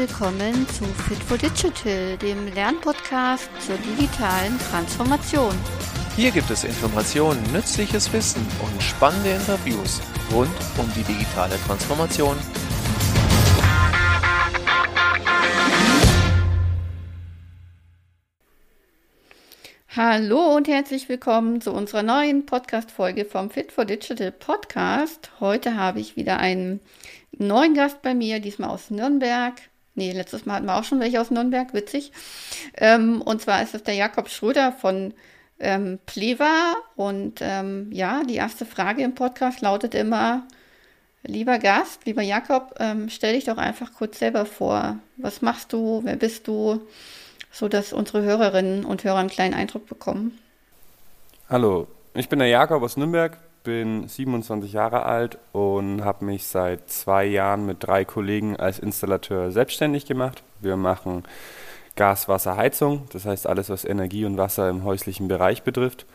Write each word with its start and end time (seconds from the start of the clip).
willkommen 0.00 0.66
zu 0.68 0.84
Fit 0.84 1.22
for 1.22 1.36
Digital, 1.36 2.16
dem 2.16 2.46
Lernpodcast 2.54 3.50
zur 3.60 3.76
digitalen 3.76 4.58
Transformation. 4.70 5.54
Hier 6.16 6.30
gibt 6.30 6.50
es 6.50 6.64
Informationen, 6.64 7.42
nützliches 7.52 8.10
Wissen 8.10 8.40
und 8.62 8.82
spannende 8.82 9.32
Interviews 9.32 10.00
rund 10.32 10.48
um 10.78 10.90
die 10.96 11.02
digitale 11.02 11.56
Transformation. 11.66 12.34
Hallo 19.94 20.56
und 20.56 20.66
herzlich 20.66 21.10
willkommen 21.10 21.60
zu 21.60 21.72
unserer 21.72 22.02
neuen 22.02 22.46
Podcast-Folge 22.46 23.26
vom 23.26 23.50
Fit 23.50 23.70
for 23.70 23.84
Digital 23.84 24.32
Podcast. 24.32 25.30
Heute 25.40 25.76
habe 25.76 26.00
ich 26.00 26.16
wieder 26.16 26.38
einen 26.38 26.80
neuen 27.36 27.74
Gast 27.74 28.00
bei 28.00 28.14
mir, 28.14 28.40
diesmal 28.40 28.70
aus 28.70 28.90
Nürnberg. 28.90 29.60
Nee, 30.00 30.12
letztes 30.12 30.46
Mal 30.46 30.54
hatten 30.54 30.64
wir 30.64 30.78
auch 30.78 30.84
schon 30.84 30.98
welche 30.98 31.20
aus 31.20 31.30
Nürnberg, 31.30 31.74
witzig. 31.74 32.10
Ähm, 32.78 33.20
und 33.20 33.42
zwar 33.42 33.62
ist 33.62 33.74
es 33.74 33.82
der 33.82 33.92
Jakob 33.92 34.30
Schröder 34.30 34.72
von 34.72 35.12
ähm, 35.58 35.98
Pleva. 36.06 36.74
Und 36.96 37.40
ähm, 37.42 37.92
ja, 37.92 38.22
die 38.24 38.36
erste 38.36 38.64
Frage 38.64 39.02
im 39.02 39.14
Podcast 39.14 39.60
lautet 39.60 39.94
immer, 39.94 40.44
lieber 41.22 41.58
Gast, 41.58 42.06
lieber 42.06 42.22
Jakob, 42.22 42.76
ähm, 42.78 43.10
stell 43.10 43.34
dich 43.34 43.44
doch 43.44 43.58
einfach 43.58 43.92
kurz 43.92 44.18
selber 44.18 44.46
vor. 44.46 44.96
Was 45.18 45.42
machst 45.42 45.74
du? 45.74 46.00
Wer 46.02 46.16
bist 46.16 46.48
du? 46.48 46.80
So 47.52 47.68
dass 47.68 47.92
unsere 47.92 48.22
Hörerinnen 48.22 48.86
und 48.86 49.04
Hörer 49.04 49.18
einen 49.18 49.28
kleinen 49.28 49.52
Eindruck 49.52 49.86
bekommen. 49.86 50.38
Hallo, 51.50 51.88
ich 52.14 52.30
bin 52.30 52.38
der 52.38 52.48
Jakob 52.48 52.82
aus 52.82 52.96
Nürnberg, 52.96 53.36
bin 53.62 54.08
27 54.08 54.72
Jahre 54.72 55.04
alt 55.04 55.38
und 55.52 56.04
habe 56.04 56.24
mich 56.24 56.46
seit 56.46 56.90
zwei 56.90 57.24
Jahren 57.24 57.66
mit 57.66 57.78
drei 57.80 58.04
Kollegen 58.04 58.56
als 58.56 58.78
Installateur 58.78 59.50
selbstständig 59.50 60.06
gemacht. 60.06 60.42
Wir 60.60 60.76
machen 60.76 61.24
Gas, 61.96 62.28
Wasser, 62.28 62.56
Heizung, 62.56 63.06
das 63.12 63.26
heißt 63.26 63.46
alles, 63.46 63.68
was 63.68 63.84
Energie 63.84 64.24
und 64.24 64.38
Wasser 64.38 64.68
im 64.70 64.84
häuslichen 64.84 65.28
Bereich 65.28 65.62
betrifft. 65.62 66.06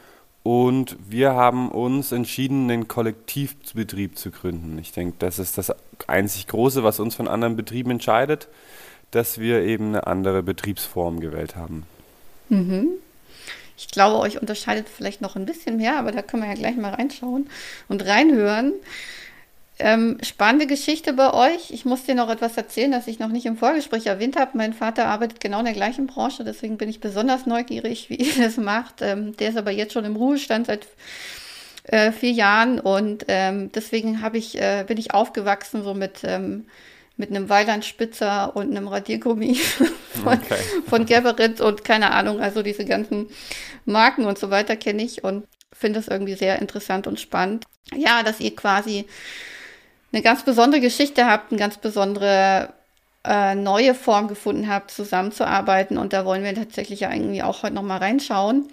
Und 0.44 0.98
wir 1.08 1.34
haben 1.34 1.72
uns 1.72 2.12
entschieden, 2.12 2.70
einen 2.70 2.88
Kollektivbetrieb 2.88 4.18
zu 4.18 4.30
gründen. 4.30 4.78
Ich 4.78 4.92
denke, 4.92 5.16
das 5.20 5.40
ist 5.40 5.58
das 5.58 5.74
einzig 6.08 6.48
Große, 6.48 6.84
was 6.84 7.00
uns 7.00 7.16
von 7.16 7.28
anderen 7.28 7.56
Betrieben 7.56 7.92
entscheidet, 7.92 8.48
dass 9.12 9.40
wir 9.40 9.62
eben 9.64 9.90
eine 9.90 10.08
andere 10.08 10.44
Betriebsform 10.44 11.20
gewählt 11.20 11.56
haben. 11.56 11.84
Mhm. 12.50 12.90
Ich 13.78 13.90
glaube, 13.90 14.20
euch 14.20 14.40
unterscheidet 14.40 14.88
vielleicht 14.90 15.22
noch 15.22 15.36
ein 15.36 15.46
bisschen 15.46 15.78
mehr, 15.78 15.98
aber 15.98 16.12
da 16.12 16.22
können 16.22 16.44
wir 16.44 16.50
ja 16.50 16.56
gleich 16.56 16.78
mal 16.78 16.94
reinschauen 16.94 17.50
und 17.88 18.06
reinhören. 18.06 18.74
Ähm, 19.78 20.18
spannende 20.24 20.68
Geschichte 20.68 21.12
bei 21.12 21.34
euch. 21.34 21.72
Ich 21.72 21.84
muss 21.84 22.06
dir 22.06 22.16
noch 22.16 22.30
etwas 22.30 22.56
erzählen, 22.56 22.92
das 22.92 23.08
ich 23.08 23.20
noch 23.20 23.28
nicht 23.28 23.46
im 23.46 23.58
Vorgespräch 23.58 24.06
erwähnt 24.06 24.38
habe. 24.38 24.58
Mein 24.58 24.74
Vater 24.74 25.08
arbeitet 25.08 25.42
genau 25.42 25.60
in 25.60 25.66
der 25.66 25.74
gleichen 25.74 26.08
Branche, 26.08 26.46
deswegen 26.46 26.78
bin 26.78 26.88
ich 26.88 27.02
besonders 27.02 27.46
neugierig, 27.46 28.10
wie 28.10 28.16
ihr 28.16 28.34
das 28.38 28.56
macht. 28.56 29.02
Ähm, 29.02 29.36
der 29.36 29.50
ist 29.50 29.58
aber 29.58 29.72
jetzt 29.72 29.92
schon 29.92 30.06
im 30.06 30.16
Ruhestand 30.16 30.68
seit 30.68 30.88
äh, 31.84 32.14
vier 32.14 32.32
Jahren 32.32 32.80
und 32.80 33.26
ähm, 33.28 33.70
deswegen 33.74 34.24
ich, 34.34 34.58
äh, 34.58 34.86
bin 34.88 34.98
ich 34.98 35.14
aufgewachsen 35.14 35.84
so 35.84 35.94
mit 35.94 36.22
ähm, 36.24 36.66
mit 37.18 37.30
einem 37.30 37.50
Weilandspitzer 37.50 38.56
und 38.56 38.72
einem 38.72 38.88
Radiergummi 38.88 39.56
von, 40.24 40.34
okay. 40.34 40.58
von 40.88 41.06
Geberit 41.06 41.62
und 41.62 41.84
keine 41.84 42.12
Ahnung, 42.12 42.42
also 42.42 42.62
diese 42.62 42.86
ganzen 42.86 43.30
Marken 43.86 44.26
und 44.26 44.38
so 44.38 44.50
weiter 44.50 44.76
kenne 44.76 45.04
ich 45.04 45.24
und 45.24 45.48
finde 45.72 46.00
es 46.00 46.08
irgendwie 46.08 46.36
sehr 46.36 46.60
interessant 46.60 47.08
und 47.08 47.20
spannend. 47.20 47.66
Ja, 47.94 48.24
dass 48.24 48.40
ihr 48.40 48.56
quasi 48.56 49.06
eine 50.12 50.22
ganz 50.22 50.44
besondere 50.44 50.82
Geschichte 50.82 51.26
habt, 51.26 51.52
eine 51.52 51.60
ganz 51.60 51.78
besondere 51.78 52.74
äh, 53.26 53.56
neue 53.56 53.94
Form 53.94 54.28
gefunden 54.28 54.70
habt, 54.70 54.92
zusammenzuarbeiten 54.92 55.98
und 55.98 56.14
da 56.14 56.26
wollen 56.26 56.44
wir 56.44 56.56
tatsächlich 56.56 57.02
ja 57.02 57.12
irgendwie 57.12 57.44
auch 57.44 57.64
heute 57.64 57.76
nochmal 57.76 58.00
reinschauen. 58.00 58.68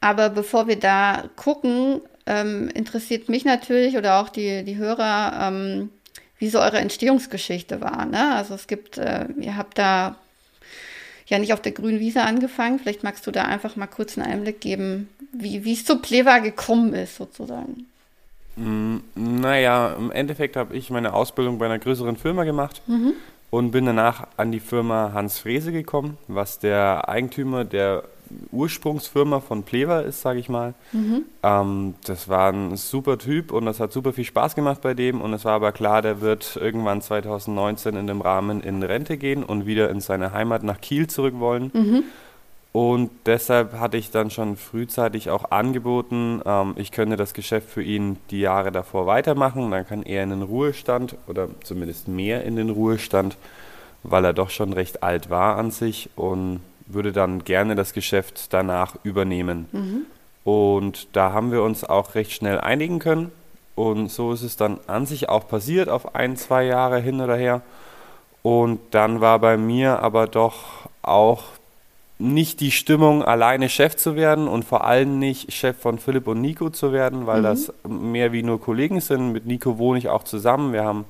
Aber 0.00 0.30
bevor 0.30 0.66
wir 0.66 0.78
da 0.78 1.24
gucken, 1.36 2.00
ähm, 2.26 2.68
interessiert 2.74 3.28
mich 3.28 3.44
natürlich 3.44 3.96
oder 3.96 4.20
auch 4.20 4.28
die, 4.28 4.64
die 4.64 4.76
Hörer, 4.76 5.48
ähm, 5.48 5.90
wie 6.42 6.48
so 6.48 6.58
eure 6.58 6.78
Entstehungsgeschichte 6.78 7.80
war. 7.80 8.04
Ne? 8.04 8.34
Also 8.34 8.54
es 8.54 8.66
gibt, 8.66 8.98
äh, 8.98 9.26
ihr 9.38 9.56
habt 9.56 9.78
da 9.78 10.16
ja 11.26 11.38
nicht 11.38 11.52
auf 11.52 11.62
der 11.62 11.70
grünen 11.70 12.00
Wiese 12.00 12.22
angefangen. 12.22 12.80
Vielleicht 12.80 13.04
magst 13.04 13.24
du 13.28 13.30
da 13.30 13.44
einfach 13.44 13.76
mal 13.76 13.86
kurz 13.86 14.18
einen 14.18 14.26
Einblick 14.26 14.60
geben, 14.60 15.08
wie, 15.32 15.64
wie 15.64 15.72
es 15.72 15.84
zu 15.84 16.00
Pleva 16.00 16.40
gekommen 16.40 16.94
ist, 16.94 17.14
sozusagen. 17.14 17.86
Mm, 18.56 18.96
naja, 19.14 19.94
im 19.96 20.10
Endeffekt 20.10 20.56
habe 20.56 20.76
ich 20.76 20.90
meine 20.90 21.14
Ausbildung 21.14 21.58
bei 21.58 21.66
einer 21.66 21.78
größeren 21.78 22.16
Firma 22.16 22.42
gemacht 22.42 22.82
mhm. 22.88 23.12
und 23.50 23.70
bin 23.70 23.86
danach 23.86 24.26
an 24.36 24.50
die 24.50 24.58
Firma 24.58 25.12
Hans 25.14 25.38
Frese 25.38 25.70
gekommen, 25.70 26.18
was 26.26 26.58
der 26.58 27.08
Eigentümer 27.08 27.64
der 27.64 28.02
Ursprungsfirma 28.50 29.40
von 29.40 29.62
Plever 29.62 30.04
ist, 30.04 30.22
sage 30.22 30.38
ich 30.38 30.48
mal. 30.48 30.74
Mhm. 30.92 31.24
Ähm, 31.42 31.94
das 32.04 32.28
war 32.28 32.52
ein 32.52 32.76
super 32.76 33.18
Typ 33.18 33.52
und 33.52 33.66
das 33.66 33.80
hat 33.80 33.92
super 33.92 34.12
viel 34.12 34.24
Spaß 34.24 34.54
gemacht 34.54 34.80
bei 34.82 34.94
dem. 34.94 35.20
Und 35.20 35.32
es 35.32 35.44
war 35.44 35.54
aber 35.54 35.72
klar, 35.72 36.02
der 36.02 36.20
wird 36.20 36.56
irgendwann 36.56 37.02
2019 37.02 37.96
in 37.96 38.06
dem 38.06 38.20
Rahmen 38.20 38.60
in 38.60 38.82
Rente 38.82 39.16
gehen 39.16 39.44
und 39.44 39.66
wieder 39.66 39.90
in 39.90 40.00
seine 40.00 40.32
Heimat 40.32 40.62
nach 40.62 40.80
Kiel 40.80 41.06
zurück 41.06 41.34
wollen. 41.38 41.70
Mhm. 41.74 42.04
Und 42.72 43.10
deshalb 43.26 43.74
hatte 43.74 43.98
ich 43.98 44.10
dann 44.10 44.30
schon 44.30 44.56
frühzeitig 44.56 45.28
auch 45.28 45.50
angeboten, 45.50 46.40
ähm, 46.46 46.72
ich 46.76 46.90
könnte 46.90 47.16
das 47.16 47.34
Geschäft 47.34 47.68
für 47.68 47.82
ihn 47.82 48.16
die 48.30 48.40
Jahre 48.40 48.72
davor 48.72 49.06
weitermachen. 49.06 49.70
Dann 49.70 49.86
kann 49.86 50.02
er 50.02 50.22
in 50.22 50.30
den 50.30 50.42
Ruhestand 50.42 51.16
oder 51.26 51.48
zumindest 51.62 52.08
mehr 52.08 52.44
in 52.44 52.56
den 52.56 52.70
Ruhestand, 52.70 53.36
weil 54.02 54.24
er 54.24 54.32
doch 54.32 54.48
schon 54.48 54.72
recht 54.72 55.02
alt 55.02 55.28
war 55.28 55.58
an 55.58 55.70
sich 55.70 56.08
und 56.16 56.60
würde 56.94 57.12
dann 57.12 57.44
gerne 57.44 57.74
das 57.74 57.92
Geschäft 57.92 58.52
danach 58.52 58.96
übernehmen. 59.02 59.68
Mhm. 59.72 60.06
Und 60.44 61.08
da 61.16 61.32
haben 61.32 61.52
wir 61.52 61.62
uns 61.62 61.84
auch 61.84 62.14
recht 62.14 62.32
schnell 62.32 62.60
einigen 62.60 62.98
können. 62.98 63.30
Und 63.74 64.10
so 64.10 64.32
ist 64.32 64.42
es 64.42 64.56
dann 64.56 64.80
an 64.86 65.06
sich 65.06 65.28
auch 65.28 65.48
passiert, 65.48 65.88
auf 65.88 66.14
ein, 66.14 66.36
zwei 66.36 66.64
Jahre 66.64 67.00
hin 67.00 67.20
oder 67.20 67.36
her. 67.36 67.62
Und 68.42 68.80
dann 68.90 69.20
war 69.20 69.38
bei 69.38 69.56
mir 69.56 70.00
aber 70.00 70.26
doch 70.26 70.88
auch 71.02 71.44
nicht 72.18 72.60
die 72.60 72.70
Stimmung, 72.70 73.24
alleine 73.24 73.68
Chef 73.68 73.96
zu 73.96 74.14
werden 74.14 74.46
und 74.46 74.64
vor 74.64 74.84
allem 74.84 75.18
nicht 75.18 75.52
Chef 75.52 75.76
von 75.76 75.98
Philipp 75.98 76.28
und 76.28 76.40
Nico 76.40 76.70
zu 76.70 76.92
werden, 76.92 77.26
weil 77.26 77.40
mhm. 77.40 77.44
das 77.44 77.72
mehr 77.88 78.32
wie 78.32 78.42
nur 78.42 78.60
Kollegen 78.60 79.00
sind. 79.00 79.32
Mit 79.32 79.46
Nico 79.46 79.78
wohne 79.78 79.98
ich 79.98 80.08
auch 80.08 80.22
zusammen. 80.22 80.72
Wir 80.72 80.84
haben 80.84 81.04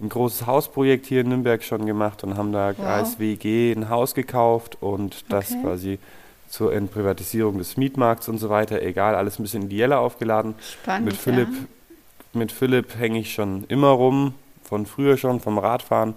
ein 0.00 0.08
großes 0.08 0.46
Hausprojekt 0.46 1.06
hier 1.06 1.20
in 1.20 1.28
Nürnberg 1.28 1.62
schon 1.62 1.86
gemacht 1.86 2.24
und 2.24 2.36
haben 2.36 2.52
da 2.52 2.74
wow. 2.76 2.86
als 2.86 3.18
WG 3.18 3.72
ein 3.72 3.88
Haus 3.88 4.14
gekauft 4.14 4.78
und 4.80 5.24
das 5.28 5.50
okay. 5.50 5.62
quasi 5.62 5.98
zur 6.48 6.72
Entprivatisierung 6.74 7.58
des 7.58 7.76
Mietmarkts 7.76 8.28
und 8.28 8.38
so 8.38 8.50
weiter, 8.50 8.82
egal, 8.82 9.14
alles 9.14 9.38
ein 9.38 9.42
bisschen 9.42 9.64
ideeller 9.64 10.00
aufgeladen. 10.00 10.54
Spannend, 10.60 11.06
mit 11.06 11.16
Philipp, 11.16 11.48
ja. 11.48 12.38
mit 12.38 12.50
Philipp 12.50 12.98
hänge 12.98 13.20
ich 13.20 13.32
schon 13.32 13.64
immer 13.68 13.88
rum, 13.88 14.34
von 14.64 14.86
früher 14.86 15.16
schon, 15.16 15.40
vom 15.40 15.58
Radfahren. 15.58 16.14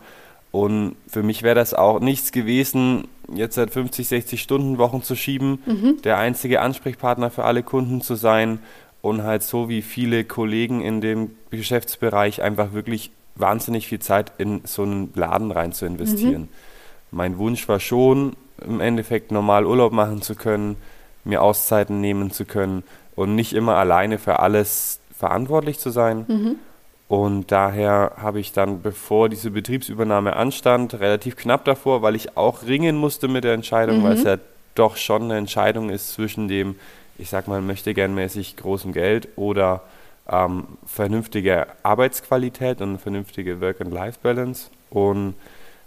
Und 0.52 0.96
für 1.08 1.24
mich 1.24 1.44
wäre 1.44 1.56
das 1.56 1.74
auch 1.74 2.00
nichts 2.00 2.32
gewesen, 2.32 3.08
jetzt 3.34 3.56
seit 3.56 3.72
50, 3.72 4.08
60 4.08 4.42
Stunden 4.42 4.78
Wochen 4.78 5.02
zu 5.02 5.16
schieben, 5.16 5.62
mhm. 5.66 6.02
der 6.04 6.18
einzige 6.18 6.62
Ansprechpartner 6.62 7.30
für 7.30 7.46
alle 7.46 7.64
Kunden 7.64 8.02
zu 8.02 8.16
sein 8.16 8.60
und 9.02 9.24
halt 9.24 9.44
so 9.44 9.70
wie 9.70 9.82
viele 9.82 10.24
Kollegen 10.24 10.82
in 10.82 11.02
dem 11.02 11.32
Geschäftsbereich 11.50 12.42
einfach 12.42 12.74
wirklich 12.74 13.12
wahnsinnig 13.36 13.88
viel 13.88 14.00
Zeit 14.00 14.32
in 14.38 14.62
so 14.66 14.84
einen 14.84 15.12
Laden 15.16 15.52
rein 15.52 15.74
zu 15.74 15.86
investieren. 15.86 16.44
Mhm. 16.44 16.50
Mein 17.12 17.38
Wunsch 17.38 17.68
war 17.68 17.80
schon, 17.80 18.36
im 18.66 18.80
Endeffekt 18.80 19.32
normal 19.32 19.66
Urlaub 19.66 19.92
machen 19.92 20.22
zu 20.22 20.36
können, 20.36 20.78
mir 21.24 21.42
Auszeiten 21.42 22.02
nehmen 22.02 22.32
zu 22.32 22.46
können 22.46 22.84
und 23.16 23.36
nicht 23.36 23.54
immer 23.54 23.76
alleine 23.76 24.18
für 24.20 24.40
alles 24.40 25.00
verantwortlich 25.18 25.80
zu 25.80 25.90
sein. 25.90 26.26
Mhm. 26.28 26.56
Und 27.08 27.52
daher 27.52 28.14
habe 28.18 28.40
ich 28.40 28.54
dann, 28.54 28.82
bevor 28.82 29.30
diese 29.30 29.52
Betriebsübernahme 29.52 30.36
anstand, 30.36 30.96
relativ 30.96 31.36
knapp 31.36 31.66
davor, 31.66 32.02
weil 32.02 32.16
ich 32.16 32.38
auch 32.38 32.64
ringen 32.64 32.96
musste 32.96 33.28
mit 33.28 33.44
der 33.44 33.54
Entscheidung, 33.54 34.00
mhm. 34.00 34.04
weil 34.04 34.14
es 34.14 34.24
ja 34.24 34.38
doch 34.76 34.98
schon 34.98 35.24
eine 35.24 35.38
Entscheidung 35.38 35.90
ist 35.90 36.14
zwischen 36.14 36.48
dem, 36.48 36.76
ich 37.18 37.30
sag 37.30 37.48
mal, 37.48 37.62
möchte 37.62 37.94
gern 37.94 38.16
mäßig 38.16 38.56
großem 38.58 38.94
Geld 38.94 39.28
oder 39.36 39.84
ähm, 40.30 40.66
vernünftige 40.86 41.68
Arbeitsqualität 41.84 42.82
und 42.82 43.00
vernünftige 43.00 43.62
Work-and-Life-Balance. 43.62 44.70
Und 44.90 45.36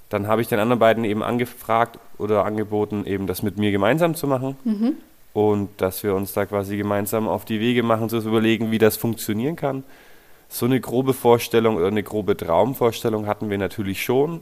dann 0.08 0.26
habe 0.28 0.42
ich 0.42 0.48
den 0.48 0.58
anderen 0.58 0.78
beiden 0.78 1.04
eben 1.04 1.22
angefragt 1.22 1.98
oder 2.18 2.44
angeboten, 2.44 3.04
eben 3.06 3.26
das 3.26 3.42
mit 3.42 3.58
mir 3.58 3.72
gemeinsam 3.72 4.14
zu 4.14 4.26
machen. 4.26 4.56
Mhm. 4.64 4.92
Und 5.32 5.68
dass 5.80 6.02
wir 6.02 6.14
uns 6.14 6.32
da 6.32 6.46
quasi 6.46 6.76
gemeinsam 6.76 7.28
auf 7.28 7.44
die 7.44 7.60
Wege 7.60 7.82
machen, 7.82 8.08
zu 8.08 8.18
überlegen, 8.18 8.70
wie 8.70 8.78
das 8.78 8.96
funktionieren 8.96 9.56
kann. 9.56 9.84
So 10.48 10.64
eine 10.66 10.80
grobe 10.80 11.12
Vorstellung 11.12 11.76
oder 11.76 11.88
eine 11.88 12.02
grobe 12.02 12.36
Traumvorstellung 12.36 13.26
hatten 13.26 13.50
wir 13.50 13.58
natürlich 13.58 14.02
schon. 14.02 14.40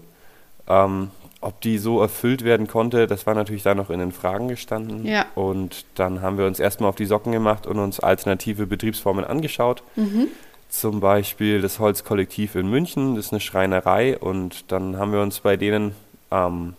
Ähm, 0.69 1.11
ob 1.45 1.61
die 1.61 1.79
so 1.79 2.01
erfüllt 2.01 2.43
werden 2.43 2.67
konnte, 2.67 3.07
das 3.07 3.27
war 3.27 3.35
natürlich 3.35 3.63
da 3.63 3.75
noch 3.75 3.91
in 3.91 3.99
den 3.99 4.13
Fragen 4.13 4.49
gestanden. 4.49 5.05
Ja. 5.05 5.27
Und 5.35 5.85
dann 5.95 6.23
haben 6.23 6.39
wir 6.39 6.47
uns 6.47 6.59
erstmal 6.59 6.89
auf 6.89 6.97
die 6.97 7.05
Socken 7.05 7.33
gemacht 7.33 7.67
und 7.67 7.79
uns 7.79 8.01
alternative 8.01 8.67
Betriebsformen 8.67 9.25
angeschaut. 9.25 9.83
Mhm. 9.97 10.29
Zum 10.69 11.01
Beispiel 11.01 11.61
das 11.61 11.79
Holzkollektiv 11.79 12.55
in 12.55 12.69
München, 12.69 13.17
das 13.17 13.27
ist 13.27 13.33
eine 13.33 13.41
Schreinerei. 13.41 14.19
Und 14.19 14.73
dann 14.73 14.97
haben 14.97 15.13
wir 15.13 15.21
uns 15.21 15.41
bei 15.41 15.57
denen 15.57 15.95
ähm, 16.31 16.75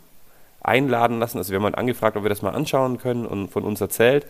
einladen 0.62 1.20
lassen. 1.20 1.38
Also 1.38 1.52
wir 1.52 1.58
haben 1.58 1.66
halt 1.66 1.78
angefragt, 1.78 2.18
ob 2.18 2.24
wir 2.24 2.30
das 2.30 2.42
mal 2.42 2.56
anschauen 2.56 2.98
können 2.98 3.26
und 3.26 3.50
von 3.50 3.64
uns 3.64 3.80
erzählt. 3.82 4.26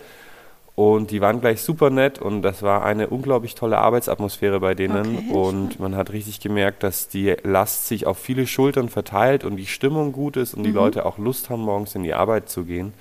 Und 0.76 1.12
die 1.12 1.22
waren 1.22 1.40
gleich 1.40 1.62
super 1.62 1.90
nett 1.90 2.20
und 2.20 2.42
das 2.42 2.62
war 2.62 2.84
eine 2.84 3.08
unglaublich 3.08 3.56
tolle 3.56 3.78
Arbeitsatmosphäre 3.78 4.60
bei 4.60 4.76
denen. 4.76 5.18
Okay, 5.18 5.32
und 5.32 5.80
man 5.80 5.96
hat 5.96 6.12
richtig 6.12 6.42
gemerkt, 6.42 6.84
dass 6.84 7.08
die 7.08 7.34
Last 7.44 7.88
sich 7.88 8.06
auf 8.06 8.18
viele 8.18 8.46
Schultern 8.46 8.90
verteilt 8.90 9.46
und 9.46 9.56
die 9.56 9.68
Stimmung 9.68 10.12
gut 10.12 10.36
ist 10.36 10.54
und 10.54 10.64
die 10.64 10.72
Leute 10.76 11.06
auch 11.06 11.18
Lust 11.18 11.50
haben, 11.50 11.62
morgens 11.62 11.96
in 11.96 12.04
die 12.04 12.14
Arbeit 12.14 12.50
zu 12.50 12.66
gehen. 12.66 12.94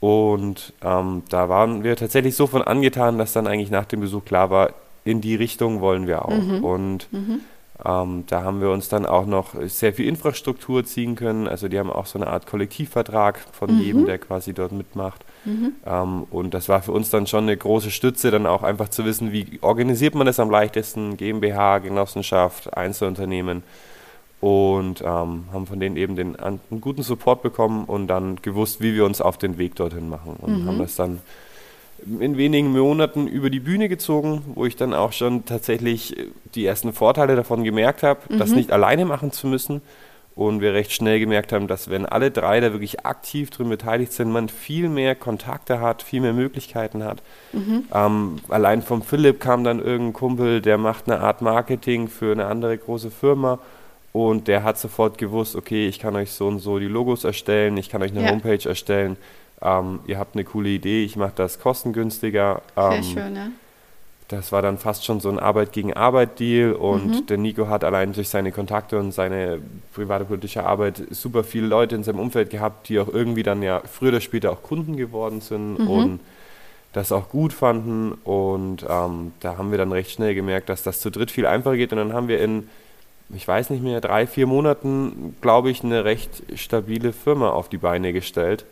Und 0.00 0.72
ähm, 0.82 1.22
da 1.28 1.50
waren 1.50 1.84
wir 1.84 1.96
tatsächlich 1.96 2.34
so 2.34 2.46
von 2.46 2.62
angetan, 2.62 3.18
dass 3.18 3.34
dann 3.34 3.46
eigentlich 3.46 3.70
nach 3.70 3.84
dem 3.84 4.00
Besuch 4.00 4.24
klar 4.24 4.48
war, 4.48 4.70
in 5.04 5.20
die 5.20 5.34
Richtung 5.34 5.82
wollen 5.82 6.06
wir 6.06 6.24
auch. 6.24 6.32
Und 6.62 7.08
ähm, 7.84 8.24
da 8.26 8.42
haben 8.42 8.60
wir 8.60 8.70
uns 8.70 8.88
dann 8.88 9.06
auch 9.06 9.26
noch 9.26 9.54
sehr 9.66 9.92
viel 9.92 10.06
Infrastruktur 10.06 10.84
ziehen 10.84 11.14
können. 11.14 11.48
Also 11.48 11.68
die 11.68 11.78
haben 11.78 11.90
auch 11.90 12.06
so 12.06 12.18
eine 12.18 12.28
Art 12.28 12.46
Kollektivvertrag 12.46 13.40
von 13.52 13.78
jedem, 13.80 14.06
der 14.06 14.18
quasi 14.18 14.52
dort 14.52 14.72
mitmacht. 14.72 15.24
Ähm, 15.86 16.24
und 16.30 16.54
das 16.54 16.68
war 16.68 16.82
für 16.82 16.92
uns 16.92 17.10
dann 17.10 17.26
schon 17.26 17.44
eine 17.44 17.56
große 17.56 17.90
Stütze, 17.90 18.30
dann 18.30 18.46
auch 18.46 18.62
einfach 18.62 18.88
zu 18.88 19.04
wissen, 19.04 19.32
wie 19.32 19.58
organisiert 19.62 20.14
man 20.14 20.26
das 20.26 20.40
am 20.40 20.50
leichtesten, 20.50 21.16
GmbH, 21.16 21.78
Genossenschaft, 21.78 22.76
Einzelunternehmen. 22.76 23.62
Und 24.40 25.02
ähm, 25.02 25.44
haben 25.52 25.66
von 25.66 25.80
denen 25.80 25.96
eben 25.96 26.16
den, 26.16 26.36
einen 26.36 26.60
guten 26.80 27.02
Support 27.02 27.42
bekommen 27.42 27.84
und 27.84 28.06
dann 28.06 28.36
gewusst, 28.40 28.80
wie 28.80 28.94
wir 28.94 29.04
uns 29.04 29.20
auf 29.20 29.36
den 29.36 29.58
Weg 29.58 29.74
dorthin 29.74 30.08
machen. 30.08 30.36
Und 30.40 30.66
haben 30.66 30.78
das 30.78 30.96
dann 30.96 31.20
in 32.20 32.36
wenigen 32.36 32.72
Monaten 32.72 33.26
über 33.26 33.50
die 33.50 33.60
Bühne 33.60 33.88
gezogen, 33.88 34.42
wo 34.54 34.66
ich 34.66 34.76
dann 34.76 34.94
auch 34.94 35.12
schon 35.12 35.44
tatsächlich 35.44 36.18
äh, 36.18 36.26
die 36.54 36.64
ersten 36.66 36.92
Vorteile 36.92 37.36
davon 37.36 37.64
gemerkt 37.64 38.02
habe, 38.02 38.20
das 38.36 38.50
nicht 38.50 38.72
alleine 38.72 39.04
machen 39.04 39.32
zu 39.32 39.46
müssen. 39.46 39.82
Und 40.36 40.60
wir 40.62 40.72
recht 40.72 40.92
schnell 40.92 41.18
gemerkt 41.20 41.52
haben, 41.52 41.66
dass 41.66 41.90
wenn 41.90 42.06
alle 42.06 42.30
drei 42.30 42.60
da 42.60 42.72
wirklich 42.72 43.04
aktiv 43.04 43.50
drin 43.50 43.68
beteiligt 43.68 44.12
sind, 44.12 44.30
man 44.30 44.48
viel 44.48 44.88
mehr 44.88 45.14
Kontakte 45.14 45.80
hat, 45.80 46.02
viel 46.02 46.20
mehr 46.20 46.32
Möglichkeiten 46.32 47.04
hat. 47.04 47.20
Ähm, 47.92 48.36
allein 48.48 48.80
vom 48.80 49.02
Philipp 49.02 49.40
kam 49.40 49.64
dann 49.64 49.80
irgendein 49.80 50.12
Kumpel, 50.14 50.62
der 50.62 50.78
macht 50.78 51.10
eine 51.10 51.20
Art 51.20 51.42
Marketing 51.42 52.08
für 52.08 52.32
eine 52.32 52.46
andere 52.46 52.78
große 52.78 53.10
Firma. 53.10 53.58
Und 54.12 54.48
der 54.48 54.62
hat 54.64 54.78
sofort 54.78 55.18
gewusst, 55.18 55.56
okay, 55.56 55.86
ich 55.88 55.98
kann 55.98 56.16
euch 56.16 56.32
so 56.32 56.48
und 56.48 56.60
so 56.60 56.78
die 56.78 56.86
Logos 56.86 57.24
erstellen, 57.24 57.76
ich 57.76 57.88
kann 57.90 58.02
euch 58.02 58.12
eine 58.12 58.22
Ja. 58.24 58.30
Homepage 58.30 58.66
erstellen. 58.68 59.16
Ähm, 59.62 60.00
ihr 60.06 60.18
habt 60.18 60.34
eine 60.34 60.44
coole 60.44 60.68
Idee, 60.70 61.04
ich 61.04 61.16
mache 61.16 61.32
das 61.36 61.60
kostengünstiger. 61.60 62.62
Sehr 62.74 62.92
Ähm, 62.94 63.02
schön, 63.02 63.36
ja. 63.36 63.48
das 64.28 64.52
war 64.52 64.62
dann 64.62 64.78
fast 64.78 65.04
schon 65.04 65.20
so 65.20 65.28
ein 65.28 65.38
Arbeit 65.38 65.72
gegen 65.72 65.92
Arbeit 65.92 66.38
Deal 66.38 66.72
und 66.72 67.06
Mhm. 67.08 67.26
der 67.26 67.36
Nico 67.38 67.68
hat 67.68 67.84
allein 67.84 68.12
durch 68.12 68.28
seine 68.28 68.52
Kontakte 68.52 68.98
und 68.98 69.12
seine 69.12 69.58
private 69.94 70.24
politische 70.24 70.64
Arbeit 70.64 71.02
super 71.10 71.44
viele 71.44 71.66
Leute 71.66 71.94
in 71.96 72.04
seinem 72.04 72.20
Umfeld 72.20 72.48
gehabt, 72.50 72.88
die 72.88 72.98
auch 73.00 73.08
irgendwie 73.08 73.42
dann 73.42 73.62
ja 73.62 73.82
früher 73.90 74.10
oder 74.10 74.20
später 74.20 74.52
auch 74.52 74.62
Kunden 74.62 74.96
geworden 74.96 75.40
sind 75.40 75.78
Mhm. 75.80 75.88
und 75.90 76.20
das 76.92 77.12
auch 77.12 77.28
gut 77.28 77.52
fanden 77.52 78.12
und 78.24 78.84
ähm, 78.88 79.32
da 79.40 79.56
haben 79.58 79.70
wir 79.70 79.78
dann 79.78 79.92
recht 79.92 80.10
schnell 80.10 80.34
gemerkt, 80.34 80.68
dass 80.68 80.82
das 80.82 81.00
zu 81.00 81.10
dritt 81.10 81.30
viel 81.30 81.46
einfacher 81.46 81.76
geht 81.76 81.92
und 81.92 81.98
dann 81.98 82.12
haben 82.12 82.28
wir 82.28 82.40
in 82.40 82.68
ich 83.32 83.46
weiß 83.46 83.70
nicht 83.70 83.84
mehr, 83.84 84.00
drei, 84.00 84.26
vier 84.26 84.48
Monaten, 84.48 85.36
glaube 85.40 85.70
ich, 85.70 85.84
eine 85.84 86.04
recht 86.04 86.42
stabile 86.56 87.12
Firma 87.12 87.50
auf 87.50 87.68
die 87.68 87.76
Beine 87.78 88.12
gestellt. 88.12 88.64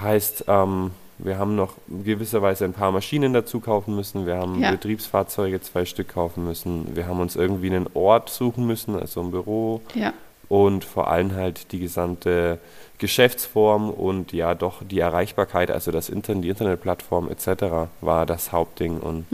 Heißt, 0.00 0.44
ähm, 0.48 0.90
wir 1.18 1.38
haben 1.38 1.56
noch 1.56 1.72
gewisserweise 1.88 2.64
ein 2.64 2.72
paar 2.72 2.92
Maschinen 2.92 3.32
dazu 3.32 3.58
kaufen 3.60 3.96
müssen, 3.96 4.26
wir 4.26 4.36
haben 4.36 4.60
Ja. 4.60 4.70
Betriebsfahrzeuge, 4.70 5.60
zwei 5.60 5.84
Stück 5.84 6.08
kaufen 6.08 6.44
müssen, 6.44 6.94
wir 6.94 7.06
haben 7.06 7.20
uns 7.20 7.34
irgendwie 7.34 7.66
einen 7.70 7.88
Ort 7.94 8.30
suchen 8.30 8.66
müssen, 8.66 8.94
also 8.98 9.20
ein 9.20 9.30
Büro. 9.30 9.80
Ja, 9.94 10.12
und 10.48 10.84
vor 10.84 11.08
allem 11.10 11.34
halt 11.34 11.72
die 11.72 11.78
gesamte 11.78 12.58
Geschäftsform 12.98 13.90
und 13.90 14.32
ja 14.32 14.54
doch 14.54 14.82
die 14.82 14.98
Erreichbarkeit, 14.98 15.70
also 15.70 15.90
das 15.90 16.08
Internet, 16.08 16.44
die 16.44 16.48
Internetplattform 16.48 17.28
etc. 17.30 17.88
war 18.00 18.24
das 18.26 18.50
Hauptding. 18.52 18.98
Und 18.98 19.26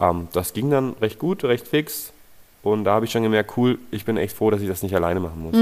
ähm, 0.00 0.28
das 0.32 0.52
ging 0.52 0.70
dann 0.70 0.94
recht 1.00 1.18
gut, 1.18 1.44
recht 1.44 1.66
fix. 1.66 2.12
Und 2.62 2.84
da 2.84 2.92
habe 2.94 3.06
ich 3.06 3.10
schon 3.12 3.22
gemerkt, 3.22 3.56
cool, 3.56 3.78
ich 3.90 4.04
bin 4.04 4.16
echt 4.18 4.36
froh, 4.36 4.50
dass 4.50 4.60
ich 4.60 4.68
das 4.68 4.82
nicht 4.82 4.94
alleine 4.94 5.20
machen 5.20 5.42
muss. 5.42 5.54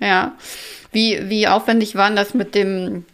Ja. 0.00 0.36
Wie, 0.92 1.28
wie 1.28 1.48
aufwendig 1.48 1.96
war 1.96 2.10
das 2.10 2.34
mit 2.34 2.54
dem 2.54 3.04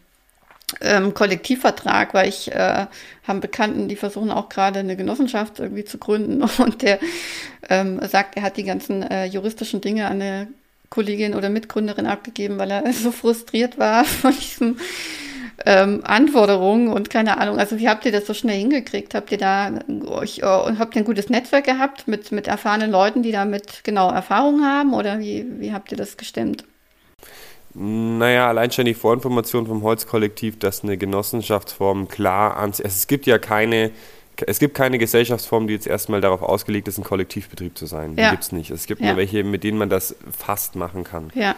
ähm, 0.80 1.14
Kollektivvertrag? 1.14 2.14
Weil 2.14 2.28
ich 2.28 2.52
äh, 2.52 2.86
habe 3.26 3.40
Bekannten, 3.40 3.88
die 3.88 3.96
versuchen 3.96 4.30
auch 4.30 4.48
gerade 4.48 4.80
eine 4.80 4.96
Genossenschaft 4.96 5.58
irgendwie 5.58 5.84
zu 5.84 5.98
gründen 5.98 6.42
und 6.58 6.82
der 6.82 6.98
ähm, 7.68 8.00
sagt, 8.06 8.36
er 8.36 8.42
hat 8.42 8.56
die 8.56 8.64
ganzen 8.64 9.02
äh, 9.02 9.26
juristischen 9.26 9.80
Dinge 9.80 10.06
an 10.06 10.22
eine 10.22 10.48
Kollegin 10.90 11.34
oder 11.34 11.48
Mitgründerin 11.48 12.06
abgegeben, 12.06 12.58
weil 12.58 12.70
er 12.70 12.92
so 12.92 13.10
frustriert 13.10 13.78
war 13.78 14.04
von 14.04 14.32
diesen 14.32 14.78
ähm, 15.66 16.00
Anforderungen 16.04 16.88
und 16.88 17.10
keine 17.10 17.38
Ahnung. 17.38 17.58
Also 17.58 17.78
wie 17.78 17.88
habt 17.88 18.04
ihr 18.06 18.12
das 18.12 18.26
so 18.26 18.34
schnell 18.34 18.58
hingekriegt? 18.58 19.14
Habt 19.14 19.30
ihr 19.32 19.38
da 19.38 19.72
euch 20.06 20.40
äh, 20.40 20.46
und 20.46 20.78
habt 20.78 20.94
ihr 20.96 21.02
ein 21.02 21.06
gutes 21.06 21.28
Netzwerk 21.30 21.64
gehabt 21.64 22.08
mit, 22.08 22.32
mit 22.32 22.48
erfahrenen 22.48 22.90
Leuten, 22.90 23.22
die 23.22 23.32
damit 23.32 23.82
genau 23.84 24.10
Erfahrung 24.10 24.64
haben? 24.64 24.94
Oder 24.94 25.18
wie, 25.18 25.46
wie 25.58 25.72
habt 25.72 25.92
ihr 25.92 25.98
das 25.98 26.16
gestemmt? 26.16 26.64
Naja, 27.74 28.48
allein 28.48 28.70
schon 28.70 28.84
die 28.84 28.94
Vorinformation 28.94 29.66
vom 29.66 29.82
Holzkollektiv, 29.82 30.58
dass 30.58 30.82
eine 30.84 30.96
Genossenschaftsform 30.96 32.08
klar 32.08 32.56
an. 32.56 32.70
Also 32.70 32.82
es 32.84 33.06
gibt 33.06 33.26
ja 33.26 33.38
keine, 33.38 33.90
es 34.46 34.58
gibt 34.60 34.74
keine 34.76 34.98
Gesellschaftsform, 34.98 35.66
die 35.66 35.74
jetzt 35.74 35.86
erstmal 35.86 36.20
darauf 36.20 36.42
ausgelegt 36.42 36.86
ist, 36.88 36.98
ein 36.98 37.04
Kollektivbetrieb 37.04 37.76
zu 37.76 37.86
sein. 37.86 38.14
Die 38.16 38.22
Ja. 38.22 38.30
gibt 38.30 38.44
es 38.44 38.52
nicht. 38.52 38.70
Es 38.70 38.86
gibt 38.86 39.00
Ja. 39.00 39.08
nur 39.08 39.16
welche, 39.16 39.42
mit 39.44 39.64
denen 39.64 39.78
man 39.78 39.88
das 39.90 40.14
fast 40.36 40.76
machen 40.76 41.04
kann. 41.04 41.30
Ja, 41.34 41.54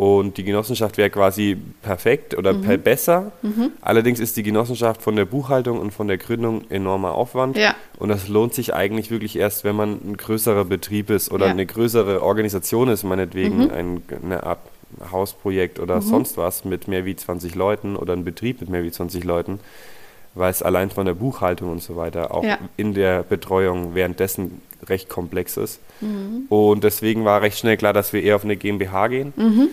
Und 0.00 0.36
die 0.36 0.44
Genossenschaft 0.44 0.96
wäre 0.96 1.10
quasi 1.10 1.56
perfekt 1.82 2.36
oder 2.38 2.52
Mhm. 2.52 2.60
per 2.62 2.76
besser. 2.76 3.32
Allerdings 3.80 4.20
ist 4.20 4.36
die 4.36 4.44
Genossenschaft 4.44 5.02
von 5.02 5.16
der 5.16 5.24
Buchhaltung 5.24 5.80
und 5.80 5.90
von 5.90 6.06
der 6.06 6.18
Gründung 6.18 6.70
enormer 6.70 7.14
Aufwand. 7.16 7.56
Ja. 7.56 7.74
Und 7.98 8.08
das 8.08 8.28
lohnt 8.28 8.54
sich 8.54 8.72
eigentlich 8.72 9.10
wirklich 9.10 9.34
erst, 9.36 9.64
wenn 9.64 9.74
man 9.74 9.94
ein 10.06 10.16
größerer 10.16 10.64
Betrieb 10.66 11.10
ist 11.10 11.32
oder. 11.32 11.46
Mhm. 11.46 11.50
eine 11.52 11.66
größere 11.66 12.22
Organisation 12.22 12.88
ist, 12.90 13.02
meinetwegen 13.02 13.72
ein, 13.72 14.02
eine 14.24 14.44
Art 14.44 14.60
Hausprojekt 15.12 15.78
oder 15.80 16.00
sonst 16.02 16.36
was 16.36 16.64
mit 16.64 16.88
mehr 16.88 17.04
wie 17.04 17.16
20 17.16 17.54
Leuten 17.54 17.96
oder 17.96 18.12
ein 18.12 18.24
Betrieb 18.24 18.60
mit 18.60 18.70
mehr 18.70 18.82
wie 18.82 18.90
20 18.90 19.24
Leuten, 19.24 19.60
weil 20.34 20.50
es 20.50 20.62
allein 20.62 20.90
von 20.90 21.06
der 21.06 21.14
Buchhaltung 21.14 21.70
und 21.72 21.82
so 21.82 21.96
weiter 21.96 22.32
auch 22.34 22.44
Ja. 22.44 22.58
in 22.76 22.94
der 22.94 23.22
Betreuung 23.22 23.94
währenddessen 23.94 24.60
recht 24.88 25.08
komplex 25.08 25.56
ist. 25.56 25.80
Mhm. 26.00 26.46
Und 26.48 26.84
deswegen 26.84 27.24
war 27.24 27.42
recht 27.42 27.58
schnell 27.58 27.76
klar, 27.76 27.92
dass 27.92 28.12
wir 28.12 28.22
eher 28.22 28.36
auf 28.36 28.44
eine 28.44 28.56
GmbH 28.56 29.08
gehen. 29.08 29.32
Mhm. 29.36 29.68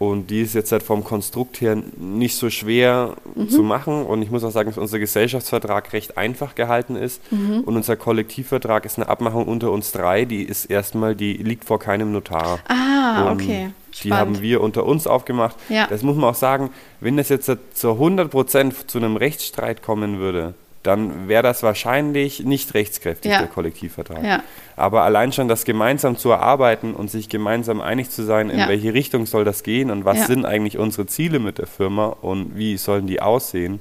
Und 0.00 0.30
die 0.30 0.40
ist 0.40 0.54
jetzt 0.54 0.72
halt 0.72 0.82
vom 0.82 1.04
Konstrukt 1.04 1.60
her 1.60 1.76
nicht 1.98 2.34
so 2.34 2.48
schwer 2.48 3.16
Mhm. 3.34 3.50
zu 3.50 3.62
machen. 3.62 4.06
Und 4.06 4.22
ich 4.22 4.30
muss 4.30 4.42
auch 4.42 4.50
sagen, 4.50 4.70
dass 4.70 4.78
unser 4.78 4.98
Gesellschaftsvertrag 4.98 5.92
recht 5.92 6.16
einfach 6.16 6.54
gehalten 6.54 6.96
ist. 6.96 7.20
Mhm. 7.30 7.60
Und 7.60 7.76
unser 7.76 7.96
Kollektivvertrag 7.96 8.86
ist 8.86 8.96
eine 8.98 9.08
Abmachung 9.10 9.46
unter 9.46 9.70
uns 9.70 9.92
drei. 9.92 10.24
Die 10.24 10.42
ist 10.42 10.64
erstmal, 10.64 11.14
die 11.14 11.34
liegt 11.34 11.64
vor 11.66 11.78
keinem 11.78 12.12
Notar. 12.12 12.60
Ah, 12.66 13.30
Und 13.30 13.42
okay. 13.42 13.70
Die 13.92 14.08
Spannend. 14.08 14.36
haben 14.36 14.42
wir 14.42 14.60
unter 14.60 14.84
uns 14.86 15.06
aufgemacht. 15.06 15.56
Ja. 15.68 15.86
Das 15.88 16.02
muss 16.02 16.16
man 16.16 16.30
auch 16.30 16.34
sagen, 16.34 16.70
wenn 17.00 17.16
das 17.16 17.28
jetzt 17.28 17.50
zu 17.74 17.90
100 17.92 18.30
Prozent 18.30 18.90
zu 18.90 18.98
einem 18.98 19.16
Rechtsstreit 19.16 19.82
kommen 19.82 20.18
würde, 20.18 20.54
dann 20.82 21.28
wäre 21.28 21.42
das 21.42 21.62
wahrscheinlich 21.62 22.40
nicht 22.44 22.72
rechtskräftig, 22.72 23.30
Ja. 23.30 23.38
der 23.40 23.48
Kollektivvertrag. 23.48 24.24
Ja. 24.24 24.42
Aber 24.76 25.02
allein 25.02 25.30
schon 25.32 25.46
das 25.46 25.64
gemeinsam 25.64 26.16
zu 26.16 26.30
erarbeiten 26.30 26.94
und 26.94 27.10
sich 27.10 27.28
gemeinsam 27.28 27.82
einig 27.82 28.08
zu 28.10 28.22
sein, 28.22 28.48
in 28.48 28.58
Ja. 28.60 28.68
welche 28.68 28.94
Richtung 28.94 29.26
soll 29.26 29.44
das 29.44 29.62
gehen 29.62 29.90
und 29.90 30.06
was 30.06 30.26
sind 30.26 30.46
eigentlich 30.46 30.78
unsere 30.78 31.06
Ziele 31.06 31.38
mit 31.38 31.58
der 31.58 31.66
Firma 31.66 32.06
und 32.06 32.56
wie 32.56 32.78
sollen 32.78 33.06
die 33.06 33.20
aussehen, 33.20 33.80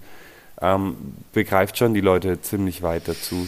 ähm, 0.61 0.95
begreift 1.31 1.77
schon 1.77 1.93
die 1.93 2.01
Leute 2.01 2.41
ziemlich 2.41 2.81
weit 2.81 3.07
dazu, 3.07 3.47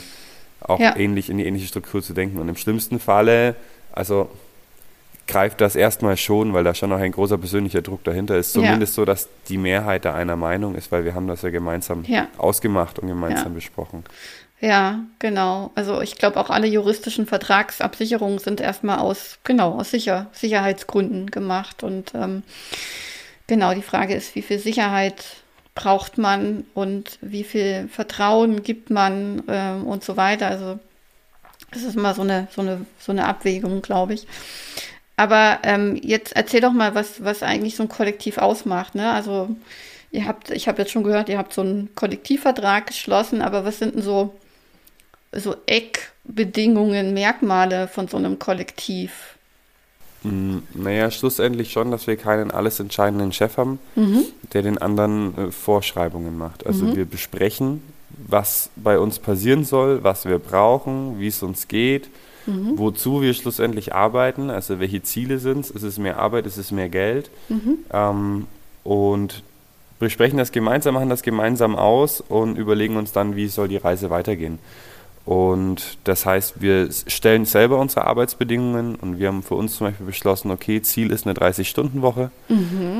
auch 0.62 0.80
ähnlich 0.80 1.30
in 1.30 1.38
die 1.38 1.46
ähnliche 1.46 1.68
Struktur 1.68 2.02
zu 2.02 2.14
denken. 2.14 2.38
Und 2.40 2.48
im 2.48 2.56
schlimmsten 2.56 3.00
Falle, 3.02 3.56
also 3.92 4.30
greift 5.28 5.62
das 5.62 5.76
erstmal 5.76 6.18
schon, 6.18 6.54
weil 6.54 6.64
da 6.64 6.74
schon 6.74 6.90
noch 6.90 7.00
ein 7.00 7.12
großer 7.12 7.38
persönlicher 7.38 7.82
Druck 7.82 8.04
dahinter 8.04 8.38
ist. 8.38 8.56
Ja. 8.56 8.62
Zumindest 8.62 8.94
so, 8.96 9.06
dass 9.06 9.28
die 9.48 9.58
Mehrheit 9.58 10.06
da 10.06 10.14
einer 10.14 10.36
Meinung 10.36 10.76
ist, 10.76 10.92
weil 10.92 11.06
wir 11.06 11.16
haben 11.16 11.28
das 11.28 11.42
ja 11.42 11.50
gemeinsam 11.50 12.04
Ja. 12.06 12.28
ausgemacht 12.38 13.00
und 13.00 13.08
gemeinsam 13.08 13.48
Ja. 13.50 13.56
besprochen. 13.56 14.04
Ja, 14.60 15.00
genau. 15.20 15.72
Also 15.74 16.02
ich 16.02 16.18
glaube 16.18 16.40
auch 16.40 16.50
alle 16.52 16.68
juristischen 16.68 17.26
Vertragsabsicherungen 17.26 18.38
sind 18.38 18.62
erstmal 18.62 19.00
aus, 19.00 19.40
genau, 19.44 19.80
aus 19.80 19.90
Sicher 19.90 20.28
Sicherheitsgründen 20.34 21.32
gemacht. 21.32 21.82
Und 21.82 22.14
ähm, 22.14 22.44
genau, 23.48 23.74
die 23.74 23.82
Frage 23.82 24.14
ist, 24.14 24.36
wie 24.36 24.44
viel 24.44 24.60
Sicherheit 24.60 25.24
braucht 25.74 26.18
man 26.20 26.66
und 26.76 27.18
wie 27.22 27.44
viel 27.44 27.88
Vertrauen 27.88 28.62
gibt 28.62 28.90
man 28.92 29.42
ähm, 29.48 29.88
und 29.88 30.04
so 30.04 30.16
weiter. 30.18 30.48
Also 30.48 30.78
das 31.72 31.84
ist 31.84 31.96
immer 31.96 32.14
so 32.14 32.22
eine, 32.22 32.48
so 32.52 32.62
eine, 32.62 32.86
so 33.00 33.12
eine 33.14 33.26
Abwägung, 33.26 33.82
glaube 33.82 34.14
ich. 34.14 34.28
Aber 35.22 35.60
ähm, 35.62 36.00
jetzt 36.02 36.36
erzähl 36.36 36.62
doch 36.62 36.74
mal, 36.74 36.96
was, 36.96 37.24
was 37.24 37.44
eigentlich 37.44 37.76
so 37.76 37.84
ein 37.84 37.90
Kollektiv 37.90 38.40
ausmacht. 38.40 38.96
Ne? 38.96 39.12
Also 39.12 39.56
ihr 40.10 40.26
habt, 40.26 40.50
ich 40.50 40.68
habe 40.68 40.82
jetzt 40.82 40.90
schon 40.92 41.04
gehört, 41.04 41.30
ihr 41.30 41.38
habt 41.38 41.54
so 41.54 41.62
einen 41.62 41.94
Kollektivvertrag 41.94 42.88
geschlossen, 42.88 43.44
aber 43.44 43.64
was 43.64 43.78
sind 43.78 43.94
denn 43.94 44.02
so, 44.02 44.34
so 45.32 45.56
Eckbedingungen, 45.68 47.14
Merkmale 47.14 47.88
von 47.88 48.08
so 48.08 48.18
einem 48.18 48.40
Kollektiv? 48.40 49.36
Mm, 50.24 50.58
Naja, 50.74 51.12
schlussendlich 51.12 51.72
schon, 51.72 51.92
dass 51.92 52.08
wir 52.08 52.18
keinen 52.18 52.50
alles 52.50 52.80
entscheidenden 52.80 53.32
Chef 53.32 53.58
haben, 53.58 53.78
der 54.54 54.64
den 54.64 54.80
anderen 54.80 55.38
äh, 55.38 55.52
Vorschreibungen 55.52 56.36
macht. 56.36 56.66
Also 56.66 56.86
wir 56.96 57.06
besprechen, 57.06 57.84
was 58.10 58.72
bei 58.76 58.98
uns 58.98 59.20
passieren 59.20 59.66
soll, 59.66 60.04
was 60.04 60.26
wir 60.26 60.40
brauchen, 60.40 61.20
wie 61.20 61.28
es 61.28 61.44
uns 61.44 61.68
geht, 61.68 62.10
wozu 62.48 63.22
wir 63.22 63.34
schlussendlich 63.34 63.94
arbeiten, 63.94 64.50
also 64.50 64.80
welche 64.80 65.04
Ziele 65.04 65.40
sind 65.40 65.66
es. 65.66 65.72
Ist 65.72 65.84
es 65.84 65.98
mehr 65.98 66.18
Arbeit, 66.20 66.46
ist 66.46 66.58
es 66.58 66.72
mehr 66.72 66.90
Geld? 66.90 67.30
Ähm, 67.94 68.48
und 68.84 69.44
besprechen 70.00 70.38
das 70.38 70.52
gemeinsam, 70.52 70.96
machen 70.96 71.10
das 71.10 71.22
gemeinsam 71.22 71.76
aus 71.76 72.22
und 72.22 72.58
überlegen 72.58 72.98
uns 72.98 73.12
dann, 73.12 73.36
wie 73.36 73.48
soll 73.48 73.68
die 73.68 73.78
Reise 73.78 74.10
weitergehen. 74.10 74.60
Und 75.24 76.00
das 76.04 76.26
heißt, 76.26 76.62
wir 76.62 76.90
stellen 76.92 77.46
selber 77.46 77.78
unsere 77.78 78.06
Arbeitsbedingungen 78.08 78.96
und 78.96 79.20
wir 79.20 79.28
haben 79.28 79.44
für 79.44 79.54
uns 79.54 79.76
zum 79.76 79.88
Beispiel 79.88 80.08
beschlossen, 80.08 80.50
okay, 80.50 80.82
Ziel 80.82 81.12
ist 81.12 81.28
eine 81.28 81.36
30-Stunden-Woche. 81.36 82.32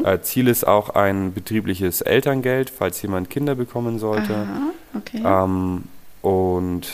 Äh, 0.06 0.22
Ziel 0.22 0.48
ist 0.48 0.68
auch 0.68 0.90
ein 0.92 1.34
betriebliches 1.34 2.02
Elterngeld, 2.02 2.70
falls 2.70 3.02
jemand 3.02 3.32
Kinder 3.32 3.56
bekommen 3.56 3.98
sollte. 3.98 4.36
Aha, 4.36 4.72
okay. 4.96 5.24
Ähm, 5.26 5.84
und 6.22 6.88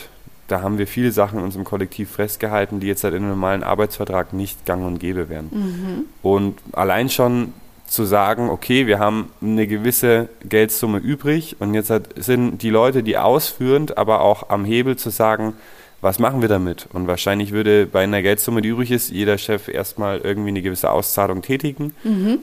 da 0.48 0.62
haben 0.62 0.78
wir 0.78 0.88
viele 0.88 1.12
Sachen 1.12 1.40
in 1.40 1.46
unserem 1.46 1.66
Kollektiv 1.66 2.12
festgehalten, 2.12 2.80
die 2.80 2.88
jetzt 2.88 3.04
halt 3.04 3.14
in 3.14 3.24
einem 3.24 3.32
normalen 3.32 3.64
Arbeitsvertrag 3.64 4.34
nicht 4.34 4.66
gang 4.66 4.86
und 4.86 5.00
gäbe 5.00 5.30
wären. 5.30 5.50
Mhm. 5.52 6.06
Und 6.22 6.60
allein 6.72 7.10
schon 7.10 7.54
zu 7.88 8.06
sagen, 8.06 8.50
okay, 8.50 8.88
wir 8.88 9.00
haben 9.00 9.30
eine 9.42 9.68
gewisse 9.68 10.30
Geldsumme 10.44 11.00
übrig 11.00 11.56
und 11.60 11.74
jetzt 11.74 11.90
halt 11.90 12.10
sind 12.22 12.62
die 12.62 12.70
Leute, 12.70 13.04
die 13.04 13.18
ausführend, 13.18 13.98
aber 13.98 14.22
auch 14.22 14.50
am 14.50 14.66
Hebel 14.66 14.98
zu 14.98 15.10
sagen, 15.10 15.54
was 16.02 16.20
machen 16.20 16.42
wir 16.42 16.50
damit? 16.50 16.88
Und 16.94 17.08
wahrscheinlich 17.08 17.52
würde 17.52 17.86
bei 17.88 18.04
einer 18.04 18.22
Geldsumme, 18.22 18.62
die 18.62 18.70
übrig 18.70 18.92
ist, 18.92 19.10
jeder 19.10 19.38
Chef 19.38 19.68
erstmal 19.68 20.20
irgendwie 20.20 20.50
eine 20.50 20.62
gewisse 20.62 20.92
Auszahlung 20.92 21.42
tätigen 21.42 21.94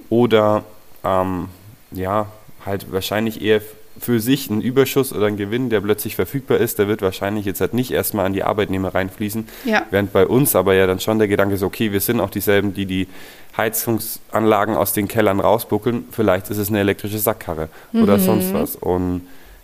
oder 0.09 0.65
ähm, 1.05 1.49
ja, 1.93 2.27
halt 2.67 2.91
wahrscheinlich 2.91 3.43
eher 3.43 3.61
für 3.99 4.21
sich 4.21 4.51
ein 4.51 4.61
Überschuss 4.61 5.13
oder 5.13 5.27
ein 5.27 5.37
Gewinn, 5.37 5.71
der 5.71 5.81
plötzlich 5.81 6.17
verfügbar 6.17 6.59
ist, 6.59 6.79
der 6.79 6.89
wird 6.89 7.03
wahrscheinlich 7.03 7.45
jetzt 7.45 7.61
halt 7.61 7.75
nicht 7.75 7.91
erstmal 7.91 8.27
an 8.27 8.33
die 8.33 8.43
Arbeitnehmer 8.43 8.95
reinfließen. 8.95 9.47
Ja. 9.65 9.87
Während 9.91 10.13
bei 10.13 10.27
uns 10.27 10.57
aber 10.57 10.75
ja 10.75 10.87
dann 10.87 11.01
schon 11.01 11.19
der 11.19 11.29
Gedanke 11.29 11.55
ist, 11.55 11.63
okay, 11.63 11.93
wir 11.93 12.01
sind 12.01 12.21
auch 12.21 12.31
dieselben, 12.31 12.75
die 12.75 12.87
die 12.87 13.09
Heizungsanlagen 13.57 14.77
aus 14.77 14.93
den 14.93 15.07
Kellern 15.07 15.41
rausbuckeln. 15.41 16.07
Vielleicht 16.11 16.51
ist 16.51 16.59
es 16.59 16.69
eine 16.69 16.81
elektrische 16.81 17.19
Sackkarre 17.19 17.69
oder 17.93 18.19
sonst 18.19 18.53
was. 18.53 18.75
Und 18.75 19.23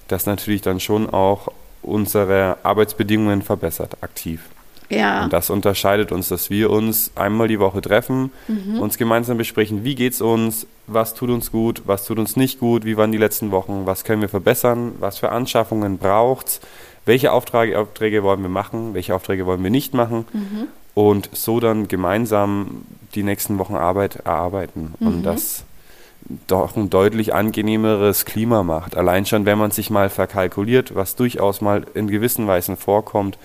das 0.08 0.26
natürlich 0.26 0.62
dann 0.62 0.80
schon 0.80 1.10
auch 1.10 1.48
unsere 1.82 2.58
Arbeitsbedingungen 2.62 3.42
verbessert, 3.42 3.96
aktiv. 4.02 4.42
Ja. 4.90 5.24
Und 5.24 5.32
das 5.32 5.50
unterscheidet 5.50 6.12
uns, 6.12 6.28
dass 6.28 6.50
wir 6.50 6.70
uns 6.70 7.12
einmal 7.14 7.48
die 7.48 7.60
Woche 7.60 7.80
treffen, 7.80 8.32
uns 8.78 8.98
gemeinsam 8.98 9.38
besprechen, 9.38 9.84
wie 9.84 9.94
geht's 9.94 10.20
uns, 10.20 10.66
was 10.86 11.14
tut 11.14 11.30
uns 11.30 11.52
gut, 11.52 11.82
was 11.86 12.04
tut 12.04 12.18
uns 12.18 12.36
nicht 12.36 12.58
gut, 12.58 12.84
wie 12.84 12.96
waren 12.96 13.12
die 13.12 13.18
letzten 13.18 13.52
Wochen, 13.52 13.86
was 13.86 14.04
können 14.04 14.20
wir 14.20 14.28
verbessern, 14.28 14.92
was 14.98 15.18
für 15.18 15.30
Anschaffungen 15.30 15.98
braucht's, 15.98 16.60
welche 17.06 17.32
Aufträge, 17.32 17.78
Aufträge 17.78 18.22
wollen 18.24 18.42
wir 18.42 18.48
machen, 18.48 18.92
welche 18.92 19.14
Aufträge 19.14 19.46
wollen 19.46 19.62
wir 19.62 19.70
nicht 19.70 19.94
machen 19.94 20.26
und 20.94 21.30
so 21.32 21.60
dann 21.60 21.88
gemeinsam 21.88 22.82
die 23.14 23.22
nächsten 23.22 23.58
Wochen 23.58 23.76
Arbeit 23.76 24.16
erarbeiten. 24.16 24.94
Und 25.00 25.22
das 25.22 25.64
doch 26.46 26.76
ein 26.76 26.90
deutlich 26.90 27.34
angenehmeres 27.34 28.24
Klima 28.24 28.62
macht. 28.62 28.96
Allein 28.96 29.26
schon, 29.26 29.46
wenn 29.46 29.58
man 29.58 29.70
sich 29.70 29.90
mal 29.90 30.08
verkalkuliert, 30.08 30.94
was 30.94 31.16
durchaus 31.16 31.60
mal 31.60 31.84
in 31.94 32.08
gewissen 32.08 32.46
Weisen 32.46 32.76
vorkommt, 32.76 33.38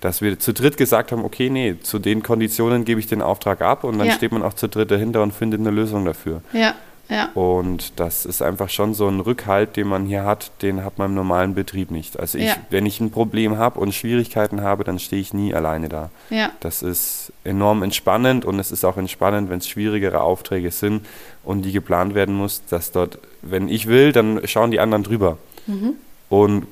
dass 0.00 0.20
wir 0.20 0.38
zu 0.38 0.52
dritt 0.52 0.76
gesagt 0.76 1.12
haben, 1.12 1.24
okay, 1.24 1.50
nee, 1.50 1.76
zu 1.82 1.98
den 1.98 2.22
Konditionen 2.22 2.84
gebe 2.84 3.00
ich 3.00 3.06
den 3.06 3.22
Auftrag 3.22 3.62
ab 3.62 3.84
und 3.84 3.98
dann 3.98 4.08
Ja. 4.08 4.12
steht 4.14 4.32
man 4.32 4.42
auch 4.42 4.54
zu 4.54 4.68
dritt 4.68 4.90
dahinter 4.90 5.22
und 5.22 5.32
findet 5.32 5.60
eine 5.60 5.70
Lösung 5.70 6.04
dafür. 6.04 6.42
ja, 6.52 6.74
ja. 7.10 7.30
Und 7.32 7.98
das 8.00 8.26
ist 8.26 8.42
einfach 8.42 8.68
schon 8.68 8.92
so 8.92 9.08
ein 9.08 9.20
Rückhalt, 9.20 9.76
den 9.76 9.88
man 9.88 10.04
hier 10.04 10.24
hat, 10.24 10.50
den 10.60 10.84
hat 10.84 10.98
man 10.98 11.06
im 11.10 11.14
normalen 11.14 11.54
Betrieb 11.54 11.90
nicht. 11.90 12.18
Also 12.20 12.36
ich, 12.36 12.44
Ja. 12.48 12.56
wenn 12.68 12.84
ich 12.84 13.00
ein 13.00 13.10
Problem 13.10 13.56
habe 13.56 13.80
und 13.80 13.94
Schwierigkeiten 13.94 14.60
habe, 14.60 14.84
dann 14.84 14.98
stehe 14.98 15.22
ich 15.22 15.32
nie 15.32 15.54
alleine 15.54 15.88
da. 15.88 16.10
Ja, 16.28 16.50
Das 16.60 16.82
ist 16.82 17.32
enorm 17.44 17.82
entspannend 17.82 18.44
und 18.44 18.58
es 18.60 18.70
ist 18.70 18.84
auch 18.84 18.98
entspannend, 18.98 19.48
wenn 19.48 19.56
es 19.56 19.66
schwierigere 19.68 20.20
Aufträge 20.20 20.70
sind 20.70 21.06
und 21.48 21.62
die 21.62 21.72
geplant 21.72 22.14
werden 22.14 22.34
muss, 22.34 22.62
dass 22.68 22.92
dort, 22.92 23.18
wenn 23.40 23.70
ich 23.70 23.86
will, 23.86 24.12
dann 24.12 24.46
schauen 24.46 24.70
die 24.70 24.80
anderen 24.80 25.02
drüber 25.02 25.38
und 26.28 26.66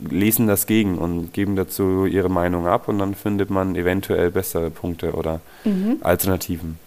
lesen 0.00 0.46
das 0.46 0.66
gegen 0.66 0.98
und 0.98 1.32
geben 1.32 1.56
dazu 1.56 2.04
ihre 2.04 2.28
Meinung 2.28 2.66
ab 2.66 2.88
und 2.88 2.98
dann 2.98 3.14
findet 3.14 3.48
man 3.48 3.74
eventuell 3.74 4.30
bessere 4.30 4.70
Punkte 4.70 5.12
oder 5.12 5.40
Alternativen. 6.02 6.78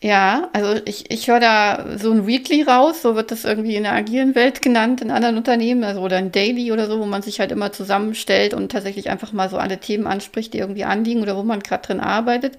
ja, 0.00 0.48
also 0.54 0.80
ich, 0.86 1.10
ich 1.10 1.28
höre 1.28 1.40
da 1.40 1.98
so 1.98 2.10
ein 2.10 2.26
Weekly 2.26 2.62
raus, 2.62 3.02
so 3.02 3.16
wird 3.16 3.32
das 3.32 3.44
irgendwie 3.44 3.76
in 3.76 3.82
der 3.82 3.92
agilen 3.92 4.34
Welt 4.34 4.62
genannt, 4.62 5.02
in 5.02 5.10
anderen 5.10 5.36
Unternehmen, 5.36 5.84
also 5.84 6.00
oder 6.00 6.16
ein 6.16 6.32
Daily 6.32 6.72
oder 6.72 6.86
so, 6.86 6.98
wo 6.98 7.04
man 7.04 7.20
sich 7.20 7.38
halt 7.38 7.52
immer 7.52 7.70
zusammenstellt 7.72 8.54
und 8.54 8.72
tatsächlich 8.72 9.10
einfach 9.10 9.32
mal 9.34 9.50
so 9.50 9.58
alle 9.58 9.78
Themen 9.78 10.06
anspricht, 10.06 10.54
die 10.54 10.58
irgendwie 10.58 10.84
anliegen 10.84 11.20
oder 11.20 11.36
wo 11.36 11.42
man 11.42 11.60
gerade 11.60 11.86
drin 11.86 12.00
arbeitet. 12.00 12.54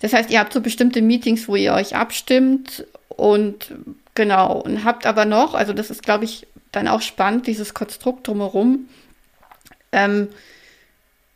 Das 0.00 0.12
heißt, 0.12 0.30
ihr 0.30 0.40
habt 0.40 0.52
so 0.52 0.60
bestimmte 0.60 1.00
Meetings, 1.00 1.48
wo 1.48 1.56
ihr 1.56 1.72
euch 1.72 1.96
abstimmt 1.96 2.84
und 3.16 3.72
genau, 4.14 4.60
und 4.60 4.84
habt 4.84 5.06
aber 5.06 5.24
noch, 5.24 5.54
also 5.54 5.72
das 5.72 5.90
ist, 5.90 6.02
glaube 6.02 6.24
ich, 6.24 6.46
dann 6.72 6.88
auch 6.88 7.00
spannend, 7.02 7.46
dieses 7.46 7.74
Konstrukt 7.74 8.26
drumherum. 8.26 8.88
Ähm, 9.92 10.28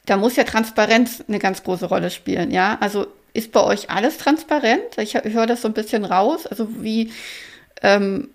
da 0.07 0.17
muss 0.17 0.37
ja 0.37 0.45
Transparenz 0.45 1.23
eine 1.29 1.39
ganz 1.39 1.63
große 1.63 1.87
Rolle 1.87 2.11
spielen, 2.11 2.51
ja. 2.51 2.79
Also 2.81 3.07
ist 3.33 3.53
bei 3.53 3.63
euch 3.63 3.91
alles 3.91 4.19
transparent? 4.19 4.99
Ich, 4.99 5.17
hö- 5.17 5.33
höre 5.33 5.47
das 5.47 5.63
so 5.63 5.69
ein 5.69 5.75
bisschen 5.75 6.05
raus. 6.05 6.47
Also 6.47 6.69
wie 6.83 7.13
ähm, 7.83 8.29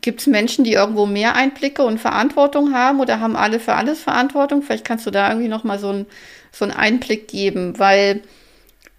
gibt 0.00 0.20
es 0.20 0.26
Menschen, 0.26 0.64
die 0.64 0.72
irgendwo 0.72 1.06
mehr 1.06 1.36
Einblicke 1.36 1.84
und 1.84 1.98
Verantwortung 1.98 2.74
haben 2.74 3.00
oder 3.00 3.20
haben 3.20 3.36
alle 3.36 3.60
für 3.60 3.74
alles 3.74 4.02
Verantwortung? 4.02 4.62
Vielleicht 4.62 4.84
kannst 4.84 5.06
du 5.06 5.10
da 5.10 5.28
irgendwie 5.28 5.48
noch 5.48 5.64
mal 5.64 5.78
so, 5.78 5.90
ein, 5.90 6.06
so 6.52 6.64
einen 6.64 6.74
Einblick 6.74 7.28
geben, 7.28 7.78
weil 7.78 8.22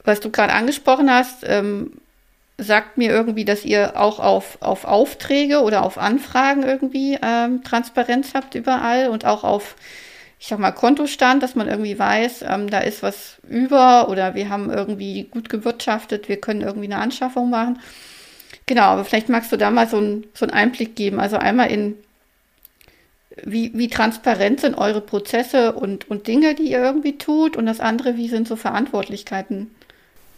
was 0.03 0.20
du 0.20 0.29
gerade 0.31 0.53
angesprochen 0.53 1.12
hast, 1.12 1.43
ähm, 1.43 1.93
sagt 2.58 2.98
mir 2.98 3.10
irgendwie, 3.10 3.46
dass 3.46 3.65
ihr 3.65 4.00
auch 4.00 4.20
auf, 4.20 4.58
auf 4.62 4.86
Aufträge 4.86 5.62
oder 5.62 5.84
auf 5.84 5.98
Anfragen 5.98 6.63
irgendwie 6.63 7.17
ähm, 7.22 7.63
Transparenz 7.63 8.34
habt 8.34 8.55
überall 8.55 9.10
und 9.10 9.25
auch 9.25 9.43
auf, 9.43 9.75
ich 10.39 10.48
sag 10.48 10.60
mal, 10.60 10.72
Kontostand, 10.72 11.41
dass 11.43 11.55
man 11.55 11.67
irgendwie 11.67 11.98
weiß, 11.98 12.43
ähm, 12.48 12.70
da 12.70 12.79
ist 12.79 13.03
was 13.03 13.38
über 13.48 14.10
oder 14.10 14.36
wir 14.36 14.50
haben 14.50 14.70
irgendwie 14.70 15.24
gut 15.24 15.50
gewirtschaftet, 15.50 16.29
wir 16.29 16.38
können 16.38 16.62
irgendwie 16.62 16.86
eine 16.86 16.98
Anschaffung 16.98 17.50
machen. 17.50 17.79
Genau, 18.67 18.84
aber 18.84 19.05
vielleicht 19.05 19.29
magst 19.29 19.51
du 19.51 19.58
da 19.58 19.72
mal 19.72 19.88
so, 19.88 20.00
ein, 20.00 20.25
so 20.34 20.46
einen 20.46 20.53
Einblick 20.53 20.96
geben. 20.96 21.20
Also 21.20 21.38
einmal 21.38 21.72
in, 21.72 21.96
wie, 23.43 23.72
wie 23.74 23.88
transparent 23.88 24.62
sind 24.62 24.77
eure 24.77 25.01
Prozesse 25.01 25.74
und, 25.74 26.10
und 26.10 26.27
Dinge, 26.27 26.53
die 26.53 26.72
ihr 26.72 26.81
irgendwie 26.81 27.17
tut 27.17 27.58
und 27.58 27.65
das 27.65 27.79
andere, 27.79 28.17
wie 28.17 28.27
sind 28.27 28.48
so 28.48 28.55
Verantwortlichkeiten 28.55 29.72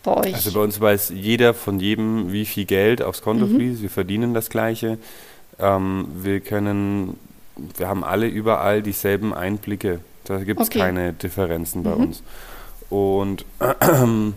bei 0.03 0.15
euch? 0.17 0.33
Also 0.33 0.51
bei 0.53 0.59
uns 0.59 0.79
weiß 0.79 1.11
jeder 1.15 1.53
von 1.53 1.79
jedem, 1.79 2.31
wie 2.31 2.45
viel 2.45 2.65
Geld 2.65 3.01
aufs 3.01 3.21
Konto 3.21 3.45
Mhm. 3.47 3.55
fließt. 3.55 3.81
Wir 3.81 3.89
verdienen 3.89 4.33
das 4.33 4.49
Gleiche. 4.49 4.97
Ähm, 5.59 6.07
wir 6.15 6.39
können, 6.39 7.17
wir 7.77 7.87
haben 7.87 8.03
alle 8.03 8.27
überall 8.27 8.81
dieselben 8.81 9.33
Einblicke. 9.33 9.99
Da 10.25 10.37
gibt 10.43 10.61
es 10.61 10.67
Okay. 10.67 10.79
keine 10.79 11.13
Differenzen 11.13 11.83
bei 11.83 11.91
Mhm. 11.91 12.01
uns. 12.03 12.23
Und, 12.89 13.45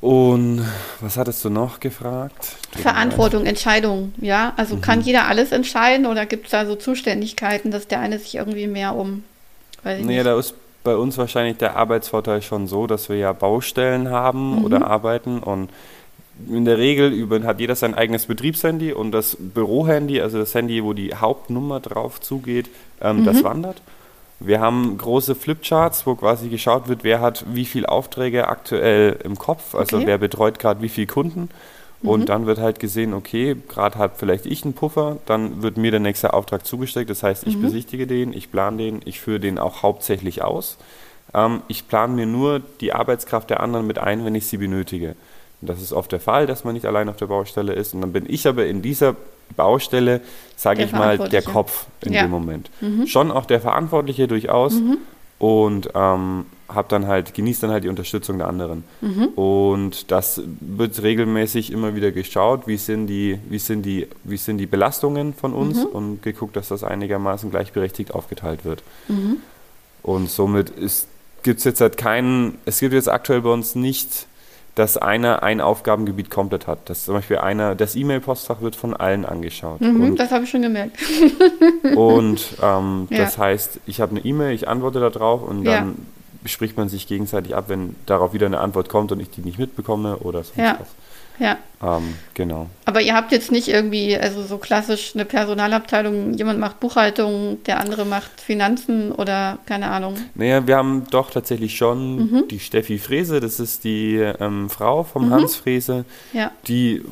und 0.00 0.64
was 1.00 1.16
hattest 1.16 1.44
du 1.44 1.50
noch 1.50 1.80
gefragt? 1.80 2.56
Verantwortung, 2.80 3.46
Entscheidungen, 3.46 4.14
ja? 4.20 4.52
Also 4.56 4.76
Mhm. 4.76 4.80
kann 4.80 5.00
jeder 5.00 5.26
alles 5.26 5.50
entscheiden 5.50 6.06
oder 6.06 6.24
gibt 6.26 6.46
es 6.46 6.50
da 6.52 6.66
so 6.66 6.76
Zuständigkeiten, 6.76 7.70
dass 7.72 7.88
der 7.88 7.98
eine 8.00 8.18
sich 8.18 8.36
irgendwie 8.36 8.68
mehr 8.68 8.94
um, 8.94 9.24
weiß 9.82 9.98
ich 10.00 10.06
Naja, 10.06 10.18
nicht. 10.18 10.26
da 10.26 10.38
ist 10.38 10.54
bei 10.84 10.96
uns 10.96 11.18
wahrscheinlich 11.18 11.58
der 11.58 11.76
Arbeitsvorteil 11.76 12.42
schon 12.42 12.66
so, 12.66 12.86
dass 12.86 13.08
wir 13.08 13.16
ja 13.16 13.32
Baustellen 13.32 14.10
haben 14.10 14.56
Mhm. 14.58 14.64
oder 14.64 14.86
arbeiten 14.86 15.38
und 15.40 15.70
in 16.48 16.64
der 16.64 16.78
Regel 16.78 17.12
über, 17.12 17.42
hat 17.42 17.58
jeder 17.58 17.74
sein 17.74 17.94
eigenes 17.94 18.26
Betriebshandy 18.26 18.92
und 18.92 19.10
das 19.10 19.36
Bürohandy, 19.40 20.20
also 20.20 20.38
das 20.38 20.54
Handy, 20.54 20.84
wo 20.84 20.92
die 20.92 21.14
Hauptnummer 21.16 21.80
drauf 21.80 22.20
zugeht, 22.20 22.70
ähm, 23.00 23.18
Mhm. 23.18 23.24
das 23.24 23.42
wandert. 23.42 23.82
Wir 24.40 24.60
haben 24.60 24.96
große 24.98 25.34
Flipcharts, 25.34 26.06
wo 26.06 26.14
quasi 26.14 26.48
geschaut 26.48 26.86
wird, 26.86 27.02
wer 27.02 27.20
hat 27.20 27.44
wie 27.52 27.64
viele 27.64 27.88
Aufträge 27.88 28.46
aktuell 28.46 29.18
im 29.24 29.36
Kopf, 29.36 29.74
also 29.74 29.96
Okay. 29.96 30.06
wer 30.06 30.18
betreut 30.18 30.60
gerade 30.60 30.80
wie 30.80 30.88
viele 30.88 31.08
Kunden. 31.08 31.50
Und 32.02 32.28
dann 32.28 32.46
wird 32.46 32.58
halt 32.58 32.78
gesehen, 32.78 33.12
okay, 33.12 33.56
gerade 33.68 33.98
habe 33.98 34.12
vielleicht 34.16 34.46
ich 34.46 34.62
einen 34.64 34.72
Puffer, 34.72 35.16
dann 35.26 35.62
wird 35.62 35.76
mir 35.76 35.90
der 35.90 35.98
nächste 36.00 36.32
Auftrag 36.32 36.64
zugesteckt. 36.64 37.10
Das 37.10 37.24
heißt, 37.24 37.44
ich 37.46 37.60
besichtige 37.60 38.06
den, 38.06 38.32
ich 38.32 38.52
plane 38.52 38.76
den, 38.76 39.00
ich 39.04 39.20
führe 39.20 39.40
den 39.40 39.58
auch 39.58 39.82
hauptsächlich 39.82 40.42
aus. 40.42 40.78
Ähm, 41.34 41.62
ich 41.66 41.88
plane 41.88 42.14
mir 42.14 42.26
nur 42.26 42.60
die 42.80 42.92
Arbeitskraft 42.92 43.50
der 43.50 43.60
anderen 43.60 43.86
mit 43.86 43.98
ein, 43.98 44.24
wenn 44.24 44.36
ich 44.36 44.46
sie 44.46 44.58
benötige. 44.58 45.16
Und 45.60 45.68
das 45.68 45.82
ist 45.82 45.92
oft 45.92 46.12
der 46.12 46.20
Fall, 46.20 46.46
dass 46.46 46.62
man 46.62 46.74
nicht 46.74 46.86
allein 46.86 47.08
auf 47.08 47.16
der 47.16 47.26
Baustelle 47.26 47.72
ist. 47.72 47.94
Und 47.94 48.00
dann 48.02 48.12
bin 48.12 48.26
ich 48.32 48.46
aber 48.46 48.66
in 48.66 48.80
dieser 48.80 49.16
Baustelle, 49.56 50.20
sage 50.56 50.84
ich 50.84 50.92
mal, 50.92 51.18
der. 51.18 51.42
Kopf 51.42 51.86
in 52.04 52.12
Ja. 52.12 52.22
dem 52.22 52.30
Moment. 52.30 52.70
Schon 53.06 53.32
auch 53.32 53.44
der 53.44 53.60
Verantwortliche 53.60 54.28
durchaus. 54.28 54.74
Und 55.40 55.90
ähm, 55.96 56.46
hab 56.68 56.88
dann 56.90 57.06
halt, 57.06 57.32
genieße 57.34 57.62
dann 57.62 57.70
halt 57.70 57.84
die 57.84 57.88
Unterstützung 57.88 58.38
der 58.38 58.48
anderen. 58.48 58.84
Und 59.36 60.10
das 60.10 60.42
wird 60.60 61.02
regelmäßig 61.02 61.72
immer 61.72 61.94
wieder 61.94 62.12
geschaut, 62.12 62.66
wie 62.66 62.76
sind 62.76 63.06
die, 63.06 63.38
wie 63.48 63.58
sind 63.58 63.82
die, 63.84 64.06
wie 64.24 64.36
sind 64.36 64.58
die 64.58 64.66
Belastungen 64.66 65.32
von 65.34 65.54
uns 65.54 65.84
und 65.84 66.22
geguckt, 66.22 66.56
dass 66.56 66.68
das 66.68 66.84
einigermaßen 66.84 67.50
gleichberechtigt 67.50 68.14
aufgeteilt 68.14 68.64
wird. 68.64 68.82
Und 70.02 70.30
somit 70.30 70.72
gibt 71.42 71.58
es 71.58 71.64
jetzt 71.64 71.80
halt 71.80 71.96
keinen, 71.96 72.58
es 72.66 72.80
gibt 72.80 72.92
jetzt 72.92 73.08
aktuell 73.08 73.40
bei 73.42 73.50
uns 73.50 73.74
nicht, 73.74 74.26
dass 74.74 74.96
einer 74.96 75.42
ein 75.42 75.60
Aufgabengebiet 75.60 76.30
komplett 76.30 76.66
hat. 76.68 76.88
Dass 76.88 77.04
zum 77.06 77.14
Beispiel 77.14 77.38
einer, 77.38 77.74
das 77.74 77.96
E-Mail-Postfach 77.96 78.60
wird 78.60 78.76
von 78.76 78.94
allen 78.94 79.24
angeschaut. 79.24 79.80
Mhm, 79.80 80.02
und 80.02 80.16
das 80.20 80.30
habe 80.30 80.44
ich 80.44 80.50
schon 80.50 80.62
gemerkt. 80.62 80.96
und 81.96 82.44
ähm, 82.62 83.08
Ja. 83.10 83.18
das 83.18 83.38
heißt, 83.38 83.80
ich 83.86 84.00
habe 84.00 84.12
eine 84.16 84.24
E-Mail, 84.24 84.54
ich 84.54 84.68
antworte 84.68 85.00
darauf 85.00 85.42
und 85.42 85.64
Ja. 85.64 85.86
Dann 86.48 86.52
bespricht 86.52 86.76
man 86.78 86.88
sich 86.88 87.06
gegenseitig 87.06 87.54
ab, 87.54 87.64
wenn 87.68 87.94
darauf 88.06 88.32
wieder 88.32 88.46
eine 88.46 88.60
Antwort 88.60 88.88
kommt 88.88 89.12
und 89.12 89.20
ich 89.20 89.28
die 89.30 89.42
nicht 89.42 89.58
mitbekomme 89.58 90.16
oder 90.18 90.42
sonst 90.44 90.56
Ja. 90.56 90.78
was. 90.80 90.88
Ja. 91.40 91.56
Ähm, 91.80 92.14
genau. 92.34 92.66
Aber 92.84 93.00
ihr 93.00 93.14
habt 93.14 93.30
jetzt 93.30 93.52
nicht 93.52 93.68
irgendwie, 93.68 94.16
also 94.16 94.42
so 94.42 94.58
klassisch 94.58 95.12
eine 95.14 95.24
Personalabteilung, 95.24 96.32
jemand 96.34 96.58
macht 96.58 96.80
Buchhaltung, 96.80 97.58
der 97.66 97.78
andere 97.78 98.04
macht 98.04 98.40
Finanzen 98.40 99.12
oder 99.12 99.58
keine 99.66 99.88
Ahnung. 99.90 100.14
Naja, 100.34 100.66
wir 100.66 100.76
haben 100.76 101.06
doch 101.12 101.30
tatsächlich 101.30 101.76
schon 101.76 102.16
Mhm. 102.16 102.48
die 102.50 102.58
Steffi 102.58 102.98
Frese, 102.98 103.38
das 103.38 103.60
ist 103.60 103.84
die 103.84 104.16
ähm, 104.16 104.68
Frau 104.68 105.04
vom 105.04 105.30
Hans 105.30 105.54
Frese, 105.54 106.04
Ja. 106.32 106.50
die 106.66 107.02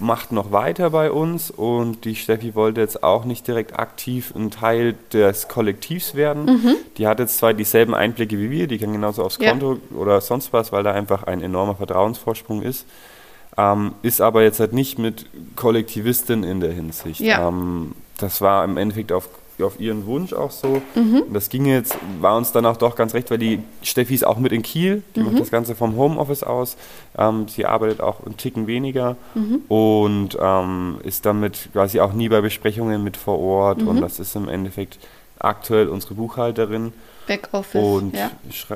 macht 0.00 0.32
noch 0.32 0.50
weiter 0.50 0.90
bei 0.90 1.10
uns 1.10 1.50
und 1.50 2.04
die 2.04 2.16
Steffi 2.16 2.54
wollte 2.54 2.80
jetzt 2.80 3.02
auch 3.04 3.24
nicht 3.24 3.46
direkt 3.46 3.78
aktiv 3.78 4.32
ein 4.34 4.50
Teil 4.50 4.94
des 5.12 5.48
Kollektivs 5.48 6.14
werden. 6.14 6.46
Mhm. 6.46 6.76
Die 6.96 7.06
hat 7.06 7.18
jetzt 7.18 7.38
zwar 7.38 7.54
dieselben 7.54 7.94
Einblicke 7.94 8.38
wie 8.38 8.50
wir, 8.50 8.66
die 8.66 8.78
kann 8.78 8.92
genauso 8.92 9.22
aufs 9.22 9.38
Ja. 9.38 9.50
Konto 9.50 9.78
oder 9.94 10.20
sonst 10.20 10.52
was, 10.52 10.72
weil 10.72 10.82
da 10.82 10.92
einfach 10.92 11.24
ein 11.24 11.42
enormer 11.42 11.76
Vertrauensvorsprung 11.76 12.62
ist. 12.62 12.86
Ähm, 13.56 13.92
ist 14.02 14.20
aber 14.20 14.42
jetzt 14.42 14.60
halt 14.60 14.72
nicht 14.72 14.98
mit 14.98 15.26
Kollektivistin 15.56 16.44
in 16.44 16.60
der 16.60 16.72
Hinsicht. 16.72 17.20
Ja. 17.20 17.48
Ähm, 17.48 17.92
das 18.16 18.40
war 18.40 18.64
im 18.64 18.76
Endeffekt 18.76 19.12
auf, 19.12 19.28
auf 19.62 19.80
ihren 19.80 20.06
Wunsch 20.06 20.32
auch 20.32 20.50
so. 20.50 20.82
Mhm. 20.94 21.22
Das 21.32 21.48
ging 21.48 21.66
jetzt, 21.66 21.96
war 22.20 22.36
uns 22.36 22.52
dann 22.52 22.66
auch 22.66 22.76
doch 22.76 22.96
ganz 22.96 23.14
recht, 23.14 23.30
weil 23.30 23.38
die 23.38 23.60
Steffi 23.82 24.14
ist 24.14 24.26
auch 24.26 24.38
mit 24.38 24.52
in 24.52 24.62
Kiel, 24.62 25.02
die 25.14 25.20
Mhm. 25.20 25.26
macht 25.26 25.40
das 25.40 25.50
Ganze 25.50 25.74
vom 25.74 25.96
Homeoffice 25.96 26.42
aus. 26.42 26.76
Ähm, 27.16 27.48
sie 27.48 27.66
arbeitet 27.66 28.00
auch 28.00 28.24
einen 28.24 28.36
Ticken 28.36 28.66
weniger 28.66 29.16
Mhm. 29.34 29.60
und 29.68 30.38
ähm, 30.40 30.98
ist 31.04 31.26
damit 31.26 31.68
quasi 31.72 32.00
auch 32.00 32.12
nie 32.12 32.28
bei 32.28 32.40
Besprechungen 32.40 33.02
mit 33.04 33.16
vor 33.16 33.38
Ort. 33.38 33.82
Mhm. 33.82 33.88
Und 33.88 34.00
das 34.00 34.18
ist 34.20 34.34
im 34.36 34.48
Endeffekt 34.48 34.98
aktuell 35.38 35.88
unsere 35.88 36.14
Buchhalterin. 36.14 36.92
Backoffice. 37.26 37.82
Und 37.82 38.14
ja. 38.16 38.30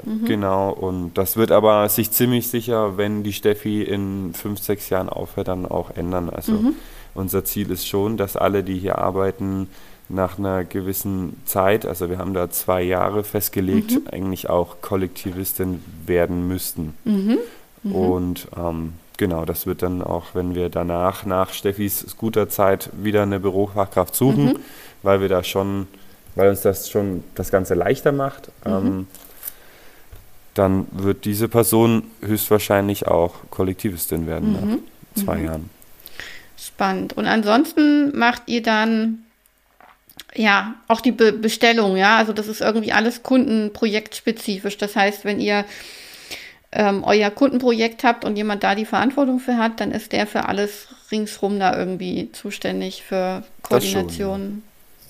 Mhm. 0.04 0.24
genau, 0.26 0.70
und 0.70 1.14
das 1.18 1.36
wird 1.36 1.50
aber 1.50 1.88
sich 1.88 2.10
ziemlich 2.12 2.48
sicher, 2.48 2.96
wenn 2.96 3.22
die 3.24 3.32
Steffi 3.32 3.82
in 3.82 4.32
fünf, 4.32 4.60
sechs 4.60 4.90
Jahren 4.90 5.08
aufhört, 5.08 5.48
dann 5.48 5.66
auch 5.66 5.90
ändern. 5.96 6.30
Also 6.30 6.52
Mhm. 6.52 6.74
unser 7.14 7.44
Ziel 7.44 7.70
ist 7.70 7.88
schon, 7.88 8.16
dass 8.16 8.36
alle, 8.36 8.62
die 8.62 8.78
hier 8.78 8.98
arbeiten, 8.98 9.68
nach 10.08 10.38
einer 10.38 10.64
gewissen 10.64 11.40
Zeit, 11.46 11.86
also 11.86 12.10
wir 12.10 12.18
haben 12.18 12.34
da 12.34 12.50
zwei 12.50 12.82
Jahre 12.82 13.24
festgelegt, 13.24 13.92
Mhm. 13.92 14.02
eigentlich 14.12 14.50
auch 14.50 14.76
Kollektivistin 14.82 15.82
werden 16.06 16.46
müssten. 16.46 16.94
Mhm. 17.04 17.38
Und 17.92 18.48
ähm, 18.56 18.94
genau, 19.16 19.44
das 19.44 19.66
wird 19.66 19.82
dann 19.82 20.02
auch, 20.02 20.26
wenn 20.34 20.54
wir 20.54 20.68
danach, 20.68 21.24
nach 21.26 21.52
Steffis 21.52 22.16
guter 22.18 22.48
Zeit, 22.48 22.90
wieder 22.92 23.22
eine 23.22 23.40
Bürofachkraft 23.40 24.14
suchen, 24.14 24.44
Mhm. 24.46 24.56
weil 25.02 25.20
wir 25.20 25.28
da 25.28 25.42
schon, 25.42 25.86
weil 26.34 26.50
uns 26.50 26.62
das 26.62 26.90
schon 26.90 27.24
das 27.34 27.50
Ganze 27.50 27.74
leichter 27.74 28.12
macht, 28.12 28.48
Mhm. 28.66 28.72
ähm, 28.72 29.06
dann 30.54 30.86
wird 30.92 31.24
diese 31.24 31.48
Person 31.48 32.04
höchstwahrscheinlich 32.22 33.08
auch 33.08 33.34
Kollektivistin 33.50 34.26
werden 34.26 34.52
Mhm. 34.52 34.70
nach 35.16 35.24
zwei 35.24 35.40
Jahren. 35.42 35.70
Spannend. 36.56 37.14
Und 37.14 37.26
ansonsten 37.26 38.16
macht 38.16 38.42
ihr 38.46 38.62
dann 38.62 39.23
ja 40.36 40.74
auch 40.88 41.00
die 41.00 41.12
Be 41.12 41.32
Bestellung, 41.32 41.96
ja. 41.96 42.16
Also 42.18 42.32
das 42.32 42.48
ist 42.48 42.60
irgendwie 42.60 42.92
alles 42.92 43.22
kundenprojektspezifisch. 43.22 44.76
Das 44.78 44.96
heißt, 44.96 45.24
wenn 45.24 45.40
ihr 45.40 45.64
ähm, 46.72 47.04
euer 47.04 47.30
Kundenprojekt 47.30 48.02
habt 48.04 48.24
und 48.24 48.36
jemand 48.36 48.64
da 48.64 48.74
die 48.74 48.84
Verantwortung 48.84 49.38
für 49.38 49.56
hat, 49.56 49.80
dann 49.80 49.92
ist 49.92 50.12
der 50.12 50.26
für 50.26 50.48
alles 50.48 50.88
ringsrum 51.12 51.58
da 51.60 51.76
irgendwie 51.76 52.30
zuständig 52.32 53.02
für 53.02 53.42
Das 53.68 53.84
schon, 53.84 53.92
Koordination, 54.02 54.40
Genau. 54.40 54.62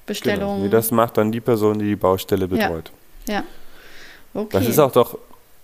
Bestellung. 0.06 0.62
Nee, 0.62 0.68
das 0.68 0.90
macht 0.90 1.16
dann 1.16 1.32
die 1.32 1.40
Person, 1.40 1.78
die 1.78 1.86
die 1.86 1.96
Baustelle 1.96 2.42
Ja. 2.42 2.68
betreut. 2.68 2.90
ja. 3.26 3.42
Okay. 4.34 4.48
Das 4.58 4.66
ist 4.68 4.78
auch 4.80 4.92
doch 4.92 5.16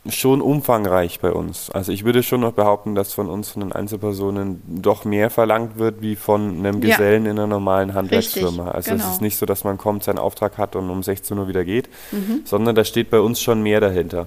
schon 0.08 0.40
umfangreich 0.40 1.20
bei 1.20 1.30
uns. 1.30 1.68
Also 1.70 1.92
ich 1.92 2.04
würde 2.04 2.22
schon 2.22 2.40
noch 2.40 2.52
behaupten, 2.52 2.94
dass 2.94 3.12
von 3.12 3.28
uns, 3.28 3.50
von 3.50 3.60
den 3.60 3.72
Einzelpersonen, 3.72 4.62
doch 4.66 5.04
mehr 5.04 5.28
verlangt 5.28 5.78
wird 5.78 6.00
wie 6.00 6.16
von 6.16 6.58
einem 6.58 6.82
Ja. 6.82 6.96
Gesellen 6.96 7.26
in 7.26 7.32
einer 7.32 7.46
normalen 7.46 7.92
Handwerksfirma. 7.92 8.64
Richtig, 8.64 8.74
also 8.74 8.90
genau. 8.92 9.04
es 9.04 9.10
ist 9.12 9.20
nicht 9.20 9.36
so, 9.36 9.44
dass 9.44 9.62
man 9.64 9.76
kommt, 9.76 10.02
seinen 10.02 10.18
Auftrag 10.18 10.56
hat 10.56 10.74
und 10.74 10.88
um 10.88 11.02
16 11.02 11.36
Uhr 11.38 11.48
wieder 11.48 11.64
geht, 11.64 11.90
Mhm. 12.12 12.40
sondern 12.46 12.74
da 12.74 12.84
steht 12.84 13.10
bei 13.10 13.20
uns 13.20 13.42
schon 13.42 13.62
mehr 13.62 13.80
dahinter. 13.80 14.26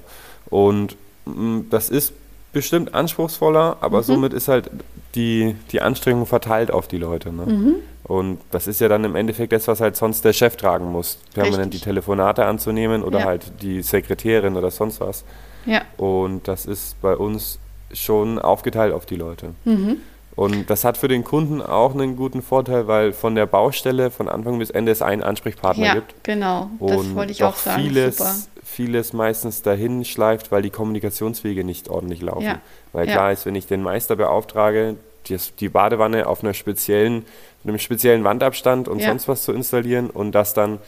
Und 0.50 0.96
mh, 1.26 1.64
das 1.72 1.90
ist 1.90 2.14
bestimmt 2.52 2.94
anspruchsvoller, 2.94 3.78
aber 3.82 4.00
Mhm. 4.00 4.04
somit 4.04 4.34
ist 4.34 4.48
halt 4.48 4.70
die, 5.16 5.56
die 5.72 5.82
Anstrengung 5.82 6.28
verteilt 6.28 6.70
auf 6.70 6.88
die 6.88 6.98
Leute. 7.00 7.34
Ne? 7.34 7.46
Mhm. 7.48 7.76
Und 8.04 8.38
das 8.52 8.68
ist 8.68 8.80
ja 8.80 8.90
dann 8.90 9.04
im 9.06 9.16
Endeffekt 9.16 9.54
das, 9.54 9.68
was 9.68 9.82
halt 9.82 9.96
sonst 9.96 10.24
der 10.24 10.34
Chef 10.34 10.56
tragen 10.56 10.92
muss. 10.92 11.18
Permanent 11.34 11.68
Richtig. 11.74 11.82
die 11.82 11.86
Telefonate 11.86 12.46
anzunehmen 12.46 13.02
oder 13.02 13.20
Ja. 13.22 13.26
halt 13.26 13.54
die 13.64 13.82
Sekretärin 13.82 14.56
oder 14.56 14.70
sonst 14.70 15.00
was. 15.02 15.24
Ja. 15.66 15.82
Und 15.98 16.48
das 16.48 16.66
ist 16.66 17.00
bei 17.02 17.16
uns 17.16 17.60
schon 17.94 18.40
aufgeteilt 18.40 18.94
auf 18.94 19.06
die 19.06 19.16
Leute. 19.16 19.52
Mhm. 19.66 19.98
Und 20.36 20.68
das 20.72 20.84
hat 20.84 20.98
für 20.98 21.08
den 21.08 21.24
Kunden 21.24 21.62
auch 21.62 21.94
einen 21.94 22.16
guten 22.16 22.42
Vorteil, 22.42 22.88
weil 22.88 23.14
von 23.14 23.36
der 23.36 23.46
Baustelle 23.46 24.10
von 24.10 24.28
Anfang 24.28 24.58
bis 24.58 24.72
Ende 24.72 24.92
es 24.92 25.04
einen 25.04 25.22
Ansprechpartner 25.22 25.86
Ja, 25.86 25.94
gibt. 25.94 26.16
genau. 26.24 26.72
Das 26.80 26.98
Und 26.98 27.16
wollte 27.16 27.32
ich 27.32 27.44
auch 27.44 27.56
sagen. 27.56 27.84
vieles, 27.84 28.18
Super. 28.18 28.34
vieles 28.64 29.14
meistens 29.14 29.62
dahin 29.62 30.04
schleift, 30.06 30.52
weil 30.52 30.64
die 30.64 30.72
Kommunikationswege 30.72 31.64
nicht 31.64 31.88
ordentlich 31.88 32.24
laufen. 32.24 32.42
Ja. 32.46 32.60
Weil 32.94 33.08
Ja. 33.08 33.14
klar 33.14 33.32
ist, 33.32 33.46
wenn 33.46 33.54
ich 33.54 33.68
den 33.68 33.84
Meister 33.84 34.16
beauftrage, 34.16 34.96
die, 35.28 35.38
die 35.60 35.70
Badewanne 35.70 36.26
auf 36.26 36.44
einer 36.44 36.56
speziellen, 36.56 37.26
einem 37.64 37.78
speziellen 37.78 38.24
Wandabstand 38.24 38.88
und 38.88 39.04
sonst 39.04 39.28
was 39.28 39.44
zu 39.44 39.52
installieren 39.54 40.10
und 40.10 40.32
das 40.34 40.56
dann 40.56 40.80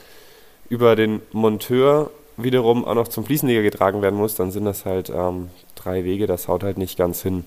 über 0.70 0.96
den 0.96 1.22
Monteur 1.32 2.10
wiederum 2.38 2.86
auch 2.86 2.96
noch 2.96 3.08
zum 3.08 3.26
Fliesenleger 3.26 3.62
getragen 3.62 4.02
werden 4.02 4.18
muss, 4.18 4.36
dann 4.36 4.52
sind 4.52 4.66
das 4.66 4.86
halt 4.86 5.10
ähm, 5.10 5.50
drei 5.76 6.04
Wege, 6.04 6.28
das 6.28 6.48
haut 6.48 6.64
halt 6.64 6.78
nicht 6.78 6.98
ganz 6.98 7.22
hin. 7.22 7.44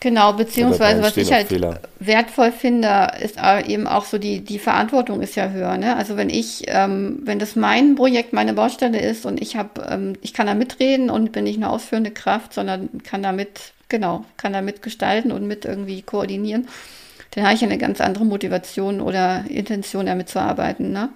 Genau, 0.00 0.34
beziehungsweise 0.34 1.02
was 1.02 1.16
ich 1.16 1.32
halt 1.32 1.48
Fehler. 1.48 1.80
wertvoll 2.00 2.52
finde, 2.52 3.12
ist 3.20 3.38
eben 3.66 3.86
auch 3.86 4.04
so 4.04 4.18
die, 4.18 4.40
die 4.40 4.58
Verantwortung 4.58 5.22
ist 5.22 5.36
ja 5.36 5.48
höher. 5.48 5.78
Ne? 5.78 5.96
Also 5.96 6.18
wenn 6.18 6.28
ich, 6.28 6.64
ähm, 6.66 7.20
wenn 7.24 7.38
das 7.38 7.56
mein 7.56 7.94
Projekt, 7.94 8.34
meine 8.34 8.52
Baustelle 8.52 9.00
ist 9.00 9.24
und 9.24 9.40
ich 9.40 9.56
habe, 9.56 9.86
ähm, 9.88 10.12
ich 10.20 10.34
kann 10.34 10.46
da 10.46 10.54
mitreden 10.54 11.08
und 11.08 11.32
bin 11.32 11.44
nicht 11.44 11.56
eine 11.56 11.70
ausführende 11.70 12.10
Kraft, 12.10 12.52
sondern 12.52 13.02
kann 13.04 13.22
damit, 13.22 13.72
genau, 13.88 14.24
kann 14.36 14.52
da 14.52 14.60
mitgestalten 14.60 15.32
und 15.32 15.46
mit 15.46 15.64
irgendwie 15.64 16.02
koordinieren, 16.02 16.68
dann 17.30 17.44
habe 17.44 17.54
ich 17.54 17.64
eine 17.64 17.78
ganz 17.78 18.00
andere 18.00 18.26
Motivation 18.26 19.00
oder 19.00 19.44
Intention, 19.48 20.06
damit 20.06 20.28
zu 20.28 20.40
arbeiten. 20.40 20.92
Ne? 20.92 21.08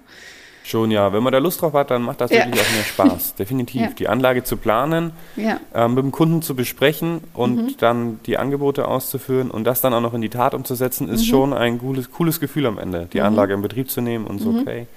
Schon 0.63 0.91
ja, 0.91 1.11
wenn 1.11 1.23
man 1.23 1.33
da 1.33 1.39
Lust 1.39 1.61
drauf 1.61 1.73
hat, 1.73 1.89
dann 1.89 2.03
macht 2.03 2.21
das 2.21 2.29
Ja. 2.31 2.45
wirklich 2.45 2.61
auch 2.61 2.71
mehr 2.71 2.83
Spaß. 2.83 3.35
Definitiv. 3.39 3.81
Ja. 3.81 3.87
Die 3.97 4.07
Anlage 4.07 4.43
zu 4.43 4.57
planen, 4.57 5.11
Ja, 5.35 5.59
ähm, 5.73 5.95
mit 5.95 6.03
dem 6.03 6.11
Kunden 6.11 6.41
zu 6.43 6.55
besprechen 6.55 7.21
und 7.33 7.55
Mhm. 7.55 7.75
dann 7.79 8.19
die 8.27 8.37
Angebote 8.37 8.87
auszuführen 8.87 9.49
und 9.49 9.63
das 9.63 9.81
dann 9.81 9.93
auch 9.93 10.01
noch 10.01 10.13
in 10.13 10.21
die 10.21 10.29
Tat 10.29 10.53
umzusetzen, 10.53 11.09
ist 11.09 11.21
Mhm. 11.21 11.25
schon 11.25 11.53
ein 11.53 11.79
cooles, 11.79 12.11
cooles 12.11 12.39
Gefühl 12.39 12.67
am 12.67 12.77
Ende. 12.77 13.07
Die 13.11 13.19
Mhm. 13.19 13.25
Anlage 13.25 13.53
in 13.55 13.61
Betrieb 13.63 13.89
zu 13.89 14.01
nehmen 14.01 14.25
und 14.25 14.39
so, 14.39 14.51
Mhm. 14.51 14.59
okay, 14.59 14.87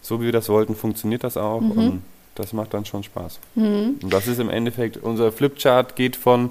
so 0.00 0.20
wie 0.20 0.24
wir 0.26 0.32
das 0.32 0.48
wollten, 0.48 0.74
funktioniert 0.74 1.24
das 1.24 1.36
auch 1.36 1.60
Mhm. 1.60 1.70
und 1.72 2.02
das 2.34 2.54
macht 2.54 2.72
dann 2.72 2.86
schon 2.86 3.02
Spaß. 3.02 3.38
mhm. 3.54 3.96
Und 4.02 4.10
das 4.12 4.26
ist 4.26 4.40
im 4.40 4.48
Endeffekt, 4.48 4.96
unser 4.96 5.30
Flipchart 5.30 5.94
geht 5.94 6.16
von 6.16 6.50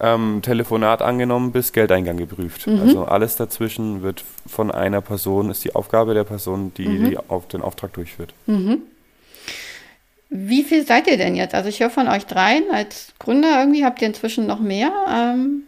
ähm, 0.00 0.40
Telefonat 0.42 1.02
angenommen 1.02 1.52
bis 1.52 1.72
Geldeingang 1.72 2.16
geprüft. 2.16 2.66
Mhm. 2.66 2.80
Also 2.80 3.04
alles 3.04 3.36
dazwischen 3.36 4.02
wird 4.02 4.24
von 4.46 4.70
einer 4.70 5.00
Person, 5.00 5.50
ist 5.50 5.64
die 5.64 5.74
Aufgabe 5.74 6.14
der 6.14 6.24
Person, 6.24 6.72
die, 6.76 6.88
Mhm. 6.88 7.10
die 7.10 7.18
auf 7.18 7.46
den 7.48 7.62
Auftrag 7.62 7.92
durchführt. 7.92 8.32
Mhm. 8.46 8.82
Wie 10.32 10.62
viel 10.62 10.86
seid 10.86 11.08
ihr 11.08 11.16
denn 11.16 11.34
jetzt? 11.34 11.54
Also 11.56 11.68
ich 11.68 11.80
höre 11.80 11.90
von 11.90 12.06
euch 12.06 12.24
dreien 12.24 12.62
als 12.72 13.08
Gründer 13.18 13.58
irgendwie. 13.58 13.84
Habt 13.84 14.00
ihr 14.00 14.06
inzwischen 14.06 14.46
noch 14.46 14.60
mehr? 14.60 14.92
Ähm, 15.12 15.64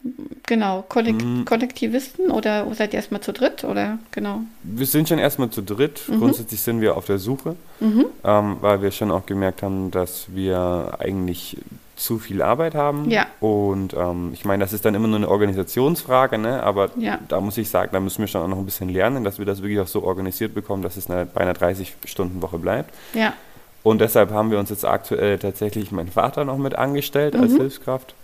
genau, 0.47 0.85
Kollek 0.89 1.21
Mhm. 1.21 1.45
Kollektivisten 1.45 2.31
oder 2.31 2.67
seid 2.75 2.93
ihr 2.93 2.99
erstmal 2.99 3.21
zu 3.21 3.33
dritt? 3.33 3.65
Oder 3.65 3.99
genau. 4.13 4.43
Wir 4.63 4.87
sind 4.87 5.09
schon 5.09 5.19
erstmal 5.19 5.51
zu 5.51 5.63
dritt. 5.63 6.03
Mhm. 6.07 6.21
Grundsätzlich 6.21 6.61
sind 6.61 6.81
wir 6.81 6.97
auf 6.97 7.07
der 7.07 7.19
Suche, 7.19 7.57
Mhm. 7.81 8.05
ähm, 8.25 8.57
weil 8.61 8.81
wir 8.83 8.93
schon 8.93 9.11
auch 9.11 9.27
gemerkt 9.27 9.63
haben, 9.65 9.91
dass 9.91 10.27
wir 10.29 10.97
eigentlich 11.01 11.57
zu 11.97 12.21
viel 12.21 12.41
Arbeit 12.41 12.77
haben. 12.77 13.11
Ja. 13.11 13.27
Und 13.41 13.95
ähm, 13.95 14.31
ich 14.33 14.45
meine, 14.45 14.63
das 14.63 14.73
ist 14.73 14.85
dann 14.85 14.95
immer 14.95 15.09
nur 15.09 15.17
eine 15.19 15.29
Organisationsfrage, 15.29 16.39
ne? 16.39 16.63
aber 16.63 16.91
Ja. 16.97 17.19
da 17.29 17.41
muss 17.41 17.59
ich 17.59 17.69
sagen, 17.69 17.91
da 17.93 17.99
müssen 18.01 18.21
wir 18.21 18.29
schon 18.29 18.43
auch 18.43 18.49
noch 18.49 18.59
ein 18.59 18.65
bisschen 18.65 18.89
lernen, 18.89 19.25
dass 19.25 19.39
wir 19.39 19.45
das 19.45 19.61
wirklich 19.61 19.81
auch 19.81 19.87
so 19.89 20.03
organisiert 20.05 20.55
bekommen, 20.55 20.83
dass 20.85 20.97
es 20.97 21.11
eine, 21.11 21.27
bei 21.27 21.41
einer 21.41 21.53
30-Stunden-Woche 21.55 22.59
bleibt. 22.59 22.95
Ja. 23.15 23.35
Und 23.83 24.01
deshalb 24.01 24.31
haben 24.31 24.51
wir 24.51 24.59
uns 24.59 24.71
jetzt 24.71 24.85
aktuell 24.85 25.39
tatsächlich 25.39 25.91
meinen 25.91 26.11
Vater 26.11 26.45
noch 26.45 26.57
mit 26.59 26.77
angestellt 26.77 27.35
als 27.35 27.55
Hilfskraft, 27.55 28.15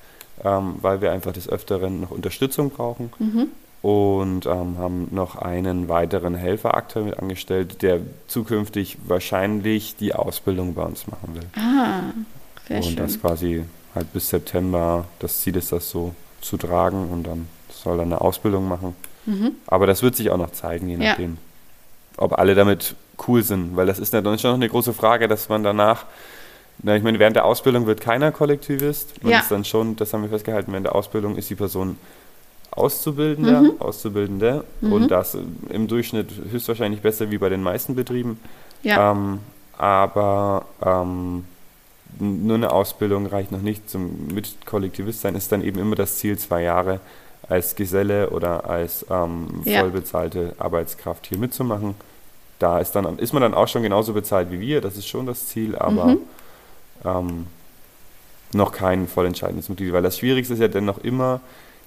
ähm, 0.45 0.77
weil 0.81 1.01
wir 1.01 1.11
einfach 1.13 1.33
des 1.33 1.49
Öfteren 1.49 2.01
noch 2.03 2.11
Unterstützung 2.13 2.71
brauchen. 2.71 3.11
Und 3.81 4.47
ähm, 4.47 4.77
haben 4.79 5.09
noch 5.13 5.37
einen 5.37 5.89
weiteren 5.89 6.35
Helfer 6.35 6.75
aktuell 6.75 7.05
mit 7.07 7.19
angestellt, 7.19 7.83
der 7.83 8.01
zukünftig 8.27 8.99
wahrscheinlich 9.07 9.95
die 9.97 10.15
Ausbildung 10.15 10.75
bei 10.75 10.83
uns 10.83 11.07
machen 11.07 11.35
will. 11.35 11.45
Ah, 11.57 12.01
sehr 12.67 12.79
und 12.79 12.83
schön. 12.85 12.97
das 12.97 13.21
quasi 13.21 13.65
halt 13.95 14.13
bis 14.13 14.29
September, 14.31 15.05
das 15.21 15.41
Ziel 15.41 15.57
ist 15.57 15.71
das 15.73 15.91
so 15.91 16.13
zu 16.41 16.57
tragen 16.57 17.09
und 17.11 17.25
dann 17.27 17.47
soll 17.73 17.99
er 18.01 18.03
eine 18.03 18.21
Ausbildung 18.21 18.69
machen. 18.69 18.95
Aber 19.67 19.87
das 19.87 20.03
wird 20.03 20.17
sich 20.17 20.31
auch 20.31 20.39
noch 20.39 20.53
zeigen, 20.53 20.89
je 20.89 20.97
Mhm. 20.97 21.03
Ja. 21.03 21.11
nachdem, 21.11 21.37
ob 22.17 22.39
alle 22.39 22.55
damit 22.55 22.95
cool 23.27 23.43
sind, 23.43 23.77
weil 23.77 23.87
das 23.87 23.99
ist 23.99 24.13
ja 24.13 24.21
dann 24.21 24.39
schon 24.39 24.51
noch 24.51 24.57
eine 24.57 24.69
große 24.69 24.93
Frage, 24.93 25.27
dass 25.29 25.49
man 25.49 25.63
danach, 25.65 26.05
na, 26.83 26.95
ich 26.97 27.03
meine, 27.03 27.19
während 27.19 27.35
der 27.37 27.45
Ausbildung 27.45 27.87
wird 27.87 28.01
keiner 28.01 28.31
Kollektivist. 28.33 29.23
Man 29.25 29.33
Ja. 29.33 29.41
ist 29.41 29.51
dann 29.51 29.65
schon, 29.65 29.97
das 29.97 30.13
haben 30.13 30.23
wir 30.23 30.29
festgehalten, 30.31 30.71
während 30.73 30.87
der 30.87 30.95
Ausbildung 30.95 31.37
ist 31.37 31.51
die 31.51 31.55
Person 31.57 31.99
Auszubildender, 32.71 33.63
Mhm. 33.63 33.73
Auszubildende 33.81 34.63
und 34.83 35.09
das 35.11 35.37
im 35.71 35.89
Durchschnitt 35.89 36.29
höchstwahrscheinlich 36.51 37.01
besser 37.01 37.31
wie 37.31 37.39
bei 37.39 37.49
den 37.49 37.63
meisten 37.63 37.95
Betrieben. 37.97 38.39
Ja, 38.83 39.11
Ähm, 39.13 39.41
aber 39.77 40.67
ähm, 40.85 41.45
nur 42.21 42.57
eine 42.57 42.71
Ausbildung 42.71 43.27
reicht 43.27 43.51
noch 43.53 43.63
nicht 43.63 43.89
zum 43.91 44.29
mit 44.33 44.65
Kollektivist 44.67 45.21
sein, 45.23 45.35
ist 45.35 45.51
dann 45.51 45.63
eben 45.63 45.79
immer 45.81 45.97
das 45.97 46.19
Ziel, 46.19 46.39
zwei 46.39 46.63
Jahre 46.63 47.01
als 47.49 47.75
Geselle 47.75 48.31
oder 48.31 48.69
als 48.69 49.05
ähm, 49.11 49.63
Ja. 49.65 49.81
vollbezahlte 49.81 50.53
Arbeitskraft 50.59 51.27
hier 51.27 51.39
mitzumachen. 51.39 51.95
Da 52.59 52.79
ist, 52.81 52.93
dann, 52.93 53.19
ist 53.19 53.33
man 53.33 53.43
dann 53.43 53.55
auch 53.55 53.69
schon 53.69 53.83
genauso 53.83 54.13
bezahlt 54.13 54.51
wie 54.51 54.61
wir, 54.61 54.81
das 54.81 54.97
ist 54.97 55.07
schon 55.07 55.27
das 55.27 55.47
Ziel, 55.47 55.77
aber 55.77 56.07
Mhm. 56.07 56.19
ähm, 57.05 57.47
noch 58.53 58.73
kein 58.73 59.07
voll 59.07 59.27
entscheidendes 59.27 59.69
Mitglied, 59.69 59.93
weil 59.93 60.03
das 60.03 60.19
Schwierigste 60.19 60.55
ist 60.55 60.61
ja 60.61 60.69
dennoch 60.69 60.99
immer, 60.99 61.41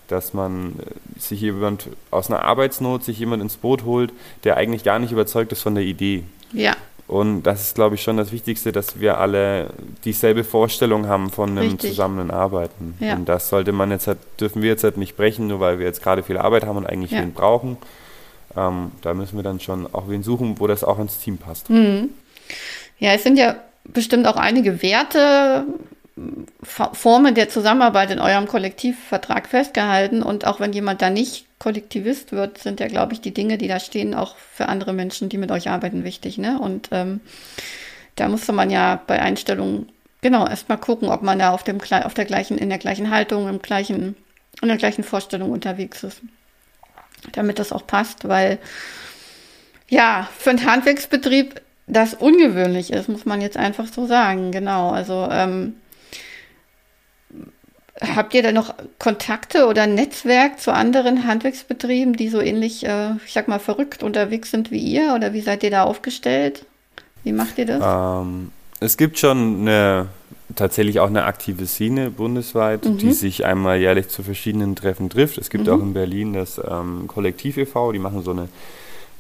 dass 0.08 0.34
man 0.34 0.76
äh, 0.80 1.20
sich 1.20 1.42
jemand 1.42 1.88
aus 2.12 2.30
einer 2.30 2.44
Arbeitsnot, 2.44 3.04
sich 3.04 3.18
jemand 3.20 3.42
ins 3.42 3.58
Boot 3.58 3.84
holt, 3.84 4.14
der 4.44 4.58
eigentlich 4.58 4.84
gar 4.84 5.00
nicht 5.00 5.12
überzeugt 5.12 5.52
ist 5.52 5.62
von 5.62 5.76
der 5.76 5.84
Idee. 5.84 6.24
ja, 6.54 6.76
Und 7.08 7.44
das 7.44 7.62
ist, 7.62 7.76
glaube 7.76 7.96
ich, 7.96 8.04
schon 8.04 8.18
das 8.18 8.32
Wichtigste, 8.32 8.72
dass 8.72 9.00
wir 9.00 9.18
alle 9.18 9.72
dieselbe 10.06 10.44
Vorstellung 10.44 11.08
haben 11.08 11.30
von 11.32 11.50
einem 11.50 11.72
Richtig. 11.72 11.90
Zusammenarbeiten. 11.92 12.96
Ja. 13.00 13.16
Und 13.16 13.28
das 13.28 13.50
sollte 13.50 13.72
man 13.72 13.90
jetzt 13.92 14.08
halt, 14.08 14.20
dürfen 14.40 14.62
wir 14.62 14.70
jetzt 14.70 14.84
halt 14.84 14.98
nicht 14.98 15.18
brechen, 15.18 15.48
nur 15.48 15.60
weil 15.60 15.80
wir 15.80 15.86
jetzt 15.86 16.04
gerade 16.04 16.24
viel 16.24 16.38
Arbeit 16.38 16.66
haben 16.66 16.78
und 16.78 16.86
eigentlich 16.86 17.12
Ja. 17.12 17.22
wen 17.22 17.34
brauchen. 17.34 17.78
Ähm, 18.56 18.92
da 19.02 19.14
müssen 19.14 19.38
wir 19.38 19.44
dann 19.44 19.60
schon 19.60 19.92
auch 19.94 20.10
wen 20.10 20.24
suchen, 20.24 20.60
wo 20.60 20.68
das 20.68 20.84
auch 20.84 21.00
ins 21.00 21.20
Team 21.20 21.38
passt. 21.38 21.70
Mhm. 21.70 22.10
Ja, 23.00 23.14
es 23.14 23.24
sind 23.24 23.38
ja 23.38 23.56
bestimmt 23.84 24.28
auch 24.28 24.38
einige 24.38 24.82
Werte, 24.82 25.66
Formen 26.62 27.36
der 27.36 27.50
Zusammenarbeit 27.50 28.12
in 28.12 28.20
eurem 28.20 28.48
Kollektivvertrag 28.48 29.48
festgehalten. 29.48 30.22
Und 30.22 30.46
auch 30.46 30.60
wenn 30.60 30.74
jemand 30.74 31.02
da 31.02 31.10
nicht 31.10 31.46
Kollektivist 31.58 32.32
wird, 32.32 32.58
sind 32.58 32.80
ja, 32.80 32.88
glaube 32.88 33.14
ich, 33.14 33.22
die 33.22 33.34
Dinge, 33.34 33.58
die 33.58 33.68
da 33.68 33.80
stehen, 33.80 34.14
auch 34.14 34.36
für 34.36 34.68
andere 34.68 34.94
Menschen, 34.94 35.30
die 35.30 35.38
mit 35.38 35.52
euch 35.52 35.70
arbeiten, 35.70 36.04
wichtig. 36.04 36.38
Ne? 36.38 36.60
Und 36.60 36.90
ähm, 36.92 37.22
da 38.16 38.28
musste 38.28 38.52
man 38.52 38.70
ja 38.70 39.02
bei 39.08 39.22
Einstellungen 39.22 39.90
genau 40.22 40.46
erstmal 40.48 40.78
gucken, 40.78 41.10
ob 41.10 41.24
man 41.24 41.40
da 41.40 41.52
auf 41.52 41.64
dem 41.64 41.80
auf 41.80 42.14
der 42.14 42.26
gleichen, 42.26 42.58
in 42.58 42.70
der 42.70 42.78
gleichen 42.78 43.10
Haltung, 43.10 43.48
im 43.48 43.62
gleichen, 43.62 44.16
in 44.62 44.68
der 44.68 44.78
gleichen 44.78 45.04
Vorstellung 45.04 45.52
unterwegs 45.52 46.04
ist. 46.04 46.22
Damit 47.34 47.60
das 47.60 47.72
auch 47.72 47.86
passt, 47.86 48.28
weil 48.28 48.58
ja, 49.90 50.28
für 50.38 50.52
einen 50.52 50.66
Handwerksbetrieb 50.66 51.62
das 51.88 52.14
ungewöhnlich 52.14 52.92
ist, 52.92 53.10
muss 53.10 53.26
man 53.26 53.42
jetzt 53.42 53.58
einfach 53.58 53.88
so 53.88 54.08
sagen. 54.08 54.52
Genau. 54.52 54.92
Also 54.92 55.28
ähm, 55.30 55.76
habt 58.00 58.34
ihr 58.34 58.44
da 58.44 58.52
noch 58.52 58.74
Kontakte 59.00 59.68
oder 59.68 59.88
Netzwerk 59.88 60.60
zu 60.60 60.74
anderen 60.74 61.28
Handwerksbetrieben, 61.28 62.14
die 62.14 62.30
so 62.30 62.42
ähnlich, 62.42 62.86
äh, 62.86 63.12
ich 63.26 63.34
sag 63.34 63.48
mal, 63.48 63.60
verrückt 63.60 64.04
unterwegs 64.04 64.52
sind 64.52 64.72
wie 64.72 64.80
ihr? 64.80 65.14
Oder 65.14 65.34
wie 65.34 65.42
seid 65.42 65.64
ihr 65.64 65.72
da 65.72 65.84
aufgestellt? 65.84 66.66
Wie 67.24 67.34
macht 67.34 67.58
ihr 67.58 67.66
das? 67.66 67.84
Ähm, 67.84 68.52
es 68.80 68.98
gibt 68.98 69.20
schon 69.20 69.62
eine, 69.62 70.08
tatsächlich 70.56 71.00
auch 71.00 71.08
eine 71.08 71.24
aktive 71.26 71.66
Szene 71.68 72.10
bundesweit, 72.10 72.86
Mhm. 72.86 72.98
die 72.98 73.14
sich 73.14 73.46
einmal 73.46 73.80
jährlich 73.80 74.10
zu 74.10 74.24
verschiedenen 74.24 74.76
Treffen 74.76 75.10
trifft. 75.10 75.38
Es 75.38 75.50
gibt 75.50 75.68
auch 75.70 75.80
in 75.82 75.94
Berlin 75.94 76.34
das 76.34 76.60
ähm, 76.66 77.08
Kollektiv 77.08 77.58
e.V., 77.58 77.92
die 77.92 78.00
machen 78.00 78.24
so 78.24 78.32
eine 78.32 78.50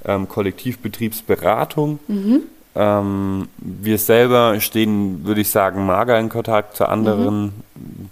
ähm, 0.06 0.28
Kollektivbetriebsberatung. 0.28 2.00
Mhm. 2.08 2.42
Ähm, 2.74 3.48
wir 3.58 3.98
selber 3.98 4.60
stehen, 4.62 5.26
würde 5.26 5.42
ich 5.42 5.50
sagen, 5.50 5.86
mager 5.86 6.18
in 6.20 6.30
Kontakt 6.30 6.78
zu 6.78 6.88
anderen. 6.88 7.44
Mhm. 7.46 7.52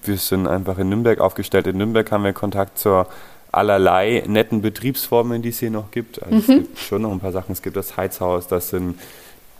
Wir 0.03 0.17
sind 0.17 0.47
einfach 0.47 0.77
in 0.77 0.89
Nürnberg 0.89 1.19
aufgestellt. 1.19 1.67
In 1.67 1.77
Nürnberg 1.77 2.12
haben 2.12 2.23
wir 2.23 2.34
Kontakt 2.34 2.77
zur 2.77 3.08
allerlei 3.51 4.23
netten 4.27 4.62
Betriebsformen, 4.62 5.41
die 5.41 5.49
es 5.49 5.60
hier 5.60 5.71
noch 5.71 5.91
gibt. 5.91 6.21
Also 6.21 6.36
Mhm. 6.36 6.39
es 6.41 6.47
gibt 6.47 6.79
schon 6.79 7.01
noch 7.01 7.12
ein 7.12 7.19
paar 7.19 7.32
Sachen. 7.32 7.51
Es 7.53 7.62
gibt 7.62 7.75
das 7.77 7.97
Heizhaus, 7.97 8.47
das 8.47 8.69
sind, 8.69 8.99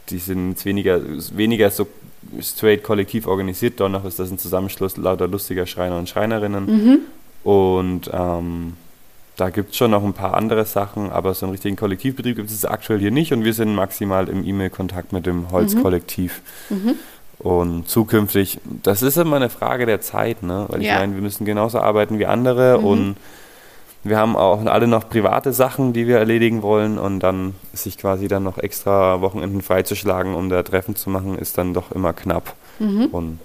die 0.10 0.20
sind 0.20 0.50
jetzt 0.52 0.66
weniger, 0.66 1.00
weniger 1.36 1.72
so 1.72 1.88
straight 2.42 2.84
kollektiv 2.84 3.28
organisiert. 3.28 3.80
Noch 3.80 4.06
ist 4.06 4.20
das 4.20 4.32
ein 4.32 4.38
Zusammenschluss 4.38 4.98
lauter 4.98 5.28
lustiger 5.28 5.66
Schreiner 5.66 5.98
und 5.98 6.10
Schreinerinnen. 6.10 6.66
Mhm. 6.66 7.00
Und 7.44 8.10
ähm, 8.14 8.74
da 9.38 9.50
gibt 9.50 9.72
es 9.72 9.78
schon 9.78 9.92
noch 9.92 10.04
ein 10.04 10.14
paar 10.14 10.34
andere 10.34 10.66
Sachen, 10.66 11.10
aber 11.12 11.34
so 11.34 11.46
einen 11.46 11.52
richtigen 11.54 11.78
Kollektivbetrieb 11.78 12.36
gibt 12.36 12.50
es 12.52 12.66
aktuell 12.66 13.00
hier 13.00 13.12
nicht 13.12 13.32
und 13.32 13.46
wir 13.46 13.54
sind 13.54 13.74
maximal 13.74 14.28
im 14.28 14.46
E-Mail-Kontakt 14.46 15.14
mit 15.14 15.26
dem 15.26 15.52
Holzkollektiv. 15.52 16.42
Mhm. 16.70 16.96
Und 17.40 17.88
zukünftig, 17.88 18.60
das 18.84 19.02
ist 19.02 19.16
immer 19.18 19.38
eine 19.38 19.50
Frage 19.50 19.86
der 19.86 20.02
Zeit, 20.02 20.44
ne? 20.44 20.66
Weil 20.68 20.82
ich 20.82 20.88
Ja. 20.88 21.00
meine, 21.00 21.16
wir 21.16 21.22
müssen 21.22 21.46
genauso 21.46 21.80
arbeiten 21.80 22.20
wie 22.20 22.26
andere 22.26 22.80
Mhm. 22.80 22.86
und 22.86 23.16
wir 24.04 24.18
haben 24.18 24.36
auch 24.36 24.64
alle 24.66 24.88
noch 24.88 25.10
private 25.10 25.54
Sachen, 25.54 25.94
die 25.94 26.08
wir 26.08 26.18
erledigen 26.18 26.62
wollen 26.62 26.98
und 26.98 27.20
dann 27.20 27.56
sich 27.74 27.98
quasi 27.98 28.28
dann 28.28 28.44
noch 28.44 28.58
extra 28.58 29.22
Wochenenden 29.22 29.62
freizuschlagen, 29.62 30.36
um 30.36 30.50
da 30.50 30.64
Treffen 30.64 30.96
zu 30.96 31.10
machen, 31.10 31.38
ist 31.38 31.58
dann 31.58 31.74
doch 31.74 31.92
immer 31.92 32.14
knapp. 32.14 32.54
Mhm. 32.80 33.06
Und 33.08 33.40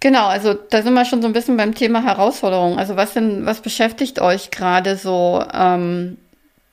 Genau, 0.00 0.26
also 0.26 0.54
da 0.54 0.82
sind 0.82 0.94
wir 0.94 1.04
schon 1.04 1.20
so 1.20 1.28
ein 1.28 1.34
bisschen 1.34 1.58
beim 1.58 1.74
Thema 1.74 2.02
Herausforderungen. 2.02 2.78
Also 2.78 2.96
was 2.96 3.12
denn, 3.12 3.44
was 3.44 3.60
beschäftigt 3.60 4.18
euch 4.18 4.50
gerade 4.50 4.96
so 4.96 5.44
ähm, 5.52 6.16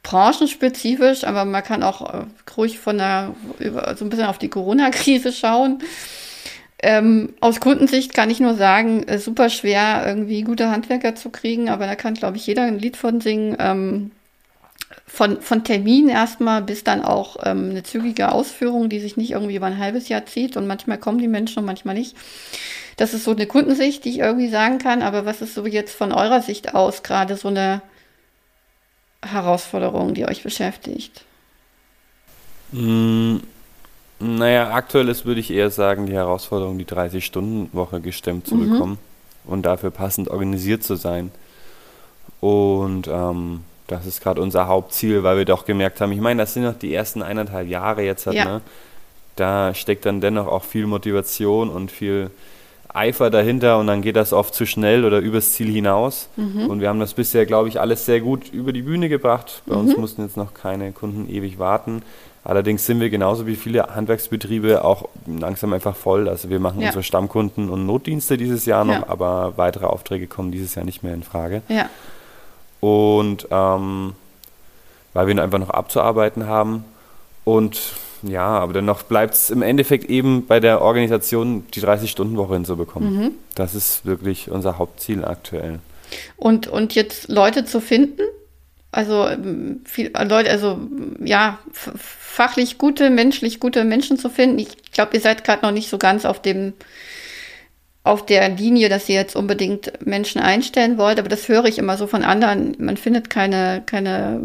branchenspezifisch, 0.04 1.26
aber 1.26 1.44
man 1.44 1.64
kann 1.64 1.84
auch 1.84 2.14
äh, 2.14 2.24
ruhig 2.56 2.80
von 2.80 2.98
der 2.98 3.36
über, 3.60 3.96
so 3.98 4.06
ein 4.06 4.10
bisschen 4.10 4.28
auf 4.28 4.38
die 4.38 4.48
Corona-Krise 4.48 5.34
schauen. 5.34 5.80
Ähm, 6.80 7.34
aus 7.40 7.60
Kundensicht 7.60 8.14
kann 8.14 8.30
ich 8.30 8.40
nur 8.40 8.54
sagen, 8.56 9.04
äh, 9.08 9.18
super 9.18 9.50
schwer, 9.50 10.04
irgendwie 10.06 10.44
gute 10.44 10.70
Handwerker 10.70 11.16
zu 11.16 11.32
kriegen, 11.32 11.70
aber 11.70 11.88
da 11.88 11.96
kann, 11.96 12.14
glaube 12.14 12.38
ich, 12.38 12.46
jeder 12.46 12.64
ein 12.64 12.80
Lied 12.80 12.98
von 12.98 13.20
singen. 13.20 13.56
Ähm, 13.60 14.12
von, 15.06 15.42
von 15.42 15.64
Termin 15.64 16.10
erstmal 16.10 16.62
bis 16.62 16.84
dann 16.84 17.04
auch 17.04 17.38
ähm, 17.44 17.72
eine 17.72 17.84
zügige 17.84 18.32
Ausführung, 18.32 18.90
die 18.90 19.00
sich 19.00 19.18
nicht 19.18 19.32
irgendwie 19.32 19.56
über 19.56 19.66
ein 19.66 19.80
halbes 19.80 20.10
Jahr 20.10 20.26
zieht 20.26 20.58
und 20.58 20.68
manchmal 20.68 20.98
kommen 20.98 21.20
die 21.20 21.28
Menschen 21.28 21.60
und 21.60 21.66
manchmal 21.66 21.96
nicht. 21.96 22.16
Das 22.98 23.14
ist 23.14 23.24
so 23.24 23.32
eine 23.32 23.48
Kundensicht, 23.48 24.06
die 24.06 24.10
ich 24.10 24.20
irgendwie 24.20 24.50
sagen 24.50 24.80
kann, 24.80 25.02
aber 25.02 25.26
was 25.26 25.42
ist 25.42 25.54
so 25.54 25.66
jetzt 25.66 25.96
von 25.96 26.12
eurer 26.12 26.42
Sicht 26.42 26.76
aus 26.76 27.04
gerade 27.04 27.38
so 27.38 27.48
eine 27.48 27.82
Herausforderung, 29.24 30.14
die 30.14 30.26
euch 30.26 30.44
beschäftigt? 30.44 31.24
Mm, 32.72 33.38
Naja, 34.20 34.72
aktuell 34.72 35.10
ist, 35.10 35.26
würde 35.26 35.40
ich 35.40 35.52
eher 35.52 35.70
sagen, 35.70 36.08
die 36.08 36.14
Herausforderung, 36.14 36.78
die 36.78 36.86
30-Stunden-Woche 36.86 38.02
gestemmt 38.02 38.48
zu 38.48 38.56
Mhm. 38.56 38.72
bekommen 38.72 38.98
und 39.46 39.66
dafür 39.66 39.92
passend 39.92 40.30
organisiert 40.30 40.84
zu 40.84 40.96
sein. 40.96 41.32
Und 42.40 43.08
ähm, 43.08 43.62
das 43.88 44.06
ist 44.06 44.22
gerade 44.22 44.42
unser 44.42 44.68
Hauptziel, 44.68 45.24
weil 45.24 45.38
wir 45.38 45.46
doch 45.46 45.66
gemerkt 45.66 46.02
haben, 46.02 46.12
ich 46.12 46.20
meine, 46.22 46.42
das 46.44 46.54
sind 46.54 46.64
noch 46.64 46.78
die 46.78 46.94
ersten 46.94 47.22
eineinhalb 47.22 47.68
Jahre 47.68 48.02
jetzt, 48.04 48.26
halt, 48.28 48.38
Ja. 48.38 48.46
ne? 48.46 48.62
da 49.36 49.74
steckt 49.76 50.06
dann 50.08 50.20
dennoch 50.20 50.48
auch 50.48 50.64
viel 50.64 50.88
Motivation 50.88 51.70
und 51.70 51.92
viel 51.92 52.32
Eifer 52.92 53.30
dahinter 53.30 53.78
und 53.78 53.86
dann 53.86 54.02
geht 54.02 54.16
das 54.16 54.34
oft 54.34 54.56
zu 54.56 54.66
schnell 54.66 55.06
oder 55.06 55.20
übers 55.20 55.52
Ziel 55.52 55.72
hinaus. 55.72 56.30
Und 56.38 56.80
wir 56.82 56.90
haben 56.90 57.00
das 57.00 57.14
bisher, 57.14 57.46
glaube 57.46 57.70
ich, 57.70 57.80
alles 57.80 58.06
sehr 58.08 58.20
gut 58.22 58.52
über 58.52 58.74
die 58.74 58.82
Bühne 58.82 59.10
gebracht. 59.10 59.62
Bei 59.68 59.76
uns 59.76 59.96
mussten 59.96 60.24
jetzt 60.24 60.38
noch 60.38 60.56
keine 60.56 60.92
Kunden 60.92 61.30
ewig 61.30 61.60
warten. 61.60 62.02
Allerdings 62.48 62.86
sind 62.86 63.02
wir 63.02 63.10
genauso 63.10 63.46
wie 63.46 63.58
viele 63.58 63.94
Handwerksbetriebe 63.94 64.86
auch 64.86 65.10
langsam 65.26 65.74
einfach 65.74 65.98
voll. 65.98 66.30
Also 66.30 66.50
wir 66.50 66.62
machen 66.62 66.80
Ja. 66.80 66.88
unsere 66.88 67.04
Stammkunden 67.04 67.70
und 67.70 67.86
Notdienste 67.86 68.38
dieses 68.38 68.66
Jahr 68.66 68.86
noch, 68.86 68.94
Ja. 68.94 69.10
aber 69.10 69.54
weitere 69.58 69.86
Aufträge 69.86 70.28
kommen 70.28 70.54
dieses 70.54 70.74
Jahr 70.74 70.86
nicht 70.86 71.04
mehr 71.04 71.14
in 71.14 71.24
Frage. 71.24 71.62
Ja, 71.68 71.90
Und 72.80 73.48
ähm, 73.52 74.14
weil 75.14 75.28
wir 75.28 75.44
einfach 75.44 75.60
noch 75.60 75.72
abzuarbeiten 75.72 76.48
haben. 76.48 76.86
Und 77.44 77.80
ja, 78.24 78.48
aber 78.48 78.72
dennoch 78.74 79.04
bleibt 79.04 79.34
es 79.34 79.50
im 79.50 79.62
Endeffekt 79.62 80.06
eben 80.10 80.46
bei 80.48 80.60
der 80.62 80.82
Organisation, 80.82 81.66
die 81.74 81.82
30-Stunden-Woche 81.82 82.54
hinzubekommen. 82.54 83.14
Mhm. 83.18 83.32
Das 83.56 83.76
ist 83.76 84.06
wirklich 84.06 84.50
unser 84.52 84.78
Hauptziel 84.78 85.26
aktuell. 85.26 85.80
und, 86.38 86.68
und 86.68 86.96
jetzt 86.96 87.28
Leute 87.28 87.66
zu 87.66 87.82
finden, 87.82 88.22
also 88.98 89.28
ähm, 89.28 89.82
viel, 89.86 90.12
Leute, 90.28 90.50
also 90.50 90.80
ja, 91.20 91.60
fachlich 91.72 92.80
gute, 92.80 93.12
menschlich 93.12 93.60
gute 93.60 93.84
Menschen 93.84 94.18
zu 94.18 94.28
finden. 94.28 94.58
Ich 94.58 94.92
glaube, 94.92 95.14
ihr 95.14 95.22
seid 95.22 95.44
gerade 95.44 95.64
noch 95.64 95.72
nicht 95.72 95.92
so 95.92 96.00
ganz 96.00 96.26
auf 96.26 96.42
dem 96.42 96.74
auf 98.04 98.26
der 98.26 98.50
Linie, 98.50 98.90
dass 98.90 99.08
ihr 99.08 99.16
jetzt 99.16 99.36
unbedingt 99.36 100.04
Menschen 100.04 100.42
einstellen 100.42 100.98
wollt, 100.98 101.20
aber 101.20 101.30
das 101.30 101.48
höre 101.48 101.66
ich 101.66 101.78
immer 101.78 101.96
so 101.96 102.08
von 102.08 102.24
anderen. 102.24 102.76
Man 102.80 102.98
findet 102.98 103.30
keine, 103.30 103.84
keine 103.86 104.42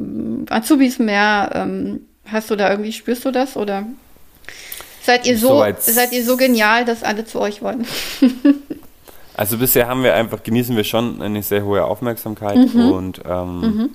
Azubis 0.51 0.99
mehr. 0.99 1.53
Ähm, 1.55 2.01
hast 2.27 2.51
du 2.51 2.57
da 2.57 2.71
irgendwie, 2.71 2.93
spürst 2.93 3.25
du 3.25 3.31
das 3.31 3.57
oder 3.57 3.87
seid 5.01 5.27
ihr 5.27 5.38
so, 5.38 5.65
so 5.65 5.93
seid 5.93 6.12
ihr 6.12 6.25
so 6.25 6.37
genial, 6.37 6.85
dass 6.85 7.03
alle 7.05 7.25
zu 7.25 7.41
euch 7.41 7.62
wollen? 7.62 7.87
also 9.35 9.57
bisher 9.57 9.88
haben 9.88 10.03
wir 10.03 10.15
einfach, 10.15 10.43
genießen 10.43 10.77
wir 10.77 10.85
schon 10.85 11.23
eine 11.23 11.43
sehr 11.43 11.65
hohe 11.65 11.85
Aufmerksamkeit 11.85 12.75
mhm. 12.75 12.93
und 12.93 13.23
ähm, 13.25 13.61
mhm 13.61 13.91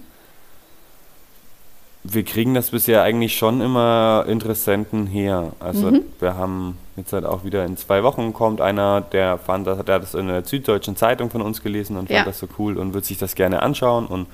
wir 2.13 2.23
kriegen 2.23 2.53
das 2.53 2.71
bisher 2.71 3.03
eigentlich 3.03 3.37
schon 3.37 3.61
immer 3.61 4.25
Interessenten 4.27 5.07
her. 5.07 5.51
Also 5.59 5.91
mhm. 5.91 6.01
wir 6.19 6.35
haben 6.35 6.77
jetzt 6.95 7.13
halt 7.13 7.25
auch 7.25 7.43
wieder 7.43 7.65
in 7.65 7.77
zwei 7.77 8.03
Wochen 8.03 8.33
kommt 8.33 8.61
einer, 8.61 9.01
der 9.01 9.37
fand 9.37 9.67
das, 9.67 9.83
der 9.83 9.95
hat 9.95 10.03
das 10.03 10.13
in 10.13 10.27
der 10.27 10.43
Süddeutschen 10.43 10.95
Zeitung 10.95 11.29
von 11.29 11.41
uns 11.41 11.61
gelesen 11.61 11.97
und 11.97 12.07
fand 12.07 12.19
ja. 12.19 12.25
das 12.25 12.39
so 12.39 12.47
cool 12.57 12.77
und 12.77 12.93
wird 12.93 13.05
sich 13.05 13.17
das 13.17 13.35
gerne 13.35 13.61
anschauen 13.61 14.07
und 14.07 14.27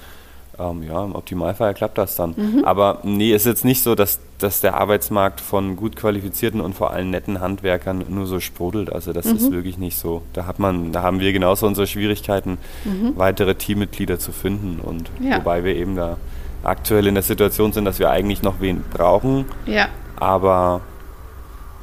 ähm, 0.59 0.83
ja, 0.83 1.03
im 1.03 1.15
Optimalfall 1.15 1.73
klappt 1.73 1.97
das 1.97 2.15
dann. 2.15 2.35
Mhm. 2.37 2.63
Aber 2.63 2.99
nee, 3.03 3.33
ist 3.33 3.45
jetzt 3.45 3.65
nicht 3.65 3.81
so, 3.81 3.95
dass, 3.95 4.19
dass 4.37 4.61
der 4.61 4.75
Arbeitsmarkt 4.75 5.41
von 5.41 5.75
gut 5.75 5.95
qualifizierten 5.95 6.61
und 6.61 6.73
vor 6.75 6.91
allem 6.91 7.09
netten 7.09 7.41
Handwerkern 7.41 8.05
nur 8.09 8.27
so 8.27 8.39
sprudelt. 8.39 8.91
Also 8.91 9.13
das 9.13 9.25
mhm. 9.25 9.35
ist 9.35 9.51
wirklich 9.51 9.77
nicht 9.79 9.97
so. 9.97 10.21
Da 10.33 10.45
hat 10.45 10.59
man, 10.59 10.91
da 10.91 11.01
haben 11.01 11.19
wir 11.19 11.33
genauso 11.33 11.65
unsere 11.65 11.87
Schwierigkeiten, 11.87 12.59
mhm. 12.83 13.13
weitere 13.15 13.55
Teammitglieder 13.55 14.19
zu 14.19 14.31
finden 14.31 14.79
und 14.79 15.09
ja. 15.19 15.37
wobei 15.37 15.63
wir 15.63 15.75
eben 15.75 15.95
da 15.95 16.17
aktuell 16.63 17.07
in 17.07 17.15
der 17.15 17.23
Situation 17.23 17.73
sind, 17.73 17.85
dass 17.85 17.99
wir 17.99 18.09
eigentlich 18.09 18.41
noch 18.41 18.59
wen 18.59 18.83
brauchen, 18.83 19.45
ja. 19.65 19.89
aber 20.15 20.81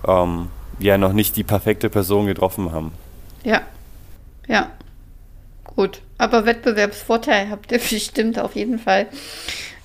ähm, 0.06 0.48
ja 0.78 0.98
noch 0.98 1.12
nicht 1.12 1.36
die 1.36 1.44
perfekte 1.44 1.90
Person 1.90 2.26
getroffen 2.26 2.72
haben. 2.72 2.92
Ja, 3.44 3.62
ja. 4.48 4.70
Gut, 5.64 6.02
aber 6.18 6.46
Wettbewerbsvorteil 6.46 7.50
habt 7.50 7.70
ihr 7.72 7.78
bestimmt 7.90 8.38
auf 8.38 8.56
jeden 8.56 8.78
Fall. 8.78 9.06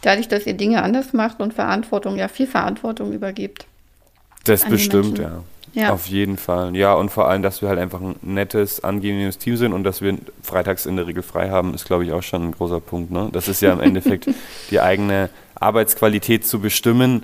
Dadurch, 0.02 0.28
dass 0.28 0.46
ihr 0.46 0.54
Dinge 0.54 0.84
anders 0.84 1.14
macht 1.14 1.40
und 1.40 1.54
Verantwortung, 1.54 2.18
ja, 2.18 2.28
viel 2.28 2.48
Verantwortung 2.48 3.12
übergibt. 3.12 3.66
Das 4.44 4.64
bestimmt, 4.66 5.18
ja. 5.18 5.44
Ja. 5.76 5.92
Auf 5.92 6.08
jeden 6.08 6.38
Fall. 6.38 6.74
Ja, 6.76 6.94
und 6.94 7.10
vor 7.10 7.28
allem, 7.28 7.44
dass 7.44 7.62
wir 7.62 7.68
halt 7.68 7.80
einfach 7.80 8.00
ein 8.00 8.16
nettes, 8.22 8.84
angenehmes 8.84 9.38
Team 9.38 9.58
sind 9.58 9.74
und 9.74 9.84
dass 9.84 10.02
wir 10.02 10.18
freitags 10.42 10.86
in 10.86 10.96
der 10.96 11.06
Regel 11.06 11.22
frei 11.22 11.50
haben, 11.50 11.74
ist, 11.74 11.86
glaube 11.86 12.06
ich, 12.06 12.14
auch 12.14 12.24
schon 12.24 12.44
ein 12.44 12.52
großer 12.54 12.80
Punkt. 12.80 13.12
Ne? 13.12 13.28
Das 13.34 13.50
ist 13.50 13.62
ja 13.62 13.74
im 13.74 13.82
Endeffekt 13.82 14.30
die 14.72 14.80
eigene 14.80 15.30
Arbeitsqualität 15.56 16.48
zu 16.48 16.60
bestimmen 16.60 17.24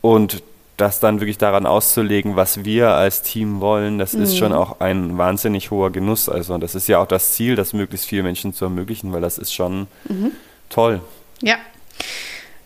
und 0.00 0.42
das 0.76 0.98
dann 0.98 1.20
wirklich 1.20 1.38
daran 1.38 1.66
auszulegen, 1.66 2.34
was 2.34 2.64
wir 2.64 2.90
als 2.90 3.22
Team 3.22 3.60
wollen, 3.60 3.98
das 3.98 4.14
mhm. 4.14 4.22
ist 4.24 4.36
schon 4.36 4.52
auch 4.52 4.80
ein 4.80 5.16
wahnsinnig 5.16 5.70
hoher 5.70 5.92
Genuss. 5.92 6.28
Also 6.28 6.58
das 6.58 6.74
ist 6.74 6.88
ja 6.88 6.98
auch 6.98 7.06
das 7.06 7.34
Ziel, 7.34 7.54
das 7.54 7.72
möglichst 7.74 8.06
vielen 8.06 8.24
Menschen 8.24 8.52
zu 8.52 8.64
ermöglichen, 8.64 9.12
weil 9.12 9.20
das 9.20 9.38
ist 9.38 9.54
schon 9.54 9.86
mhm. 10.08 10.32
toll. 10.68 11.00
Ja. 11.42 11.56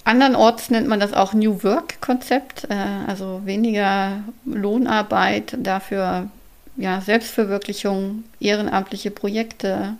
Andernorts 0.08 0.70
nennt 0.70 0.88
man 0.88 1.00
das 1.00 1.12
auch 1.12 1.34
New 1.34 1.62
Work-Konzept, 1.62 2.70
äh, 2.70 2.74
also 3.06 3.42
weniger 3.44 4.24
Lohnarbeit, 4.46 5.54
dafür 5.58 6.30
ja, 6.78 7.02
Selbstverwirklichung, 7.02 8.24
ehrenamtliche 8.40 9.10
Projekte, 9.10 9.98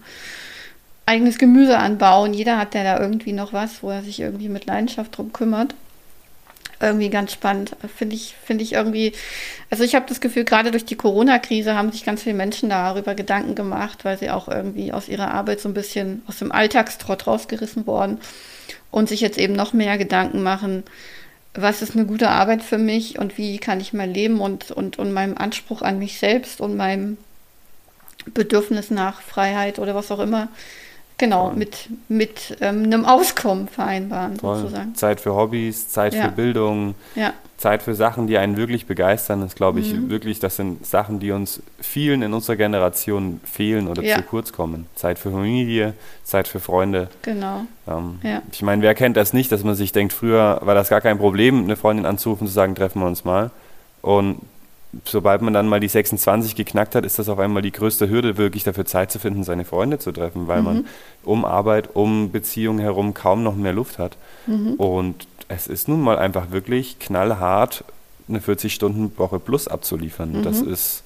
eigenes 1.05 1.37
Gemüse 1.37 1.77
anbauen. 1.77 2.33
Jeder 2.33 2.57
hat 2.57 2.75
ja 2.75 2.85
da 2.85 2.99
irgendwie 2.99 3.35
noch 3.35 3.53
was, 3.53 3.83
wo 3.83 3.90
er 3.90 4.03
sich 4.03 4.18
irgendwie 4.18 4.49
mit 4.49 4.64
Leidenschaft 4.64 5.14
drum 5.14 5.31
kümmert. 5.35 5.75
Irgendwie 6.81 7.11
ganz 7.11 7.35
spannend, 7.35 7.77
finde 7.94 8.16
ich, 8.16 8.35
finde 8.42 8.64
ich 8.64 8.73
irgendwie. 8.73 9.12
Also 9.68 9.85
ich 9.85 9.94
habe 9.94 10.07
das 10.09 10.23
Gefühl, 10.23 10.44
gerade 10.44 10.71
durch 10.71 10.87
die 10.87 10.97
Corona-Krise 10.97 11.75
haben 11.75 11.92
sich 11.92 12.07
ganz 12.07 12.23
viele 12.23 12.35
Menschen 12.37 12.71
darüber 12.71 13.14
Gedanken 13.14 13.55
gemacht, 13.55 14.07
weil 14.07 14.16
sie 14.16 14.31
auch 14.31 14.49
irgendwie 14.49 14.90
aus 14.90 15.07
ihrer 15.07 15.35
Arbeit 15.35 15.61
so 15.61 15.68
ein 15.68 15.75
bisschen 15.75 16.23
aus 16.27 16.38
dem 16.38 16.51
Alltagstrott 16.51 17.27
rausgerissen 17.27 17.87
worden 17.87 18.18
und 18.90 19.09
sich 19.09 19.20
jetzt 19.20 19.38
eben 19.38 19.55
noch 19.55 19.72
mehr 19.72 19.98
Gedanken 19.98 20.42
machen, 20.42 20.85
was 21.55 21.83
ist 21.83 21.94
eine 21.96 22.07
gute 22.07 22.31
Arbeit 22.31 22.62
für 22.62 22.79
mich 22.79 23.18
und 23.18 23.37
wie 23.37 23.59
kann 23.59 23.81
ich 23.81 23.92
mein 23.92 24.12
Leben 24.12 24.40
und, 24.40 24.70
und, 24.70 24.98
und 24.98 25.12
meinem 25.12 25.37
Anspruch 25.37 25.83
an 25.83 25.98
mich 25.98 26.18
selbst 26.18 26.61
und 26.61 26.77
meinem 26.77 27.16
Bedürfnis 28.33 28.90
nach 28.90 29.20
Freiheit 29.22 29.79
oder 29.79 29.94
was 29.94 30.11
auch 30.11 30.20
immer 30.20 30.48
Genau, 31.18 31.50
mit, 31.50 31.88
mit 32.09 32.57
ähm, 32.61 32.85
einem 32.85 33.04
Auskommen 33.04 33.66
vereinbaren 33.66 34.38
Toll. 34.38 34.59
sozusagen. 34.59 34.94
Zeit 34.94 35.20
für 35.20 35.35
Hobbys, 35.35 35.88
Zeit 35.88 36.14
ja. 36.14 36.24
für 36.24 36.31
Bildung, 36.31 36.94
ja. 37.16 37.33
Zeit 37.57 37.83
für 37.83 37.96
Sachen, 37.96 38.28
die 38.28 38.38
einen 38.38 38.57
wirklich 38.57 38.87
begeistern. 38.87 39.40
Das 39.40 39.57
glaube 39.57 39.81
ich 39.81 39.92
mhm. 39.92 40.11
wirklich, 40.11 40.38
das 40.38 40.54
sind 40.54 40.87
Sachen, 40.87 41.18
die 41.18 41.33
uns 41.33 41.61
vielen 41.81 42.22
in 42.22 42.33
unserer 42.33 42.54
Generation 42.54 43.40
fehlen 43.42 43.88
oder 43.88 44.00
ja. 44.02 44.16
zu 44.16 44.22
kurz 44.22 44.52
kommen. 44.52 44.87
Zeit 44.94 45.18
für 45.18 45.33
Familie, 45.33 45.94
Zeit 46.22 46.46
für 46.46 46.61
Freunde. 46.61 47.09
Genau. 47.22 47.62
Ähm, 47.88 48.20
ich 48.52 48.62
meine, 48.62 48.83
wer 48.83 48.94
kennt 48.94 49.16
das 49.16 49.33
nicht, 49.33 49.50
dass 49.50 49.64
man 49.64 49.74
sich 49.74 49.90
denkt, 49.90 50.12
früher 50.12 50.61
war 50.62 50.76
das 50.76 50.88
gar 50.88 51.00
kein 51.00 51.18
Problem, 51.18 51.64
eine 51.64 51.74
Freundin 51.74 52.07
anzurufen, 52.07 52.46
zu 52.46 52.52
sagen, 52.52 52.76
treffen 52.76 53.00
wir 53.00 53.09
uns 53.09 53.24
mal. 53.24 53.50
Und 54.02 54.38
sobald 55.05 55.42
man 55.42 55.53
dann 55.53 55.68
mal 55.68 55.81
die 55.81 55.88
26 55.88 56.55
geknackt 56.55 56.94
hat, 56.94 57.05
ist 57.05 57.18
das 57.18 57.29
auf 57.29 57.38
einmal 57.38 57.62
die 57.62 57.72
größte 57.72 58.09
Hürde, 58.09 58.37
wirklich 58.37 58.64
dafür 58.64 58.87
Zeit 58.87 59.11
zu 59.11 59.18
finden, 59.18 59.44
seine 59.44 59.64
Freunde 59.64 59.98
zu 59.98 60.12
treffen, 60.12 60.48
weil 60.48 60.61
mhm. 60.61 60.64
man 60.64 60.87
um 61.24 61.44
Arbeit, 61.44 61.90
um 61.94 62.31
Beziehungen 62.31 62.79
herum 62.79 63.14
kaum 63.14 63.42
noch 63.42 63.55
mehr 63.55 63.72
Luft 63.72 63.98
hat. 63.98 64.16
Mhm. 64.46 64.74
Und 64.74 65.27
es 65.48 65.66
ist 65.66 65.88
nun 65.88 66.01
mal 66.01 66.18
einfach 66.18 66.51
wirklich 66.51 66.98
knallhart, 66.98 67.85
eine 68.29 68.40
40-Stunden-Woche 68.40 69.38
plus 69.38 69.68
abzuliefern. 69.68 70.38
Mhm. 70.38 70.42
Das 70.42 70.61
ist 70.61 71.03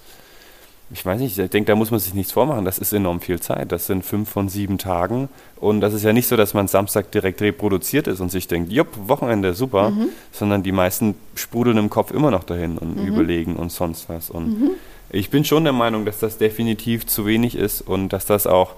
ich 0.93 1.07
weiß 1.07 1.21
nicht, 1.21 1.39
ich 1.39 1.51
denke, 1.51 1.73
da 1.73 1.77
muss 1.77 1.91
man 1.91 2.01
sich 2.01 2.13
nichts 2.13 2.33
vormachen. 2.33 2.65
Das 2.65 2.79
ist 2.79 2.93
enorm 2.93 3.21
viel 3.21 3.41
Zeit. 3.41 3.73
Das 3.73 3.87
sind 3.87 4.05
fünf 4.05 4.29
von 4.29 4.49
sieben 4.49 4.77
Tagen. 4.77 5.31
Und 5.57 5.81
das 5.81 5.95
ist 5.95 6.05
ja 6.05 6.13
nicht 6.13 6.29
so, 6.29 6.37
dass 6.37 6.53
man 6.53 6.69
Samstag 6.69 7.11
direkt 7.13 7.41
reproduziert 7.41 8.07
ist 8.07 8.21
und 8.21 8.31
sich 8.31 8.47
denkt, 8.47 8.71
jupp, 8.71 8.89
Wochenende, 9.09 9.55
super. 9.55 9.91
Mhm. 9.91 10.09
Sondern 10.33 10.63
die 10.63 10.73
meisten 10.73 11.15
sprudeln 11.35 11.79
im 11.79 11.89
Kopf 11.89 12.11
immer 12.11 12.31
noch 12.31 12.45
dahin 12.45 12.77
und 12.77 12.99
mhm. 12.99 13.07
überlegen 13.07 13.57
und 13.57 13.73
sonst 13.73 14.09
was. 14.11 14.29
Und 14.29 14.61
mhm. 14.61 14.71
ich 15.11 15.31
bin 15.31 15.45
schon 15.45 15.65
der 15.65 15.73
Meinung, 15.73 16.05
dass 16.05 16.19
das 16.19 16.37
definitiv 16.37 17.07
zu 17.07 17.25
wenig 17.25 17.57
ist 17.57 17.81
und 17.81 18.11
dass 18.11 18.27
das 18.27 18.47
auch 18.47 18.75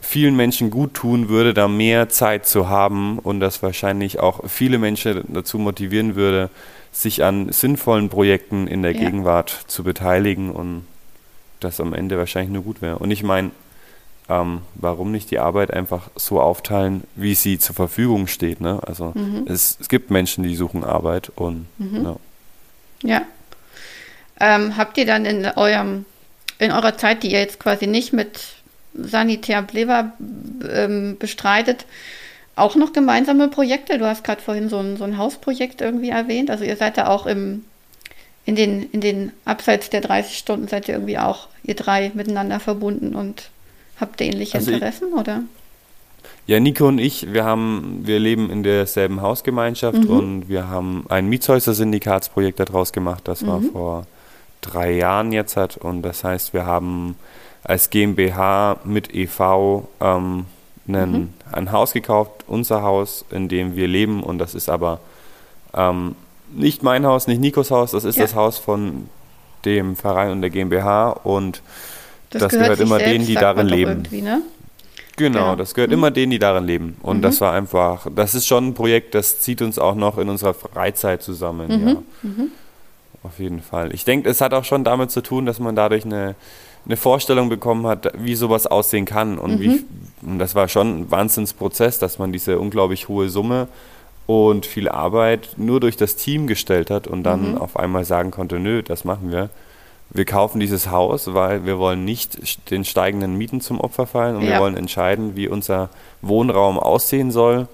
vielen 0.00 0.36
Menschen 0.36 0.70
gut 0.70 0.94
tun 0.94 1.28
würde, 1.30 1.54
da 1.54 1.66
mehr 1.66 2.10
Zeit 2.10 2.46
zu 2.46 2.68
haben 2.68 3.18
und 3.18 3.40
das 3.40 3.62
wahrscheinlich 3.62 4.20
auch 4.20 4.40
viele 4.48 4.78
Menschen 4.78 5.24
dazu 5.28 5.58
motivieren 5.58 6.14
würde, 6.14 6.50
sich 6.90 7.24
an 7.24 7.50
sinnvollen 7.52 8.10
Projekten 8.10 8.66
in 8.66 8.82
der 8.82 8.92
ja. 8.92 9.00
Gegenwart 9.00 9.64
zu 9.68 9.82
beteiligen 9.82 10.50
und 10.50 10.82
das 11.64 11.80
am 11.80 11.94
Ende 11.94 12.18
wahrscheinlich 12.18 12.52
nur 12.52 12.62
gut 12.62 12.82
wäre. 12.82 12.98
Und 12.98 13.10
ich 13.10 13.22
meine, 13.22 13.50
ähm, 14.28 14.62
warum 14.74 15.10
nicht 15.10 15.30
die 15.30 15.38
Arbeit 15.38 15.72
einfach 15.72 16.10
so 16.16 16.40
aufteilen, 16.40 17.04
wie 17.16 17.34
sie 17.34 17.58
zur 17.58 17.74
Verfügung 17.74 18.26
steht. 18.26 18.60
Ne? 18.60 18.80
Also 18.86 19.12
mhm. 19.14 19.46
es, 19.46 19.76
es, 19.80 19.88
gibt 19.88 20.10
Menschen, 20.10 20.44
die 20.44 20.54
suchen 20.54 20.84
Arbeit 20.84 21.32
und 21.34 21.66
mhm. 21.78 22.04
ja. 22.04 22.16
ja. 23.02 23.22
Ähm, 24.40 24.76
habt 24.76 24.96
ihr 24.98 25.06
dann 25.06 25.24
in 25.24 25.44
eurem 25.44 26.04
in 26.62 26.70
eurer 26.70 26.96
Zeit, 26.96 27.24
die 27.24 27.32
ihr 27.32 27.40
jetzt 27.40 27.58
quasi 27.58 27.88
nicht 27.88 28.12
mit 28.12 28.40
Sanitär 28.94 29.62
Blewa 29.62 30.12
ähm, 30.70 31.16
bestreitet, 31.18 31.86
auch 32.54 32.76
noch 32.76 32.92
gemeinsame 32.92 33.48
Projekte? 33.48 33.98
Du 33.98 34.06
hast 34.06 34.22
gerade 34.22 34.40
vorhin 34.40 34.68
so 34.68 34.78
ein, 34.78 34.96
so 34.96 35.02
ein 35.02 35.18
Hausprojekt 35.18 35.80
irgendwie 35.80 36.10
erwähnt. 36.10 36.50
Also 36.50 36.62
ihr 36.64 36.76
seid 36.76 36.98
da 36.98 37.08
auch 37.08 37.26
im 37.26 37.64
in 38.44 38.56
den, 38.56 38.90
in 38.90 39.00
den 39.00 39.32
abseits 39.44 39.90
der 39.90 40.00
30 40.00 40.36
Stunden 40.36 40.68
seid 40.68 40.88
ihr 40.88 40.94
irgendwie 40.94 41.18
auch, 41.18 41.48
ihr 41.62 41.74
drei, 41.74 42.10
miteinander 42.14 42.60
verbunden 42.60 43.14
und 43.14 43.50
habt 44.00 44.20
ähnliche 44.20 44.58
also 44.58 44.72
Interessen, 44.72 45.08
ich, 45.08 45.14
oder? 45.14 45.42
Ja, 46.46 46.58
Nico 46.58 46.88
und 46.88 46.98
ich, 46.98 47.32
wir 47.32 47.44
haben, 47.44 48.00
wir 48.02 48.18
leben 48.18 48.50
in 48.50 48.64
derselben 48.64 49.20
Hausgemeinschaft 49.20 50.04
mhm. 50.04 50.10
und 50.10 50.48
wir 50.48 50.68
haben 50.68 51.04
ein 51.08 51.28
Mietshäuser-Syndikatsprojekt 51.28 52.58
daraus 52.58 52.92
gemacht. 52.92 53.22
Das 53.28 53.46
war 53.46 53.60
mhm. 53.60 53.70
vor 53.70 54.06
drei 54.60 54.92
Jahren 54.92 55.32
jetzt 55.32 55.56
hat 55.56 55.76
und 55.76 56.02
das 56.02 56.24
heißt, 56.24 56.52
wir 56.52 56.66
haben 56.66 57.16
als 57.62 57.90
GmbH 57.90 58.78
mit 58.84 59.14
EV 59.14 59.84
ähm, 60.00 60.46
einen, 60.88 61.12
mhm. 61.12 61.28
ein 61.52 61.70
Haus 61.70 61.92
gekauft, 61.92 62.44
unser 62.48 62.82
Haus, 62.82 63.24
in 63.30 63.48
dem 63.48 63.76
wir 63.76 63.86
leben 63.86 64.22
und 64.22 64.38
das 64.38 64.56
ist 64.56 64.68
aber 64.68 64.98
ähm, 65.74 66.16
nicht 66.54 66.82
mein 66.82 67.06
Haus, 67.06 67.26
nicht 67.26 67.40
Nikos 67.40 67.70
Haus, 67.70 67.92
das 67.92 68.04
ist 68.04 68.16
ja. 68.16 68.22
das 68.22 68.34
Haus 68.34 68.58
von 68.58 69.08
dem 69.64 69.96
Verein 69.96 70.30
und 70.30 70.42
der 70.42 70.50
GmbH 70.50 71.10
und 71.10 71.62
das, 72.30 72.42
das 72.42 72.52
gehört, 72.52 72.78
gehört 72.78 72.80
immer 72.80 72.98
denen, 72.98 73.26
die 73.26 73.34
darin 73.34 73.66
leben. 73.66 74.02
Ne? 74.10 74.42
Genau, 75.16 75.38
genau, 75.38 75.56
das 75.56 75.74
gehört 75.74 75.90
mhm. 75.90 75.98
immer 75.98 76.10
denen, 76.10 76.30
die 76.30 76.38
darin 76.38 76.64
leben. 76.64 76.96
Und 77.02 77.18
mhm. 77.18 77.22
das 77.22 77.40
war 77.40 77.52
einfach, 77.52 78.06
das 78.14 78.34
ist 78.34 78.46
schon 78.46 78.68
ein 78.68 78.74
Projekt, 78.74 79.14
das 79.14 79.40
zieht 79.40 79.60
uns 79.62 79.78
auch 79.78 79.94
noch 79.94 80.18
in 80.18 80.28
unserer 80.28 80.54
Freizeit 80.54 81.22
zusammen, 81.22 81.68
mhm. 81.68 81.88
ja. 81.88 81.96
Mhm. 82.22 82.48
Auf 83.22 83.38
jeden 83.38 83.60
Fall. 83.60 83.94
Ich 83.94 84.04
denke, 84.04 84.28
es 84.28 84.40
hat 84.40 84.52
auch 84.52 84.64
schon 84.64 84.82
damit 84.82 85.12
zu 85.12 85.20
tun, 85.20 85.46
dass 85.46 85.60
man 85.60 85.76
dadurch 85.76 86.04
eine, 86.04 86.34
eine 86.86 86.96
Vorstellung 86.96 87.48
bekommen 87.48 87.86
hat, 87.86 88.12
wie 88.18 88.34
sowas 88.34 88.66
aussehen 88.66 89.04
kann 89.04 89.38
und 89.38 89.60
wie, 89.60 89.68
mhm. 89.68 89.84
und 90.22 90.38
das 90.40 90.56
war 90.56 90.68
schon 90.68 91.02
ein 91.02 91.10
Wahnsinnsprozess, 91.10 92.00
dass 92.00 92.18
man 92.18 92.32
diese 92.32 92.58
unglaublich 92.58 93.08
hohe 93.08 93.28
Summe 93.28 93.68
und 94.26 94.66
viel 94.66 94.88
Arbeit 94.88 95.50
nur 95.56 95.80
durch 95.80 95.96
das 95.96 96.16
Team 96.16 96.46
gestellt 96.46 96.90
hat 96.90 97.06
und 97.06 97.22
dann 97.24 97.52
mhm. 97.52 97.58
auf 97.58 97.76
einmal 97.76 98.04
sagen 98.04 98.30
konnte, 98.30 98.58
nö, 98.58 98.82
das 98.82 99.04
machen 99.04 99.30
wir. 99.30 99.50
Wir 100.10 100.24
kaufen 100.26 100.60
dieses 100.60 100.90
Haus, 100.90 101.32
weil 101.32 101.64
wir 101.64 101.78
wollen 101.78 102.04
nicht 102.04 102.70
den 102.70 102.84
steigenden 102.84 103.36
Mieten 103.36 103.60
zum 103.60 103.80
Opfer 103.80 104.06
fallen 104.06 104.36
und 104.36 104.42
ja. 104.42 104.52
wir 104.52 104.60
wollen 104.60 104.76
entscheiden, 104.76 105.36
wie 105.36 105.48
unser 105.48 105.88
Wohnraum 106.20 106.78
aussehen 106.78 107.30
soll. 107.30 107.66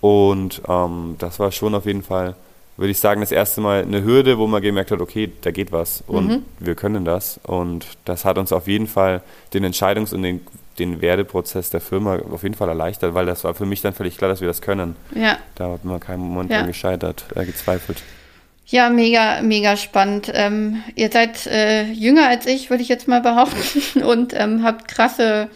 Und 0.00 0.62
ähm, 0.68 1.16
das 1.18 1.40
war 1.40 1.50
schon 1.50 1.74
auf 1.74 1.86
jeden 1.86 2.02
Fall, 2.02 2.36
würde 2.76 2.90
ich 2.90 2.98
sagen, 2.98 3.20
das 3.22 3.32
erste 3.32 3.60
Mal 3.60 3.82
eine 3.82 4.04
Hürde, 4.04 4.38
wo 4.38 4.46
man 4.46 4.62
gemerkt 4.62 4.92
hat, 4.92 5.00
okay, 5.00 5.32
da 5.40 5.50
geht 5.50 5.72
was 5.72 6.04
und 6.06 6.28
mhm. 6.28 6.42
wir 6.60 6.76
können 6.76 7.04
das. 7.04 7.40
Und 7.42 7.86
das 8.04 8.24
hat 8.24 8.38
uns 8.38 8.52
auf 8.52 8.68
jeden 8.68 8.86
Fall 8.86 9.22
den 9.52 9.64
Entscheidungs- 9.64 10.14
und 10.14 10.22
den 10.22 10.42
den 10.78 11.00
Werdeprozess 11.00 11.70
der 11.70 11.80
Firma 11.80 12.18
auf 12.30 12.42
jeden 12.42 12.54
Fall 12.54 12.68
erleichtert, 12.68 13.14
weil 13.14 13.26
das 13.26 13.44
war 13.44 13.54
für 13.54 13.66
mich 13.66 13.82
dann 13.82 13.94
völlig 13.94 14.18
klar, 14.18 14.28
dass 14.28 14.40
wir 14.40 14.48
das 14.48 14.62
können. 14.62 14.96
Ja. 15.14 15.38
Da 15.54 15.70
hat 15.70 15.84
man 15.84 16.00
keinen 16.00 16.20
Moment 16.20 16.50
ja. 16.50 16.62
gescheitert, 16.62 17.26
äh, 17.34 17.44
gezweifelt. 17.44 18.02
Ja, 18.66 18.88
mega, 18.88 19.42
mega 19.42 19.76
spannend. 19.76 20.30
Ähm, 20.34 20.82
ihr 20.94 21.10
seid 21.12 21.46
äh, 21.46 21.84
jünger 21.84 22.28
als 22.28 22.46
ich, 22.46 22.70
würde 22.70 22.82
ich 22.82 22.88
jetzt 22.88 23.08
mal 23.08 23.20
behaupten, 23.20 24.02
und 24.02 24.32
ähm, 24.34 24.62
habt 24.62 24.88
krasse, 24.88 25.48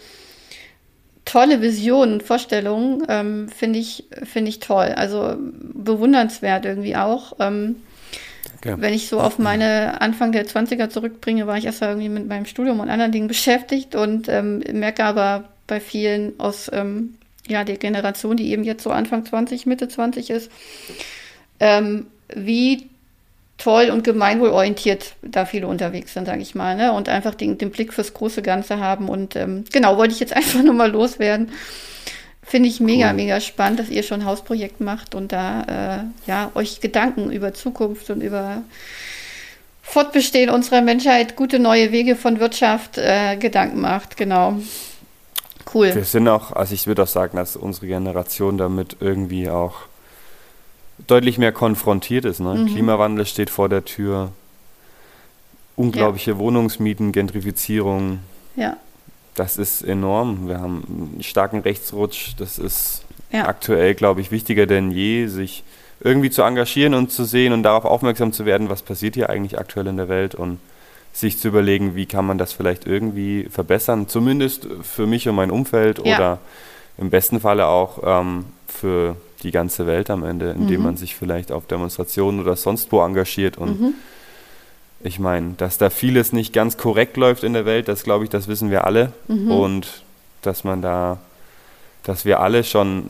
tolle 1.25 1.61
Visionen, 1.61 2.21
Vorstellungen. 2.21 3.03
Ähm, 3.09 3.49
Finde 3.49 3.79
ich, 3.79 4.05
finde 4.23 4.49
ich 4.49 4.59
toll. 4.59 4.93
Also 4.95 5.35
bewundernswert 5.39 6.65
irgendwie 6.65 6.95
auch. 6.95 7.33
Ähm, 7.39 7.77
Okay. 8.59 8.75
Wenn 8.77 8.93
ich 8.93 9.07
so 9.07 9.21
auf 9.21 9.39
meine 9.39 10.01
Anfang 10.01 10.31
der 10.33 10.45
20er 10.45 10.89
zurückbringe, 10.89 11.47
war 11.47 11.57
ich 11.57 11.65
erst 11.65 11.81
mal 11.81 11.87
irgendwie 11.87 12.09
mit 12.09 12.27
meinem 12.27 12.45
Studium 12.45 12.81
und 12.81 12.89
anderen 12.89 13.11
Dingen 13.11 13.27
beschäftigt 13.27 13.95
und 13.95 14.27
ähm, 14.27 14.59
merke 14.73 15.05
aber 15.05 15.45
bei 15.65 15.79
vielen 15.79 16.37
aus 16.39 16.69
ähm, 16.73 17.15
ja, 17.47 17.63
der 17.63 17.77
Generation, 17.77 18.35
die 18.35 18.51
eben 18.51 18.63
jetzt 18.63 18.83
so 18.83 18.91
Anfang 18.91 19.25
20, 19.25 19.65
Mitte 19.65 19.87
20 19.87 20.29
ist, 20.29 20.51
ähm, 21.59 22.07
wie 22.33 22.89
toll 23.57 23.89
und 23.91 24.03
gemeinwohlorientiert 24.03 25.15
da 25.21 25.45
viele 25.45 25.67
unterwegs 25.67 26.13
sind, 26.13 26.25
sage 26.25 26.41
ich 26.41 26.55
mal, 26.55 26.75
ne? 26.75 26.93
und 26.93 27.09
einfach 27.09 27.35
den, 27.35 27.57
den, 27.57 27.71
Blick 27.71 27.93
fürs 27.93 28.13
große 28.13 28.41
Ganze 28.41 28.79
haben. 28.79 29.09
Und 29.09 29.35
ähm, 29.35 29.65
genau, 29.71 29.97
wollte 29.97 30.13
ich 30.13 30.19
jetzt 30.19 30.33
einfach 30.35 30.63
nur 30.63 30.73
mal 30.73 30.91
loswerden. 30.91 31.51
Finde 32.49 32.67
ich 32.67 32.79
mega, 32.79 33.09
cool. 33.09 33.13
mega 33.13 33.39
spannend, 33.41 33.79
dass 33.79 33.89
ihr 33.89 34.01
schon 34.01 34.21
ein 34.21 34.25
Hausprojekt 34.25 34.81
macht 34.81 35.13
und 35.13 35.31
da 35.31 35.99
äh, 35.99 36.29
ja, 36.29 36.49
euch 36.55 36.81
Gedanken 36.81 37.31
über 37.31 37.53
Zukunft 37.53 38.09
und 38.09 38.21
über 38.21 38.63
Fortbestehen 39.83 40.49
unserer 40.49 40.81
Menschheit, 40.81 41.35
gute 41.35 41.59
neue 41.59 41.91
Wege 41.91 42.15
von 42.15 42.39
Wirtschaft 42.39 42.97
äh, 42.97 43.37
Gedanken 43.37 43.81
macht. 43.81 44.17
Genau. 44.17 44.57
Cool. 45.71 45.93
Wir 45.93 46.03
sind 46.03 46.27
auch, 46.27 46.51
also 46.51 46.73
ich 46.73 46.87
würde 46.87 47.03
auch 47.03 47.07
sagen, 47.07 47.37
dass 47.37 47.55
unsere 47.55 47.85
Generation 47.85 48.57
damit 48.57 48.97
irgendwie 48.99 49.47
auch 49.47 49.81
deutlich 51.05 51.37
mehr 51.37 51.51
konfrontiert 51.51 52.25
ist. 52.25 52.39
Ne? 52.39 52.55
Mhm. 52.55 52.65
Klimawandel 52.65 53.27
steht 53.27 53.51
vor 53.51 53.69
der 53.69 53.85
Tür, 53.85 54.31
unglaubliche 55.75 56.31
ja. 56.31 56.39
Wohnungsmieten, 56.39 57.11
Gentrifizierung. 57.11 58.21
Ja 58.55 58.75
das 59.39 59.57
ist 59.57 59.81
enorm. 59.81 60.49
Wir 60.49 60.59
haben 60.59 60.83
einen 61.13 61.23
starken 61.23 61.61
Rechtsrutsch. 61.61 62.31
Das 62.37 62.59
ist 62.59 63.03
ja. 63.31 63.47
aktuell, 63.47 63.95
glaube 63.95 64.19
ich, 64.19 64.31
wichtiger 64.31 64.65
denn 64.65 64.91
je, 64.91 65.27
sich 65.27 65.63
irgendwie 66.01 66.29
zu 66.29 66.41
engagieren 66.41 66.93
und 66.93 67.11
zu 67.11 67.23
sehen 67.23 67.53
und 67.53 67.63
darauf 67.63 67.85
aufmerksam 67.85 68.33
zu 68.33 68.45
werden, 68.45 68.69
was 68.69 68.81
passiert 68.81 69.15
hier 69.15 69.29
eigentlich 69.29 69.57
aktuell 69.57 69.87
in 69.87 69.95
der 69.95 70.09
Welt 70.09 70.35
und 70.35 70.59
sich 71.13 71.39
zu 71.39 71.47
überlegen, 71.47 71.95
wie 71.95 72.05
kann 72.05 72.25
man 72.25 72.37
das 72.37 72.51
vielleicht 72.51 72.85
irgendwie 72.85 73.47
verbessern, 73.49 74.07
zumindest 74.09 74.67
für 74.81 75.07
mich 75.07 75.27
und 75.27 75.35
mein 75.35 75.51
Umfeld 75.51 76.05
ja. 76.05 76.15
oder 76.15 76.39
im 76.97 77.09
besten 77.09 77.39
Falle 77.39 77.67
auch 77.67 77.99
ähm, 78.03 78.45
für 78.67 79.15
die 79.43 79.51
ganze 79.51 79.87
Welt 79.87 80.09
am 80.09 80.23
Ende, 80.23 80.51
indem 80.51 80.79
mhm. 80.79 80.85
man 80.85 80.97
sich 80.97 81.15
vielleicht 81.15 81.51
auf 81.51 81.65
Demonstrationen 81.65 82.41
oder 82.41 82.57
sonst 82.57 82.91
wo 82.91 83.01
engagiert 83.01 83.57
und 83.57 83.79
mhm 83.79 83.93
ich 85.01 85.19
meine, 85.19 85.53
dass 85.57 85.77
da 85.77 85.89
vieles 85.89 86.33
nicht 86.33 86.53
ganz 86.53 86.77
korrekt 86.77 87.17
läuft 87.17 87.43
in 87.43 87.53
der 87.53 87.65
Welt, 87.65 87.87
das 87.87 88.03
glaube 88.03 88.25
ich, 88.25 88.29
das 88.29 88.47
wissen 88.47 88.69
wir 88.69 88.85
alle. 88.85 89.13
Mhm. 89.27 89.51
Und 89.51 90.03
dass 90.41 90.63
man 90.63 90.81
da, 90.81 91.19
dass 92.03 92.25
wir 92.25 92.39
alle 92.39 92.63
schon 92.63 93.07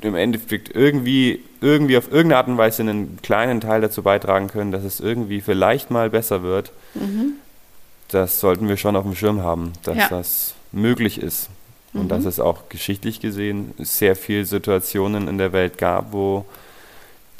im 0.00 0.14
Endeffekt 0.14 0.74
irgendwie, 0.74 1.42
irgendwie 1.60 1.96
auf 1.96 2.06
irgendeine 2.06 2.36
Art 2.36 2.48
und 2.48 2.58
Weise 2.58 2.82
einen 2.82 3.18
kleinen 3.22 3.60
Teil 3.60 3.80
dazu 3.80 4.02
beitragen 4.02 4.48
können, 4.48 4.72
dass 4.72 4.84
es 4.84 5.00
irgendwie 5.00 5.40
vielleicht 5.40 5.90
mal 5.90 6.10
besser 6.10 6.42
wird. 6.42 6.72
Mhm. 6.94 7.34
Das 8.08 8.40
sollten 8.40 8.68
wir 8.68 8.76
schon 8.76 8.96
auf 8.96 9.04
dem 9.04 9.14
Schirm 9.14 9.42
haben, 9.42 9.72
dass 9.84 9.96
ja. 9.96 10.08
das 10.08 10.54
möglich 10.72 11.20
ist. 11.20 11.48
Und 11.94 12.04
mhm. 12.04 12.08
dass 12.08 12.24
es 12.24 12.40
auch 12.40 12.68
geschichtlich 12.68 13.20
gesehen 13.20 13.74
sehr 13.78 14.16
viele 14.16 14.44
Situationen 14.44 15.28
in 15.28 15.38
der 15.38 15.52
Welt 15.52 15.76
gab, 15.78 16.12
wo 16.12 16.46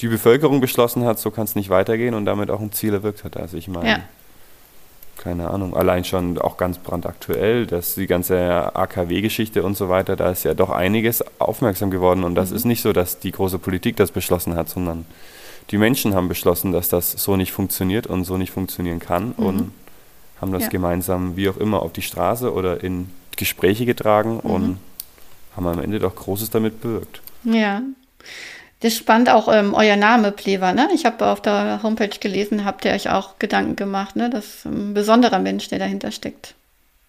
die 0.03 0.09
Bevölkerung 0.09 0.61
beschlossen 0.61 1.05
hat, 1.05 1.21
so 1.21 1.31
kann 1.31 1.45
es 1.45 1.55
nicht 1.55 1.71
weitergehen 1.71 2.15
und 2.15 2.27
damit 2.27 2.51
auch 2.51 2.61
ein 2.61 2.73
Ziel 2.73 2.93
erwirkt 2.93 3.23
hat. 3.23 3.37
Also 3.37 3.57
ich 3.57 3.69
meine, 3.69 3.89
ja. 3.89 4.01
keine 5.17 5.49
Ahnung, 5.49 5.77
allein 5.77 6.05
schon 6.05 6.39
auch 6.39 6.57
ganz 6.57 6.79
brandaktuell, 6.79 7.67
dass 7.67 7.95
die 7.95 8.09
ganze 8.09 8.75
AKW-Geschichte 8.75 9.63
und 9.63 9.77
so 9.77 9.89
weiter, 9.89 10.17
da 10.17 10.31
ist 10.31 10.43
ja 10.43 10.55
doch 10.55 10.71
einiges 10.71 11.25
aufmerksam 11.39 11.93
geworden 11.93 12.25
und 12.25 12.35
das 12.35 12.51
mhm. 12.51 12.57
ist 12.57 12.65
nicht 12.65 12.83
so, 12.83 12.93
dass 12.93 13.21
die 13.21 13.31
große 13.31 13.61
Politik 13.61 13.97
das 13.97 14.11
beschlossen 14.11 14.57
hat, 14.57 14.69
sondern 14.69 15.07
die 15.71 15.79
Menschen 15.79 16.15
haben 16.15 16.29
beschlossen, 16.29 16.73
dass 16.73 16.89
das 16.89 17.13
so 17.13 17.37
nicht 17.37 17.53
funktioniert 17.53 18.09
und 18.09 18.25
so 18.25 18.37
nicht 18.37 18.51
funktionieren 18.51 18.99
kann 18.99 19.35
mhm. 19.37 19.47
und 19.47 19.73
haben 20.41 20.53
das 20.53 20.65
ja. 20.65 20.69
gemeinsam, 20.69 21.37
wie 21.37 21.49
auch 21.49 21.57
immer, 21.57 21.81
auf 21.83 21.93
die 21.93 22.03
Straße 22.03 22.53
oder 22.53 22.83
in 22.83 23.09
Gespräche 23.37 23.87
getragen 23.87 24.41
mhm. 24.43 24.51
und 24.51 24.79
haben 25.57 25.67
am 25.69 25.79
Ende 25.79 26.01
doch 26.01 26.17
Großes 26.17 26.51
damit 26.51 26.81
bewirkt. 26.81 27.23
Ja. 27.45 27.83
Das 28.83 28.97
spannend 28.97 29.31
auch 29.31 29.47
ähm, 29.47 29.75
euer 29.75 29.97
Name, 29.97 30.33
Plever, 30.33 30.73
ne? 30.73 30.89
Ich 30.93 31.05
habe 31.05 31.27
auf 31.27 31.41
der 31.41 31.81
Homepage 31.85 32.19
gelesen, 32.19 32.65
habt 32.65 32.85
ihr 32.85 32.91
euch 32.91 33.09
auch 33.09 33.39
Gedanken 33.39 33.77
gemacht, 33.77 34.17
ne? 34.17 34.29
Das 34.29 34.45
ist 34.45 34.65
ein 34.67 34.93
besonderer 34.93 35.39
Mensch, 35.39 35.69
der 35.69 35.79
dahinter 35.79 36.11
steckt. 36.11 36.55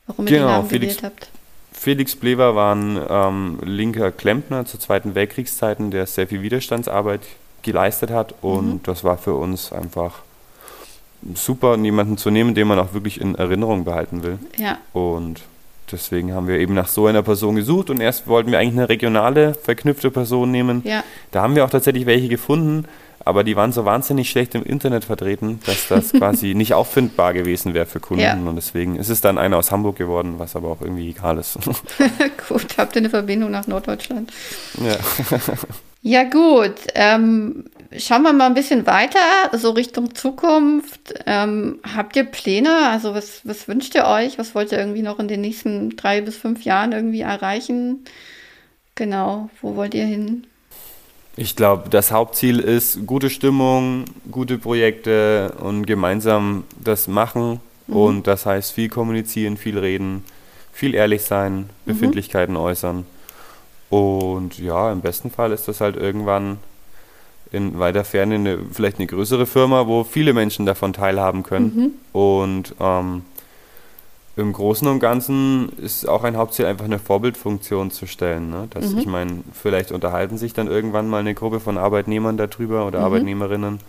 Warum 0.05 0.27
ihr 0.27 0.33
genau, 0.33 0.45
den 0.45 0.51
Namen 0.51 0.69
Felix, 0.69 0.97
gewählt 0.97 1.03
habt. 1.03 1.29
Felix 1.73 2.15
Plever 2.15 2.55
war 2.55 2.75
ein 2.75 2.99
ähm, 3.09 3.59
linker 3.63 4.12
Klempner 4.12 4.65
zu 4.65 4.77
Zweiten 4.77 5.15
Weltkriegszeiten, 5.15 5.89
der 5.89 6.05
sehr 6.05 6.27
viel 6.27 6.43
Widerstandsarbeit 6.43 7.21
geleistet 7.63 8.12
hat 8.12 8.36
und 8.41 8.67
mhm. 8.67 8.83
das 8.83 9.03
war 9.03 9.17
für 9.17 9.33
uns 9.33 9.73
einfach 9.73 10.19
super, 11.33 11.75
jemanden 11.77 12.17
zu 12.17 12.29
nehmen, 12.29 12.53
den 12.53 12.67
man 12.67 12.77
auch 12.77 12.93
wirklich 12.93 13.19
in 13.19 13.33
Erinnerung 13.36 13.83
behalten 13.83 14.21
will. 14.21 14.38
Ja. 14.57 14.77
Und 14.91 15.41
deswegen 15.91 16.34
haben 16.34 16.48
wir 16.48 16.60
eben 16.60 16.74
nach 16.74 16.88
so 16.88 17.08
einer 17.08 17.24
Person 17.24 17.56
gesucht 17.56 17.89
und 17.89 18.00
erst 18.00 18.28
wollten 18.28 18.52
wir 18.52 18.60
eigentlich 18.60 18.78
eine 18.78 18.89
regionale 18.89 19.54
verknüpfte 19.54 20.12
Person 20.12 20.52
nehmen. 20.52 20.82
Ja. 20.86 21.04
Da 21.32 21.41
haben 21.41 21.56
wir 21.56 21.65
auch 21.65 21.69
tatsächlich 21.69 22.06
welche 22.06 22.28
gefunden, 22.28 22.86
aber 23.26 23.43
die 23.43 23.56
waren 23.56 23.72
so 23.72 23.86
wahnsinnig 23.86 24.30
schlecht 24.30 24.56
im 24.56 24.63
Internet 24.63 25.06
vertreten, 25.06 25.60
dass 25.65 25.88
das 25.88 26.12
quasi 26.17 26.56
nicht 26.56 26.74
auffindbar 26.74 27.34
gewesen 27.34 27.74
wäre 27.74 27.86
für 27.86 28.00
Kunden. 28.00 28.24
Ja. 28.24 28.34
Und 28.34 28.56
deswegen 28.56 28.98
ist 28.98 29.10
es 29.10 29.22
dann 29.22 29.38
einer 29.38 29.58
aus 29.58 29.72
Hamburg 29.72 29.96
geworden, 29.96 30.36
was 30.38 30.56
aber 30.56 30.69
auch 30.69 30.82
irgendwie 30.82 31.10
egal 31.10 31.38
ist. 31.38 31.58
gut, 32.50 32.78
habt 32.78 32.96
ihr 32.96 33.02
eine 33.02 33.10
Verbindung 33.10 33.52
nach 33.52 33.67
Norddeutschland? 33.67 34.32
Ja. 34.84 34.98
ja, 36.02 36.24
gut. 36.24 36.76
Ähm, 36.96 37.65
schauen 37.97 38.23
wir 38.23 38.34
mal 38.34 38.47
ein 38.47 38.53
bisschen 38.53 38.86
weiter, 38.86 39.19
so 39.53 39.71
Richtung 39.71 40.15
Zukunft. 40.15 41.13
Ähm, 41.25 41.79
habt 41.95 42.15
ihr 42.15 42.23
Pläne? 42.23 42.89
Also 42.89 43.13
was, 43.13 43.41
was 43.43 43.67
wünscht 43.67 43.95
ihr 43.95 44.06
euch? 44.06 44.38
Was 44.38 44.56
wollt 44.56 44.71
ihr 44.71 44.79
irgendwie 44.79 45.01
noch 45.01 45.19
in 45.19 45.27
den 45.27 45.41
nächsten 45.41 45.95
drei 45.95 46.21
bis 46.21 46.38
fünf 46.38 46.63
Jahren 46.63 46.91
irgendwie 46.91 47.21
erreichen? 47.21 48.06
Genau, 48.95 49.49
wo 49.62 49.75
wollt 49.75 49.93
ihr 49.93 50.06
hin? 50.06 50.45
Ich 51.36 51.56
glaube, 51.56 51.89
das 51.89 52.12
Hauptziel 52.12 52.60
ist 52.60 53.08
gute 53.08 53.32
Stimmung, 53.32 54.06
gute 54.29 54.60
Projekte 54.60 55.56
und 55.60 55.86
gemeinsam 55.88 56.63
das 56.79 57.08
machen. 57.08 57.60
Mhm. 57.88 57.95
Und 57.95 58.27
das 58.27 58.46
heißt 58.46 58.71
viel 58.71 58.89
kommunizieren, 58.89 59.58
viel 59.58 59.79
reden, 59.79 60.23
viel 60.71 60.94
ehrlich 60.94 61.23
sein, 61.23 61.54
mhm. 61.56 61.65
Befindlichkeiten 61.85 62.54
mhm. 62.54 62.62
äußern. 62.62 63.06
Und 63.89 64.60
ja, 64.60 64.91
im 64.91 65.02
besten 65.02 65.31
Fall 65.31 65.52
ist 65.52 65.67
das 65.67 65.81
halt 65.81 65.96
irgendwann 65.96 66.58
in 67.54 67.79
weiter 67.79 68.04
Ferne 68.04 68.35
eine, 68.35 68.60
vielleicht 68.71 68.97
eine 68.97 69.08
größere 69.08 69.45
Firma, 69.45 69.87
wo 69.87 70.04
viele 70.04 70.33
Menschen 70.33 70.65
davon 70.65 70.91
teilhaben 70.91 71.43
können. 71.43 71.93
Mhm. 72.13 72.19
Und 72.19 72.75
ähm, 72.79 73.21
im 74.35 74.51
Großen 74.51 74.87
und 74.87 74.99
Ganzen 74.99 75.69
ist 75.77 76.10
auch 76.10 76.23
ein 76.23 76.35
Hauptziel, 76.35 76.65
einfach 76.65 76.85
eine 76.85 76.97
Vorbildfunktion 76.97 77.91
zu 77.91 78.08
stellen. 78.08 78.49
Ne? 78.49 78.67
Dass, 78.71 78.93
mhm. 78.93 78.97
Ich 78.97 79.06
meine, 79.06 79.43
vielleicht 79.54 79.91
unterhalten 79.91 80.39
sich 80.39 80.54
dann 80.54 80.67
irgendwann 80.67 81.08
mal 81.08 81.19
eine 81.19 81.35
Gruppe 81.35 81.60
von 81.60 81.77
Arbeitnehmern 81.77 82.37
darüber 82.37 82.87
oder 82.87 82.99
mhm. 82.99 83.06
Arbeitnehmerinnen 83.06 83.79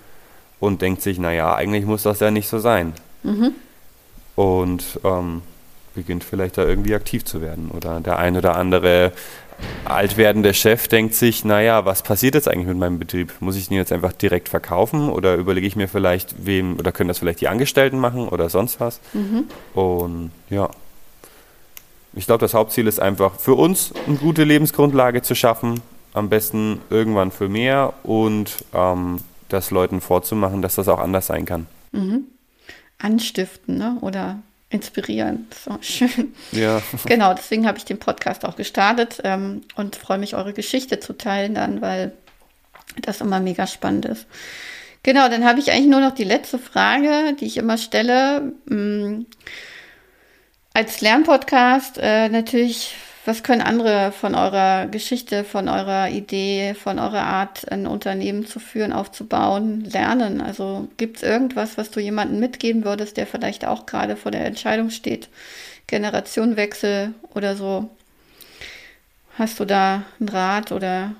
und 0.60 0.82
denkt 0.82 1.00
sich, 1.00 1.18
naja, 1.18 1.54
eigentlich 1.54 1.86
muss 1.86 2.02
das 2.02 2.20
ja 2.20 2.30
nicht 2.30 2.48
so 2.48 2.58
sein. 2.58 2.92
Mhm. 3.22 3.52
Und 4.36 5.00
ähm, 5.04 5.40
beginnt 5.94 6.24
vielleicht 6.24 6.58
da 6.58 6.64
irgendwie 6.64 6.94
aktiv 6.94 7.24
zu 7.24 7.40
werden. 7.40 7.70
Oder 7.70 8.00
der 8.00 8.18
ein 8.18 8.36
oder 8.36 8.56
andere 8.56 9.12
alt 9.84 10.16
werdende 10.16 10.54
Chef 10.54 10.88
denkt 10.88 11.14
sich, 11.14 11.44
naja, 11.44 11.84
was 11.84 12.02
passiert 12.02 12.34
jetzt 12.34 12.48
eigentlich 12.48 12.66
mit 12.66 12.78
meinem 12.78 12.98
Betrieb? 12.98 13.32
Muss 13.40 13.56
ich 13.56 13.68
den 13.68 13.76
jetzt 13.76 13.92
einfach 13.92 14.12
direkt 14.12 14.48
verkaufen 14.48 15.08
oder 15.08 15.36
überlege 15.36 15.66
ich 15.66 15.76
mir 15.76 15.88
vielleicht, 15.88 16.46
wem, 16.46 16.78
oder 16.78 16.92
können 16.92 17.08
das 17.08 17.18
vielleicht 17.18 17.40
die 17.40 17.48
Angestellten 17.48 17.98
machen 17.98 18.28
oder 18.28 18.48
sonst 18.48 18.80
was? 18.80 19.00
Mhm. 19.12 19.44
Und 19.74 20.30
ja. 20.50 20.70
ich 22.14 22.26
glaube, 22.26 22.40
das 22.40 22.54
Hauptziel 22.54 22.86
ist 22.86 23.00
einfach 23.00 23.38
für 23.38 23.54
uns 23.54 23.92
eine 24.06 24.16
gute 24.16 24.44
Lebensgrundlage 24.44 25.22
zu 25.22 25.34
schaffen, 25.34 25.80
am 26.12 26.28
besten 26.28 26.80
irgendwann 26.90 27.30
für 27.30 27.48
mehr 27.48 27.94
und 28.02 28.64
ähm, 28.72 29.18
das 29.48 29.70
Leuten 29.70 30.00
vorzumachen, 30.00 30.62
dass 30.62 30.76
das 30.76 30.88
auch 30.88 30.98
anders 30.98 31.26
sein 31.26 31.44
kann. 31.44 31.66
Mhm. 31.92 32.24
Anstiften 32.98 33.78
ne? 33.78 33.98
oder 34.00 34.38
inspirieren. 34.74 35.46
So 35.64 35.78
schön. 35.80 36.34
Ja. 36.52 36.82
Genau, 37.06 37.32
deswegen 37.32 37.66
habe 37.66 37.78
ich 37.78 37.84
den 37.84 37.98
Podcast 37.98 38.44
auch 38.44 38.56
gestartet 38.56 39.20
ähm, 39.24 39.62
und 39.76 39.96
freue 39.96 40.18
mich, 40.18 40.34
eure 40.34 40.52
Geschichte 40.52 41.00
zu 41.00 41.14
teilen 41.16 41.54
dann, 41.54 41.80
weil 41.80 42.12
das 43.00 43.20
immer 43.20 43.40
mega 43.40 43.66
spannend 43.66 44.04
ist. 44.04 44.26
Genau, 45.02 45.28
dann 45.28 45.44
habe 45.44 45.60
ich 45.60 45.70
eigentlich 45.70 45.90
nur 45.90 46.00
noch 46.00 46.14
die 46.14 46.24
letzte 46.24 46.58
Frage, 46.58 47.34
die 47.38 47.46
ich 47.46 47.56
immer 47.56 47.78
stelle. 47.78 48.52
Mm, 48.66 49.26
als 50.72 51.00
Lernpodcast 51.00 51.98
äh, 52.00 52.28
natürlich, 52.28 52.96
was 53.26 53.42
können 53.42 53.62
andere 53.62 54.12
von 54.12 54.34
eurer 54.34 54.86
Geschichte, 54.86 55.44
von 55.44 55.68
eurer 55.68 56.10
Idee, 56.10 56.74
von 56.74 56.98
eurer 56.98 57.22
Art, 57.22 57.70
ein 57.72 57.86
Unternehmen 57.86 58.46
zu 58.46 58.60
führen, 58.60 58.92
aufzubauen, 58.92 59.84
lernen? 59.84 60.42
Also 60.42 60.88
gibt 60.98 61.18
es 61.18 61.22
irgendwas, 61.22 61.78
was 61.78 61.90
du 61.90 62.00
jemandem 62.00 62.38
mitgeben 62.38 62.84
würdest, 62.84 63.16
der 63.16 63.26
vielleicht 63.26 63.66
auch 63.66 63.86
gerade 63.86 64.16
vor 64.16 64.30
der 64.30 64.44
Entscheidung 64.44 64.90
steht, 64.90 65.28
Generationenwechsel 65.86 67.14
oder 67.34 67.56
so? 67.56 67.88
Hast 69.38 69.58
du 69.58 69.64
da 69.64 70.02
einen 70.20 70.28
Rat 70.28 70.70
oder 70.70 71.12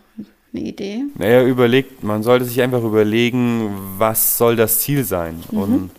eine 0.52 0.62
Idee? 0.62 1.04
Naja, 1.16 1.42
überlegt, 1.42 2.04
man 2.04 2.22
sollte 2.22 2.44
sich 2.44 2.60
einfach 2.60 2.82
überlegen, 2.82 3.74
was 3.98 4.36
soll 4.36 4.56
das 4.56 4.80
Ziel 4.80 5.04
sein? 5.04 5.42
Mhm. 5.50 5.58
Und 5.58 5.90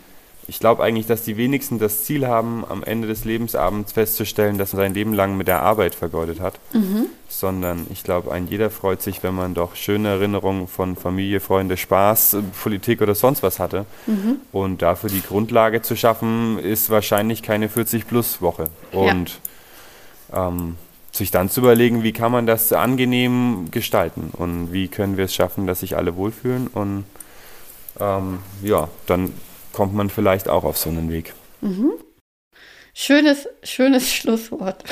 ich 0.48 0.60
glaube 0.60 0.84
eigentlich, 0.84 1.08
dass 1.08 1.24
die 1.24 1.38
wenigsten 1.38 1.80
das 1.80 2.04
Ziel 2.04 2.28
haben, 2.28 2.64
am 2.70 2.84
Ende 2.84 3.08
des 3.08 3.26
Lebensabends 3.26 3.94
festzustellen, 3.94 4.58
dass 4.60 4.74
man 4.74 4.84
sein 4.84 4.94
Leben 4.94 5.14
lang 5.14 5.38
mit 5.38 5.48
der 5.48 5.64
Arbeit 5.64 5.96
vergeudet 5.96 6.40
hat. 6.40 6.60
Mhm. 6.74 7.08
Sondern 7.28 7.88
ich 7.90 8.04
glaube, 8.04 8.32
ein 8.32 8.48
jeder 8.48 8.70
freut 8.70 9.02
sich, 9.02 9.24
wenn 9.24 9.34
man 9.34 9.56
doch 9.56 9.76
schöne 9.76 10.10
Erinnerungen 10.10 10.68
von 10.68 10.96
Familie, 10.96 11.40
Freunde, 11.40 11.78
Spaß, 11.78 12.38
Politik 12.62 13.02
oder 13.02 13.16
sonst 13.16 13.42
was 13.42 13.60
hatte. 13.60 13.86
Mhm. 14.06 14.38
Und 14.52 14.84
dafür 14.84 15.10
die 15.10 15.24
Grundlage 15.24 15.82
zu 15.82 15.96
schaffen, 15.96 16.60
ist 16.60 16.92
wahrscheinlich 16.92 17.42
keine 17.42 17.68
40-Plus-Woche. 17.68 18.66
Und 18.92 19.40
ja. 20.32 20.48
ähm, 20.48 20.76
sich 21.12 21.32
dann 21.32 21.50
zu 21.50 21.62
überlegen, 21.62 22.04
wie 22.04 22.14
kann 22.14 22.32
man 22.32 22.46
das 22.46 22.72
angenehm 22.72 23.70
gestalten 23.72 24.30
und 24.34 24.74
wie 24.74 24.90
können 24.90 25.18
wir 25.18 25.26
es 25.26 25.34
schaffen, 25.34 25.66
dass 25.66 25.80
sich 25.80 25.96
alle 25.96 26.16
wohlfühlen 26.16 26.68
und 26.68 27.06
ähm, 28.00 28.40
ja, 28.62 28.90
dann 29.08 29.32
kommt 29.76 29.94
man 29.94 30.10
vielleicht 30.10 30.48
auch 30.48 30.64
auf 30.64 30.78
so 30.78 30.90
einen 30.90 31.12
Weg. 31.12 31.34
Mhm. 31.60 31.92
Schönes, 32.94 33.50
schönes 33.62 34.12
Schlusswort. 34.14 34.84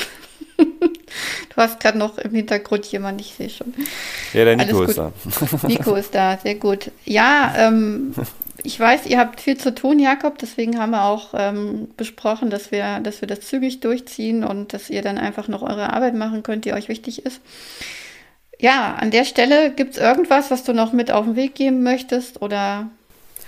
Du 0.57 1.55
hast 1.55 1.79
gerade 1.79 1.97
noch 1.97 2.17
im 2.17 2.31
Hintergrund 2.31 2.85
jemanden, 2.87 3.21
ich 3.21 3.33
sehe 3.35 3.49
schon. 3.49 3.73
Ja, 4.33 4.43
der 4.43 4.57
Nico 4.57 4.83
ist 4.83 4.97
da. 4.97 5.13
Nico 5.67 5.95
ist 5.95 6.13
da, 6.13 6.37
sehr 6.37 6.55
gut. 6.55 6.91
Ja, 7.05 7.53
ähm, 7.57 8.13
ich 8.61 8.77
weiß, 8.77 9.05
ihr 9.05 9.19
habt 9.19 9.39
viel 9.39 9.57
zu 9.57 9.73
tun, 9.73 9.99
Jakob, 9.99 10.37
deswegen 10.37 10.79
haben 10.79 10.91
wir 10.91 11.05
auch 11.05 11.33
ähm, 11.33 11.87
besprochen, 11.95 12.49
dass 12.49 12.71
wir, 12.71 12.99
dass 12.99 13.21
wir 13.21 13.27
das 13.27 13.41
zügig 13.41 13.79
durchziehen 13.79 14.43
und 14.43 14.73
dass 14.73 14.89
ihr 14.89 15.01
dann 15.01 15.17
einfach 15.17 15.47
noch 15.47 15.61
eure 15.61 15.93
Arbeit 15.93 16.15
machen 16.15 16.43
könnt, 16.43 16.65
die 16.65 16.73
euch 16.73 16.89
wichtig 16.89 17.25
ist. 17.25 17.39
Ja, 18.59 18.95
an 18.95 19.11
der 19.11 19.25
Stelle 19.25 19.71
gibt 19.71 19.93
es 19.93 19.97
irgendwas, 20.01 20.51
was 20.51 20.63
du 20.63 20.73
noch 20.73 20.91
mit 20.91 21.11
auf 21.11 21.25
den 21.25 21.35
Weg 21.35 21.55
geben 21.55 21.83
möchtest 21.83 22.41
oder 22.41 22.89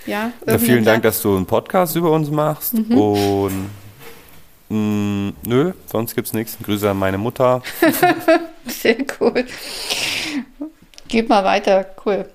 ja? 0.06 0.32
ja 0.46 0.58
vielen 0.58 0.84
Dank, 0.84 1.04
dass 1.04 1.22
du 1.22 1.36
einen 1.36 1.46
Podcast 1.46 1.96
über 1.96 2.12
uns 2.12 2.30
machst 2.30 2.74
mhm. 2.74 2.98
und 2.98 3.70
mh, 4.70 4.78
mm, 4.78 5.34
nö, 5.46 5.74
sonst 5.92 6.16
gibt 6.16 6.28
es 6.28 6.34
nichts. 6.34 6.58
Grüße 6.62 6.90
an 6.90 6.98
meine 6.98 7.18
Mutter. 7.18 7.62
Sehr 8.68 8.98
cool. 9.20 9.46
Gib 11.08 11.30
mal 11.30 11.44
weiter, 11.44 11.86
cool. 12.06 12.26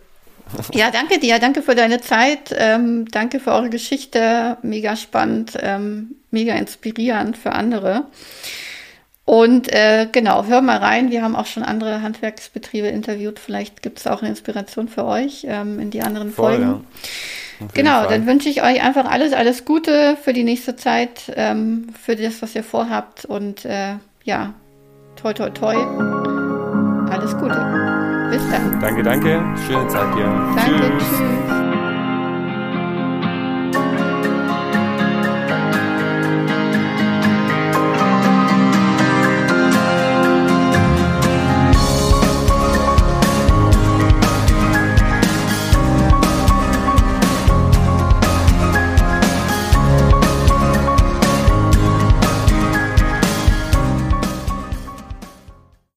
Ja, 0.73 0.91
danke 0.91 1.19
dir, 1.19 1.39
danke 1.39 1.63
für 1.63 1.75
deine 1.75 2.01
Zeit, 2.01 2.55
ähm, 2.57 3.07
danke 3.11 3.39
für 3.39 3.53
eure 3.53 3.71
Geschichte, 3.71 4.57
mega 4.63 4.97
spannend, 4.97 5.57
ähm, 5.61 6.17
mega 6.31 6.55
inspirierend 6.55 7.37
für 7.37 7.53
andere. 7.53 8.07
Und 9.31 9.73
äh, 9.73 10.09
genau, 10.11 10.47
hör 10.47 10.61
mal 10.61 10.79
rein, 10.79 11.13
wir 11.13 11.23
haben 11.23 11.37
auch 11.37 11.47
schon 11.47 11.63
andere 11.63 12.03
Handwerksbetriebe 12.03 12.89
interviewt, 12.89 13.39
vielleicht 13.39 13.81
gibt 13.81 14.01
es 14.01 14.09
auch 14.09 14.23
eine 14.23 14.31
Inspiration 14.31 14.89
für 14.89 15.05
euch 15.05 15.47
ähm, 15.49 15.79
in 15.79 15.93
die 15.93 16.03
anderen 16.03 16.33
Voll, 16.33 16.57
Folgen. 16.57 16.85
Ja. 17.61 17.67
Genau, 17.73 18.01
Fall. 18.01 18.09
dann 18.09 18.27
wünsche 18.27 18.49
ich 18.49 18.61
euch 18.65 18.83
einfach 18.83 19.09
alles, 19.09 19.33
alles 19.33 19.65
Gute 19.65 20.17
für 20.21 20.33
die 20.33 20.43
nächste 20.43 20.75
Zeit, 20.75 21.33
ähm, 21.37 21.91
für 22.03 22.17
das, 22.17 22.43
was 22.43 22.57
ihr 22.57 22.65
vorhabt 22.65 23.25
und 23.25 23.65
äh, 23.65 23.99
ja, 24.25 24.53
toi, 25.15 25.33
toi, 25.33 25.51
toi, 25.51 25.77
alles 27.09 27.33
Gute. 27.39 27.55
Bis 28.33 28.43
dann. 28.51 28.81
Danke, 28.81 29.05
danke. 29.05 29.45
Schöne 29.65 29.87
Zeit 29.87 30.13
dir. 30.17 30.55
Danke, 30.57 30.99
tschüss. 30.99 31.09
tschüss. 31.09 31.60